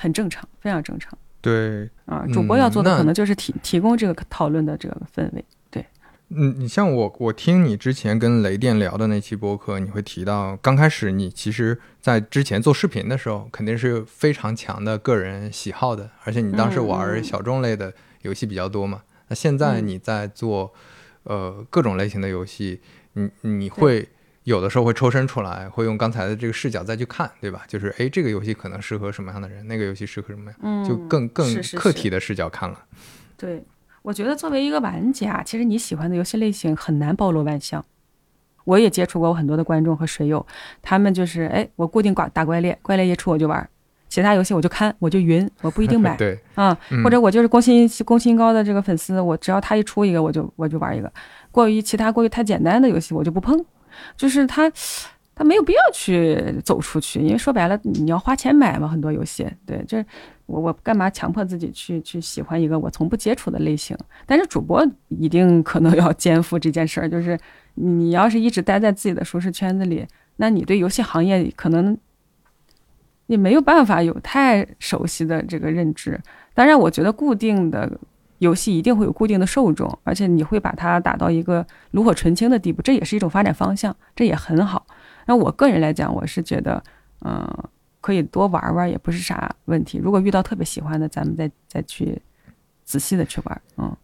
[0.00, 2.24] 很正常，非常正常对，啊。
[2.26, 5.84] 嗯主播要做的可能就是提提供这个讨论的这个氛围，对。
[6.30, 19.02] 嗯，你像我，我听你之前跟雷电聊的那期播客，你会提到，刚开始你其实，在之前做视频的时候，肯定是非常强的个人喜好的，而且你当时嗯玩嗯小众类的游戏比较多嘛。
[19.28, 19.86] 那现在嗯。
[19.86, 20.72] 你在做，
[21.22, 22.80] 呃，各种类型的游戏，
[23.14, 24.06] 你你会
[24.48, 27.62] 有的时候会抽身出来，会用刚才的这个视角再去看，对吧？
[27.68, 31.46] 就是诶，这个游戏可能适合什么样的人，那个游戏适合什么样，嗯，就更更
[31.76, 32.78] 客体的视角看了。
[33.36, 33.62] 对，
[34.00, 37.84] 我觉得作为一个玩家，其实你喜欢的游戏类型很难包罗万象。
[38.64, 40.44] 我也接触过我很多的观众和水友，
[40.80, 43.68] 他们就是哎，我固定挂打怪猎，怪猎一出我就玩，
[44.08, 51.12] 其他游戏我就看，我就云，我不一定买 对，啊、嗯或者我就是宫心宫心高的这个粉丝，我只要他一出一个，我就我就玩一个。
[51.50, 53.62] 过于其他过于太简单的游戏，我就不碰。
[54.16, 54.70] 就是他
[55.34, 59.46] 他没有必要去走出去，因为说白了，你要花钱买嘛，很多游戏。
[59.64, 60.04] 对，就是
[60.46, 63.96] 我我干嘛强迫自己去去喜欢一个我从不接触的类型？
[64.26, 67.38] 但是主播一定可能要肩负这件事儿，就是
[67.74, 70.04] 你要是一直待在自己的舒适圈子里，
[70.36, 71.96] 那你对游戏行业可能
[73.26, 76.20] 你没有办法有太熟悉的这个认知。
[76.54, 77.88] 当然，我觉得固定的
[78.38, 84.86] 游戏一定会有固定的受众，而且你会把它打到一个炉火纯青的地步，这也是一种发展方向，这也很好。
[85.26, 86.82] 那我个人来讲，我是觉得，
[87.22, 87.46] 嗯，
[88.00, 89.98] 可以多玩玩，也不是啥问题。
[89.98, 92.20] 如果遇到特别喜欢的，咱们再再去
[92.84, 93.62] 仔细的去玩。
[93.76, 93.96] 嗯，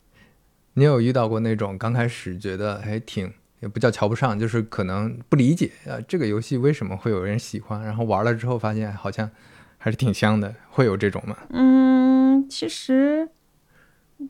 [0.75, 9.31] 你有遇到过那种刚开始觉得还挺也不叫瞧不上，就是可能不理解啊，这个游戏为什么会有人喜欢，然后玩了之后发现好像
[9.79, 11.37] 还是挺香的，会有这种吗？
[11.51, 13.29] 嗯，其实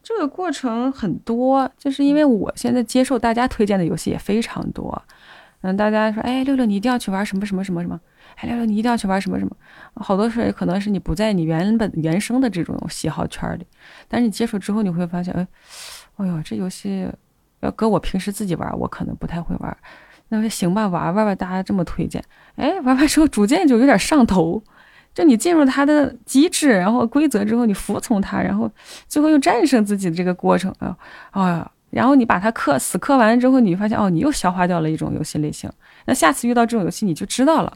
[0.02, 5.02] 这个过程很多，就是因为我现在接受大家推荐的游戏也非常多。
[5.60, 7.98] 嗯，大家说，哎，六六，你一定要去玩什么什么什么什么？
[8.36, 9.56] 哎，六六，你一定要去玩什么什么？
[9.94, 13.66] 好多事可能是你不在你原本原生的这种喜好圈里，
[14.06, 15.46] 但是你接触之后，你会发现，哎，
[16.16, 17.08] 哎呦，这游戏
[17.60, 19.74] 要搁我平时自己玩，我可能不太会玩。
[20.28, 22.22] 那就行吧，玩玩吧，大家这么推荐，
[22.56, 24.62] 哎，玩完之后逐渐就有点上头，
[25.14, 28.70] 就你进入它的机制，然后规则之后，你服从它，然后
[29.08, 30.96] 最后又战胜自己的这个过程啊，
[31.30, 31.70] 哎呀。
[31.90, 35.70] 然后你把它刻死刻完之后，你发现哦，你又消化掉了一种游戏类型。
[36.06, 37.72] 那下次遇到这种游戏，你就知道了，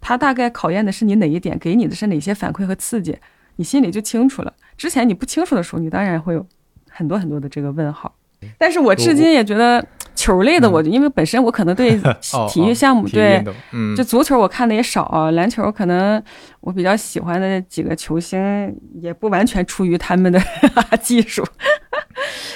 [0.00, 3.18] 它大概考验的是你哪一点，给你的是哪些反馈和刺激，
[3.56, 4.54] 你心里就清楚了。
[4.78, 6.46] 之前你不清楚的时候，你当然会有
[6.88, 8.10] 很多很多的这个问号。
[8.56, 11.98] 但是我至今也觉得球类的，我就因为本身我可能对
[12.48, 13.42] 体育项目对，
[13.96, 16.22] 就足球我看的也少，篮球可能
[16.60, 20.40] 我比较喜欢的几个球星也不完全出于他们的
[21.00, 21.44] 技术。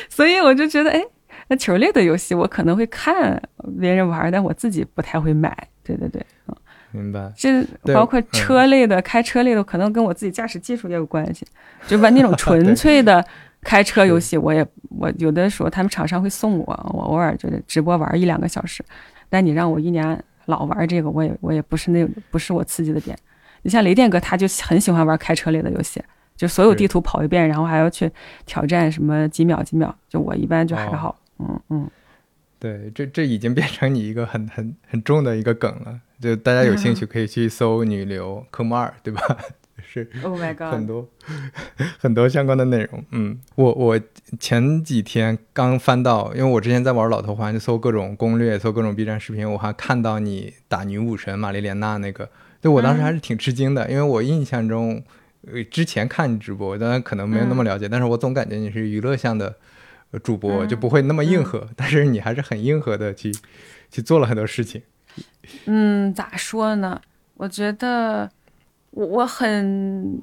[0.09, 1.01] 所以我就觉得，哎，
[1.49, 3.41] 那球类的游戏我可能会看
[3.81, 5.57] 别人玩，但我自己不太会买。
[5.83, 6.55] 对对对，嗯，
[6.93, 7.33] 明白。
[7.37, 11.47] 这包括车类的、开车类的，可能跟我自己驾驶技术也有关系。
[11.87, 13.25] 就玩那种 纯粹的
[13.65, 18.85] 开车游戏，我也我有的时候他们厂商会送我，我偶尔就是直播玩一两个小时。
[19.29, 23.19] 但你让我一年老玩这个，我也我也不是那不是我刺激的点。
[23.63, 26.01] 你像雷电哥，他就很喜欢玩开车类的游戏。
[26.37, 28.11] 就所有地图跑一遍，然后还要去
[28.45, 29.95] 挑战什么几秒几秒。
[30.09, 31.91] 就我一般就还好，嗯嗯。
[32.59, 36.01] 对，这这已经变成你一个很 很很重的一个梗了。
[36.21, 39.21] 就大家有兴趣可以去搜“女流科目二”，对吧？
[39.95, 40.11] 是。
[40.25, 40.73] Oh my god！
[40.75, 41.09] 很多
[41.99, 43.05] 很多相关的内容。
[43.13, 44.01] 嗯，我我
[44.41, 52.29] 前几天刚翻到，因为我之前在玩老头环，就搜各种攻略，搜各种 B 站视频，我还看到你打女武神玛丽莲娜那个，
[52.61, 55.03] 对我当时还是挺吃惊的，因为我印象中。
[55.47, 59.55] 呃，之前看你直播，当然可能没有那么了解，但是我总感觉你是娱乐向的
[60.23, 61.69] 主播，就不会那么硬核。
[61.77, 63.31] 但是你还是很硬核的去
[63.91, 64.81] 去做了很多事情。
[65.67, 66.99] 嗯，咋说呢？
[67.35, 68.31] 我觉得
[68.95, 70.21] 我我很，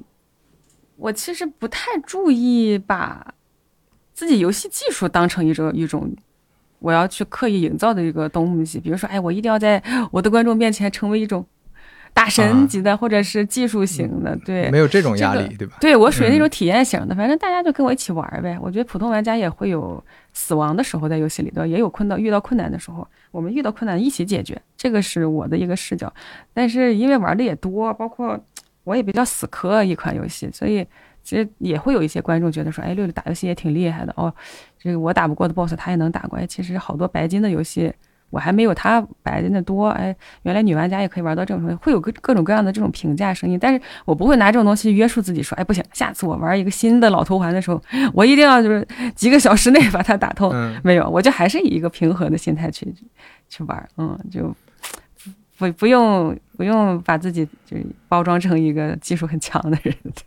[0.96, 3.34] 我其实不太注意把
[4.12, 6.10] 自己游戏技术当成一种一种
[6.78, 8.80] 我要去刻意营造的一个东西。
[8.80, 11.46] 比如说，哎，我一定要在我的观众面前成为一种。
[12.14, 15.78] 大神级的，或者是技术型的，对，没有这种压力，对吧？
[15.80, 18.54] 对我属于那种体验型的，反正大家就跟我一起玩呗。
[18.60, 20.04] 我觉得普通玩家也会有
[20.34, 26.12] 死亡的时候，在游戏里头也有困到遇到困难的时候，我们遇到困难一起解决，这个是我的一个视角。
[26.52, 28.38] 但是因为玩的也多，包括
[28.84, 30.86] 我也比较死磕一款游戏，所以
[31.22, 34.32] 其实也会有一些观众觉得说，哎，六六打游戏也挺厉害的哦，
[34.78, 36.38] 这个我打不过的 BOSS 他也能打过。
[36.38, 37.92] 哎，其实好多白金的游戏。
[38.30, 47.78] 我还没有他白金的那多，哎，原来女玩家也可以玩到这种东西，会有各各种各样的这种评价声音，但是我不会拿这种东西约束自己，说，哎，不行，下次我玩一个新的老头环的时候，
[48.14, 50.50] 我一定要就是几个小时内把它打通。
[50.82, 52.90] 没有，我就还是以一个平和的心态去
[53.50, 54.50] 去玩，嗯，就
[55.70, 57.76] 不不用不用把自己就
[58.08, 59.94] 包装成一个技术很强的人，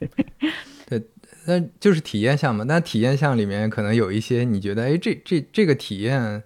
[0.87, 1.07] 对对，
[1.45, 6.43] 那就是体验项嘛，那体验项里面可能有一些你觉得，哎，这这这个体验。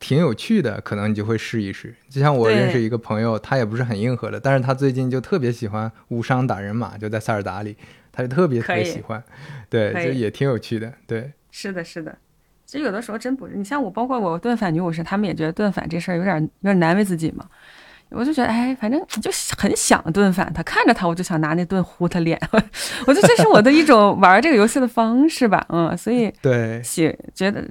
[0.00, 1.92] 挺有趣的，可能你就会试一试。
[2.08, 7.76] 就像我认识一个朋友，他也不是很硬核的，但是他最近就特别喜欢无伤打人马，就在塞尔达里，
[8.12, 9.20] 他就特别特别喜欢。
[9.68, 10.92] 对，就也挺有趣的。
[11.04, 12.16] 对，是的，是的。
[12.64, 17.44] 其实有的时候真不是，你像我，包括我盾反女武士，他们也觉得盾反这事儿有点有点难为自己嘛。
[18.10, 22.40] 我就觉得，哎，反正就很想盾反他，看着他我就想拿那盾呼他脸，
[23.06, 25.64] 我觉得这是我的一种玩这个游戏的方式吧。
[25.68, 27.64] 嗯，所以 对，喜觉得。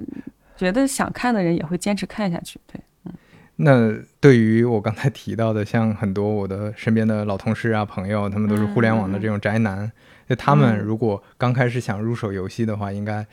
[0.56, 3.12] 觉得想看的人也会坚持看下去，对，嗯。
[3.54, 9.88] 那对于我刚才提到的，像很多我的身边的老同事啊、朋友，他们都是互联网的这种宅男，
[10.28, 13.24] 就他们如果刚开始想入手游戏的话，应该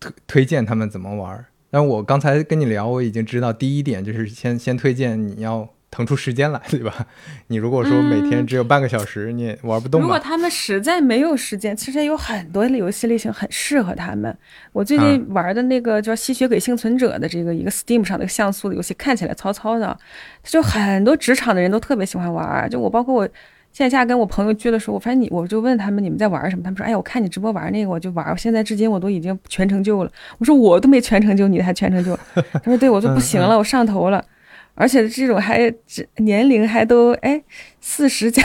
[0.00, 1.44] 推推荐他们怎么玩？
[1.70, 5.68] 但我刚才跟你聊，我已经知道第一点就是先先推荐你要。
[5.94, 6.92] 腾出时间来，对吧？
[7.46, 10.00] 你如果说每天只有半个小时，你也玩不动。
[10.00, 14.36] 如果他们实在没有时间，其实有很多的游戏类型很适合他们。
[14.72, 19.96] 我最近玩的那个叫《吸血鬼幸存者》的这个一个 Steam 上的像素的游戏，看起来糙糙的，
[20.42, 22.68] 就很多职场的人都特别喜欢玩。
[22.68, 23.28] 就我，包括我
[23.72, 30.10] 线下跟我朋友聚的时候，我发现你，我就问他们你们在玩什么，他们说，哎呀，我看你直播玩那个，我就玩，我现在至今我都已经全成就了。
[30.38, 32.18] 我说我都没全成就，你还全成就？
[32.34, 34.24] 他说对，我说不行了，我上头了，
[34.74, 35.72] 而且这种还
[36.16, 37.42] 年龄还都哎
[37.80, 38.42] 四十加。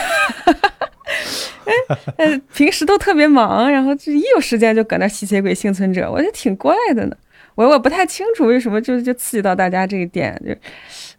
[2.16, 7.16] 哎，平时都特别忙，然后就一有时间就搁那吸血鬼幸存者，我觉得挺怪的呢。
[7.54, 10.54] 我我不太清楚为什么就就刺激到大家这一点，就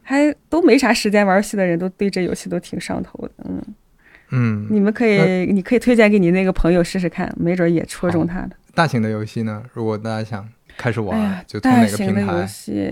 [0.01, 3.31] 还都没啥时间玩游戏的人都对这游戏都挺上头的。
[3.45, 3.61] 嗯
[4.31, 8.51] 嗯，你们可以，你可以推荐给你那个朋友试试看，没准也戳中他的。
[8.73, 9.61] 大型的游戏呢？
[9.73, 10.47] 如果大家想
[10.81, 12.23] 开始玩，就从哪个平台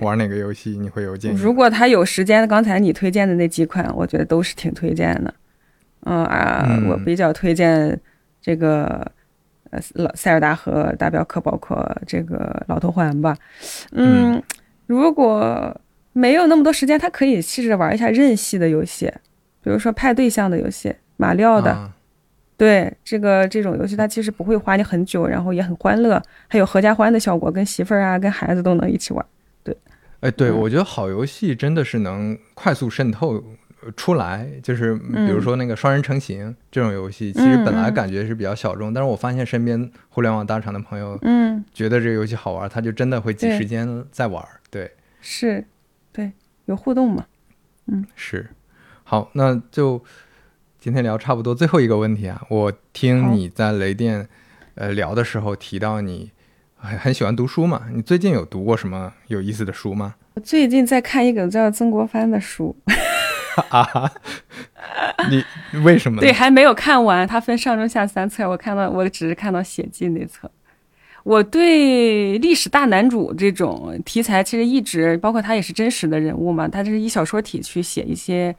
[0.04, 0.78] 玩哪个游戏？
[0.78, 1.36] 你会有建议？
[1.36, 5.34] 如果他有时间，刚才你推荐的那几款，我觉得都是挺推荐的。
[6.02, 8.00] 嗯啊，我比较推荐
[8.40, 9.12] 这个
[9.72, 13.36] 呃老塞尔达和大镖客，包括这个老头环吧。
[13.94, 14.40] 嗯，
[14.86, 15.76] 如果
[16.14, 19.12] 没有那么多时间，他可以试着玩一下任系的游戏，
[19.64, 21.92] 比如说派对向的游戏，马里奥的。
[22.60, 29.26] 对，这个这种游戏它其实不会花你很久，然后也很欢乐，还有合家欢的效果，跟媳妇儿啊、跟孩子都能一起玩。
[29.64, 29.76] 对，
[30.20, 33.42] 哎，对我觉得好游戏真的是能快速渗透。
[33.96, 44.46] 出来就是，比如说那个双人成行这种游戏，其实本来感觉是比较小众，但是我发现身边互联网大厂的朋友，嗯，觉得这个游戏好玩，他就真的会挤时间在玩。
[44.70, 44.92] 对，
[45.22, 45.64] 是，
[46.12, 46.30] 对，
[46.66, 47.26] 有互动嘛，
[47.86, 48.46] 嗯，是。
[49.06, 50.04] 好，那就
[50.80, 54.26] 今天聊差不多，最后一个问题啊，我听你在雷电
[54.76, 56.32] 呃聊的时候提到你
[56.78, 60.16] 很很喜欢读书嘛，你最近有读过什么有意思的书吗？
[60.36, 62.74] 我最近在看一本叫曾国藩的书。
[63.68, 64.10] 啊，
[65.30, 65.44] 你
[65.82, 66.22] 为什么？
[66.22, 70.50] 对，还没有看完，它分上中下三册，我看到，我只是看到写记那册。
[71.24, 78.56] 我对历史大男主这种题材，其实一直，包括他也是真实的人物嘛，他这是以小说体去写一些，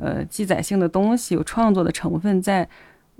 [0.00, 2.68] 呃，记载性的东西，有创作的成分在。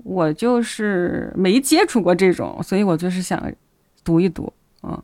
[0.03, 3.51] 我就是没接触过这种，所以我就是想
[4.03, 5.01] 读一读，嗯。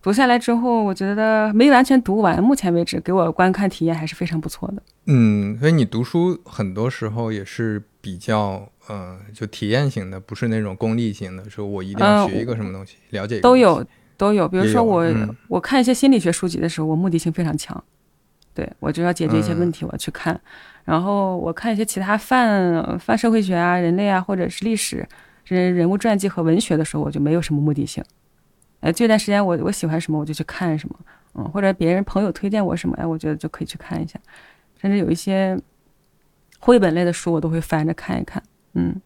[0.00, 2.42] 读下来之后，我觉得没完全读完。
[2.42, 4.82] 目前为止，给我观看体验还是非常不错的。
[5.06, 11.48] 嗯，所以你读书很多时候也是比较，呃，就体验型的，不是那种功利型的。
[11.50, 13.84] 说我一定要学一个什么东西，了解都有
[14.16, 14.48] 都有。
[14.48, 15.04] 比如说我
[15.48, 17.84] 我看一些心理学书籍的时候，我目的性非常强，
[18.54, 20.40] 对我就要解决一些问题，我要去看。
[20.88, 25.06] 然后我看一些其他泛泛社会学啊、人类啊，或者是历史
[25.44, 28.02] 人人物传记和文学的时候，我就没有什么目的性。
[28.80, 30.98] 哎，这段时间我我喜欢什么我就去看什么，
[31.34, 34.18] 嗯，或者别人朋友推荐我什么，哎，我觉得就可以去看一下，
[34.80, 35.60] 甚至有一些
[36.58, 38.42] 绘本类的书我都会翻着看一看，
[38.72, 38.98] 嗯。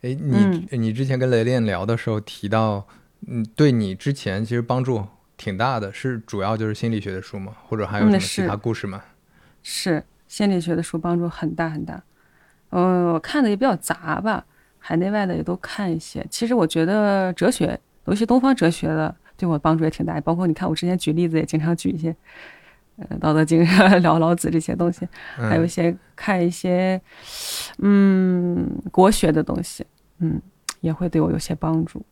[0.00, 2.86] 哎，你你之前跟雷电聊的时候提到，
[3.26, 5.04] 嗯，对你之前其实帮助
[5.36, 7.52] 挺大的，是主要就是心理学的书吗？
[7.66, 9.02] 或者还有什么其他故事吗？
[9.62, 12.00] 是心理学的书帮助很大很大，
[12.70, 14.46] 嗯，我看的也比较杂吧，
[14.78, 16.24] 海内外的也都看一些。
[16.30, 17.80] 其实我觉得哲学。
[18.04, 22.16] 尤其东方哲学的对我帮助也挺大，包括你看我之前举例子也经常举一些，
[22.96, 23.62] 呃，《道德经》
[23.98, 25.06] 聊老子这些东西，
[25.36, 26.98] 还有一些看一些，
[27.80, 29.86] 嗯，国学的东西，
[30.20, 30.40] 嗯，
[30.80, 32.02] 也会对我有些帮助。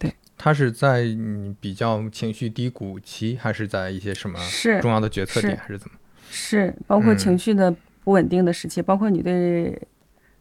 [0.00, 4.36] 对，他是在你比较情绪低谷期，还是在一些什么
[4.82, 5.94] 重要的决策点，还是怎么？
[6.34, 9.80] 是包括情绪的不稳定的时期，包括你对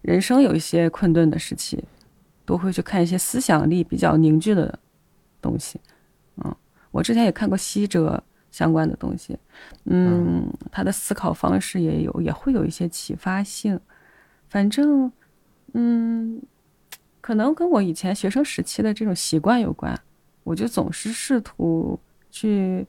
[0.01, 1.81] 人生有一些困顿的时期。
[2.45, 4.77] 都会去看一些思想力比较凝聚的
[5.41, 5.79] 东西，
[6.43, 6.53] 嗯，
[6.91, 8.21] 我之前也看过西哲
[8.51, 9.39] 相关的东西，
[9.85, 13.79] 嗯，他的思考方式也有，也会有一些启发性。
[14.49, 15.09] 反正，
[15.73, 16.41] 嗯，
[17.21, 19.97] 可能跟我以前学生时期的这种习惯有关，
[20.43, 21.97] 我就总是试图
[22.29, 22.85] 去，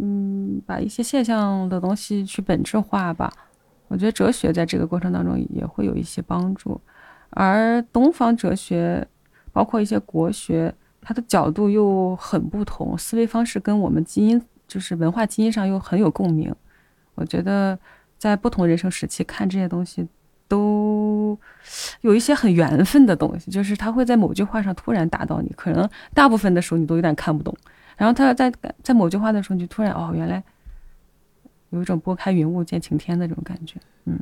[0.00, 3.32] 嗯，把一些现象的东西去本质化吧。
[3.88, 6.80] 我觉得哲学在这个过程当中也会有一些帮助。
[7.30, 9.06] 而东方哲学，
[9.52, 16.54] 包括一些国学，它的角度又很不同，思维方式跟我们基因就是文化基因上又很有共鸣。
[17.14, 17.78] 我觉得
[18.16, 20.06] 在不同人生时期看这些东西，
[20.46, 21.38] 都
[22.02, 27.54] 有一些很缘分的东西，就是他会在某句话上突然打到你，可能大部分的时候你都有点看不懂，
[27.98, 28.50] 然后他在
[28.82, 30.42] 在某句话的时候，你就突然哦，原来
[31.68, 34.18] 有一种拨开云雾见晴天的这种感觉，嗯。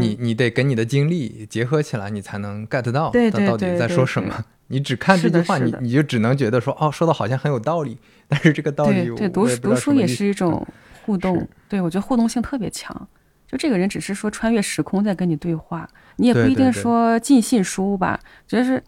[0.00, 4.44] 你你得跟你的经历结合起来，你才能 get 到他到底在说什么。
[4.66, 7.96] 你只看这句话，你你就只能觉得说哦，说的好像很有道理，
[8.26, 10.66] 但是这个道理对读读书也是一种
[11.06, 11.48] 互动。
[11.68, 13.08] 对我觉得互动性特别强。
[13.46, 18.18] 就这个人只是说穿越时空在跟你对话，你也不一定说尽信书吧。
[18.48, 18.82] 觉得是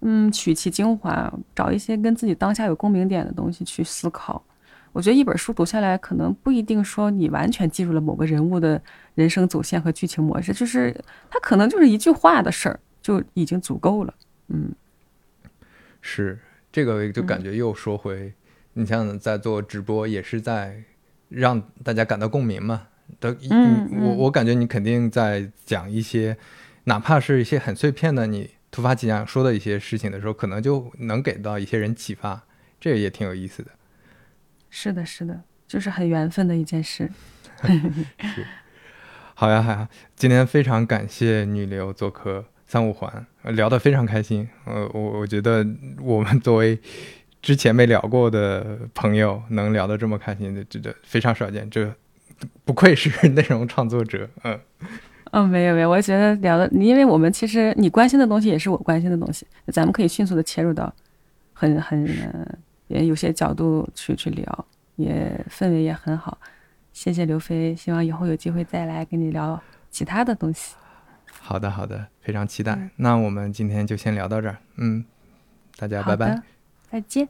[0.00, 4.42] 嗯，取其精华，找一些跟自己当下有共鸣点的东西去思考。
[4.92, 8.80] 我觉得一本书读下来，可能不一定说你完全记住了某个人物的
[9.14, 10.94] 人生走线和剧情模式，就是
[11.30, 14.14] 它可能就是一句话的事儿，就已经足够了。
[14.48, 14.70] 嗯，
[16.00, 16.38] 是
[16.72, 18.32] 这个就感觉又说回，
[18.72, 20.82] 你像在做直播，也是在
[21.28, 22.88] 让大家感到共鸣嘛。
[23.20, 26.36] 的，嗯，我我感觉你肯定在讲一些，
[26.84, 32.44] 哪怕是一些很碎片的，你突发奇想说的一些事情的时候，可能就能给到一些人启发，
[32.78, 33.70] 这个也挺有意思的。
[34.68, 37.10] 是的，是的，就是很缘分的一件事。
[38.20, 38.46] 是，
[39.34, 44.46] 好呀，好呀，今天非常感谢女流做客三五环，聊得非常开心。
[44.66, 45.66] 呃，我我觉得
[46.02, 46.78] 我们作为
[47.40, 51.70] 之前没聊过的朋友，能聊得这么开心的，真的非常少见。
[51.70, 51.90] 这
[52.66, 54.28] 不愧是 内容创作者。
[54.44, 54.60] 嗯，
[55.32, 60.92] 嗯，没有没有，我觉得聊的，因为我们其实你关心的东西也是我关心的东西，咱们可以迅速的切入到
[61.52, 62.58] 很很。
[62.88, 66.38] 也有些角度去去聊，也氛围也很好。
[66.92, 70.76] 谢谢刘飞，希望以后有机会再来跟你聊其他的东西。
[71.40, 72.90] 好的，好的，非常期待。
[72.94, 74.58] 那我们今天就先聊到这儿。
[74.76, 75.04] 嗯，
[75.76, 76.40] 大家拜拜，
[76.88, 77.28] 再见。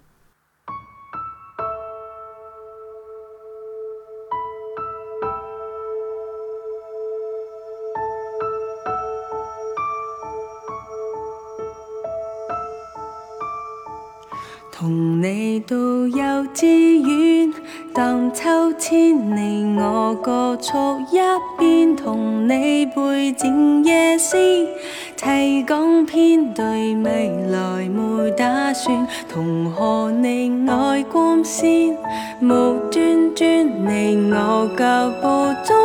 [15.26, 16.64] 你到幼稚
[17.02, 17.52] 園，
[17.92, 21.18] 盪秋千，你我各坐一
[21.60, 24.68] 邊，同你背整夜詩，
[25.16, 31.96] 提講篇對未來沒打算，同賀你愛光鮮，
[32.40, 35.76] 無端端你我脚步中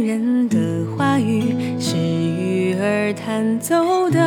[0.00, 0.58] 人的
[0.96, 4.18] 话语是鱼儿弹奏的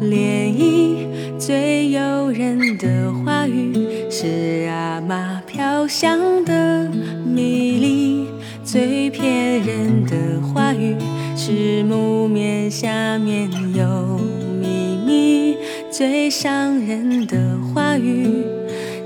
[0.00, 0.96] 涟漪，
[1.38, 6.88] 最诱人的话语是阿妈飘香的
[7.24, 8.26] 米粒，
[8.64, 10.96] 最骗人的话语
[11.36, 14.18] 是木棉下面有
[14.60, 15.56] 秘密，
[15.90, 18.44] 最伤人的话语，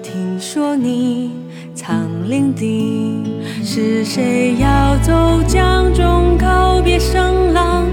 [0.02, 1.32] 听说你
[1.74, 3.24] 藏伶仃。
[3.78, 7.86] 是谁要走江中告别声浪，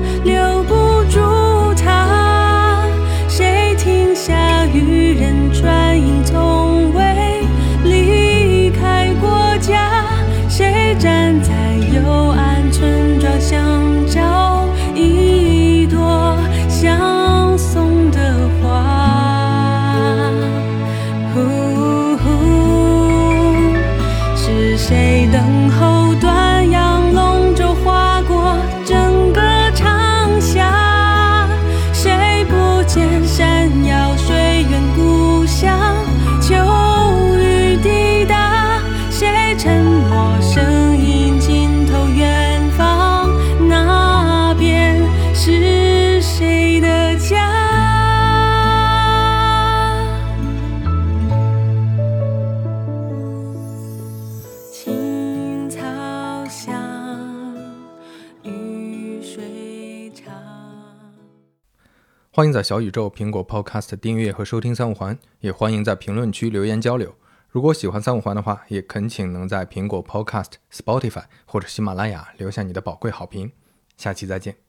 [62.44, 67.16] 欢迎在小宇宙、苹果 Podcast 订阅和收听三五环，也欢迎在评论区留言交流。
[67.48, 73.54] 如果喜欢三五环的话，也恳请能在苹果 Podcast、Spotify 或者喜马拉雅留下你的宝贵好评。
[73.96, 74.63] 下期再见。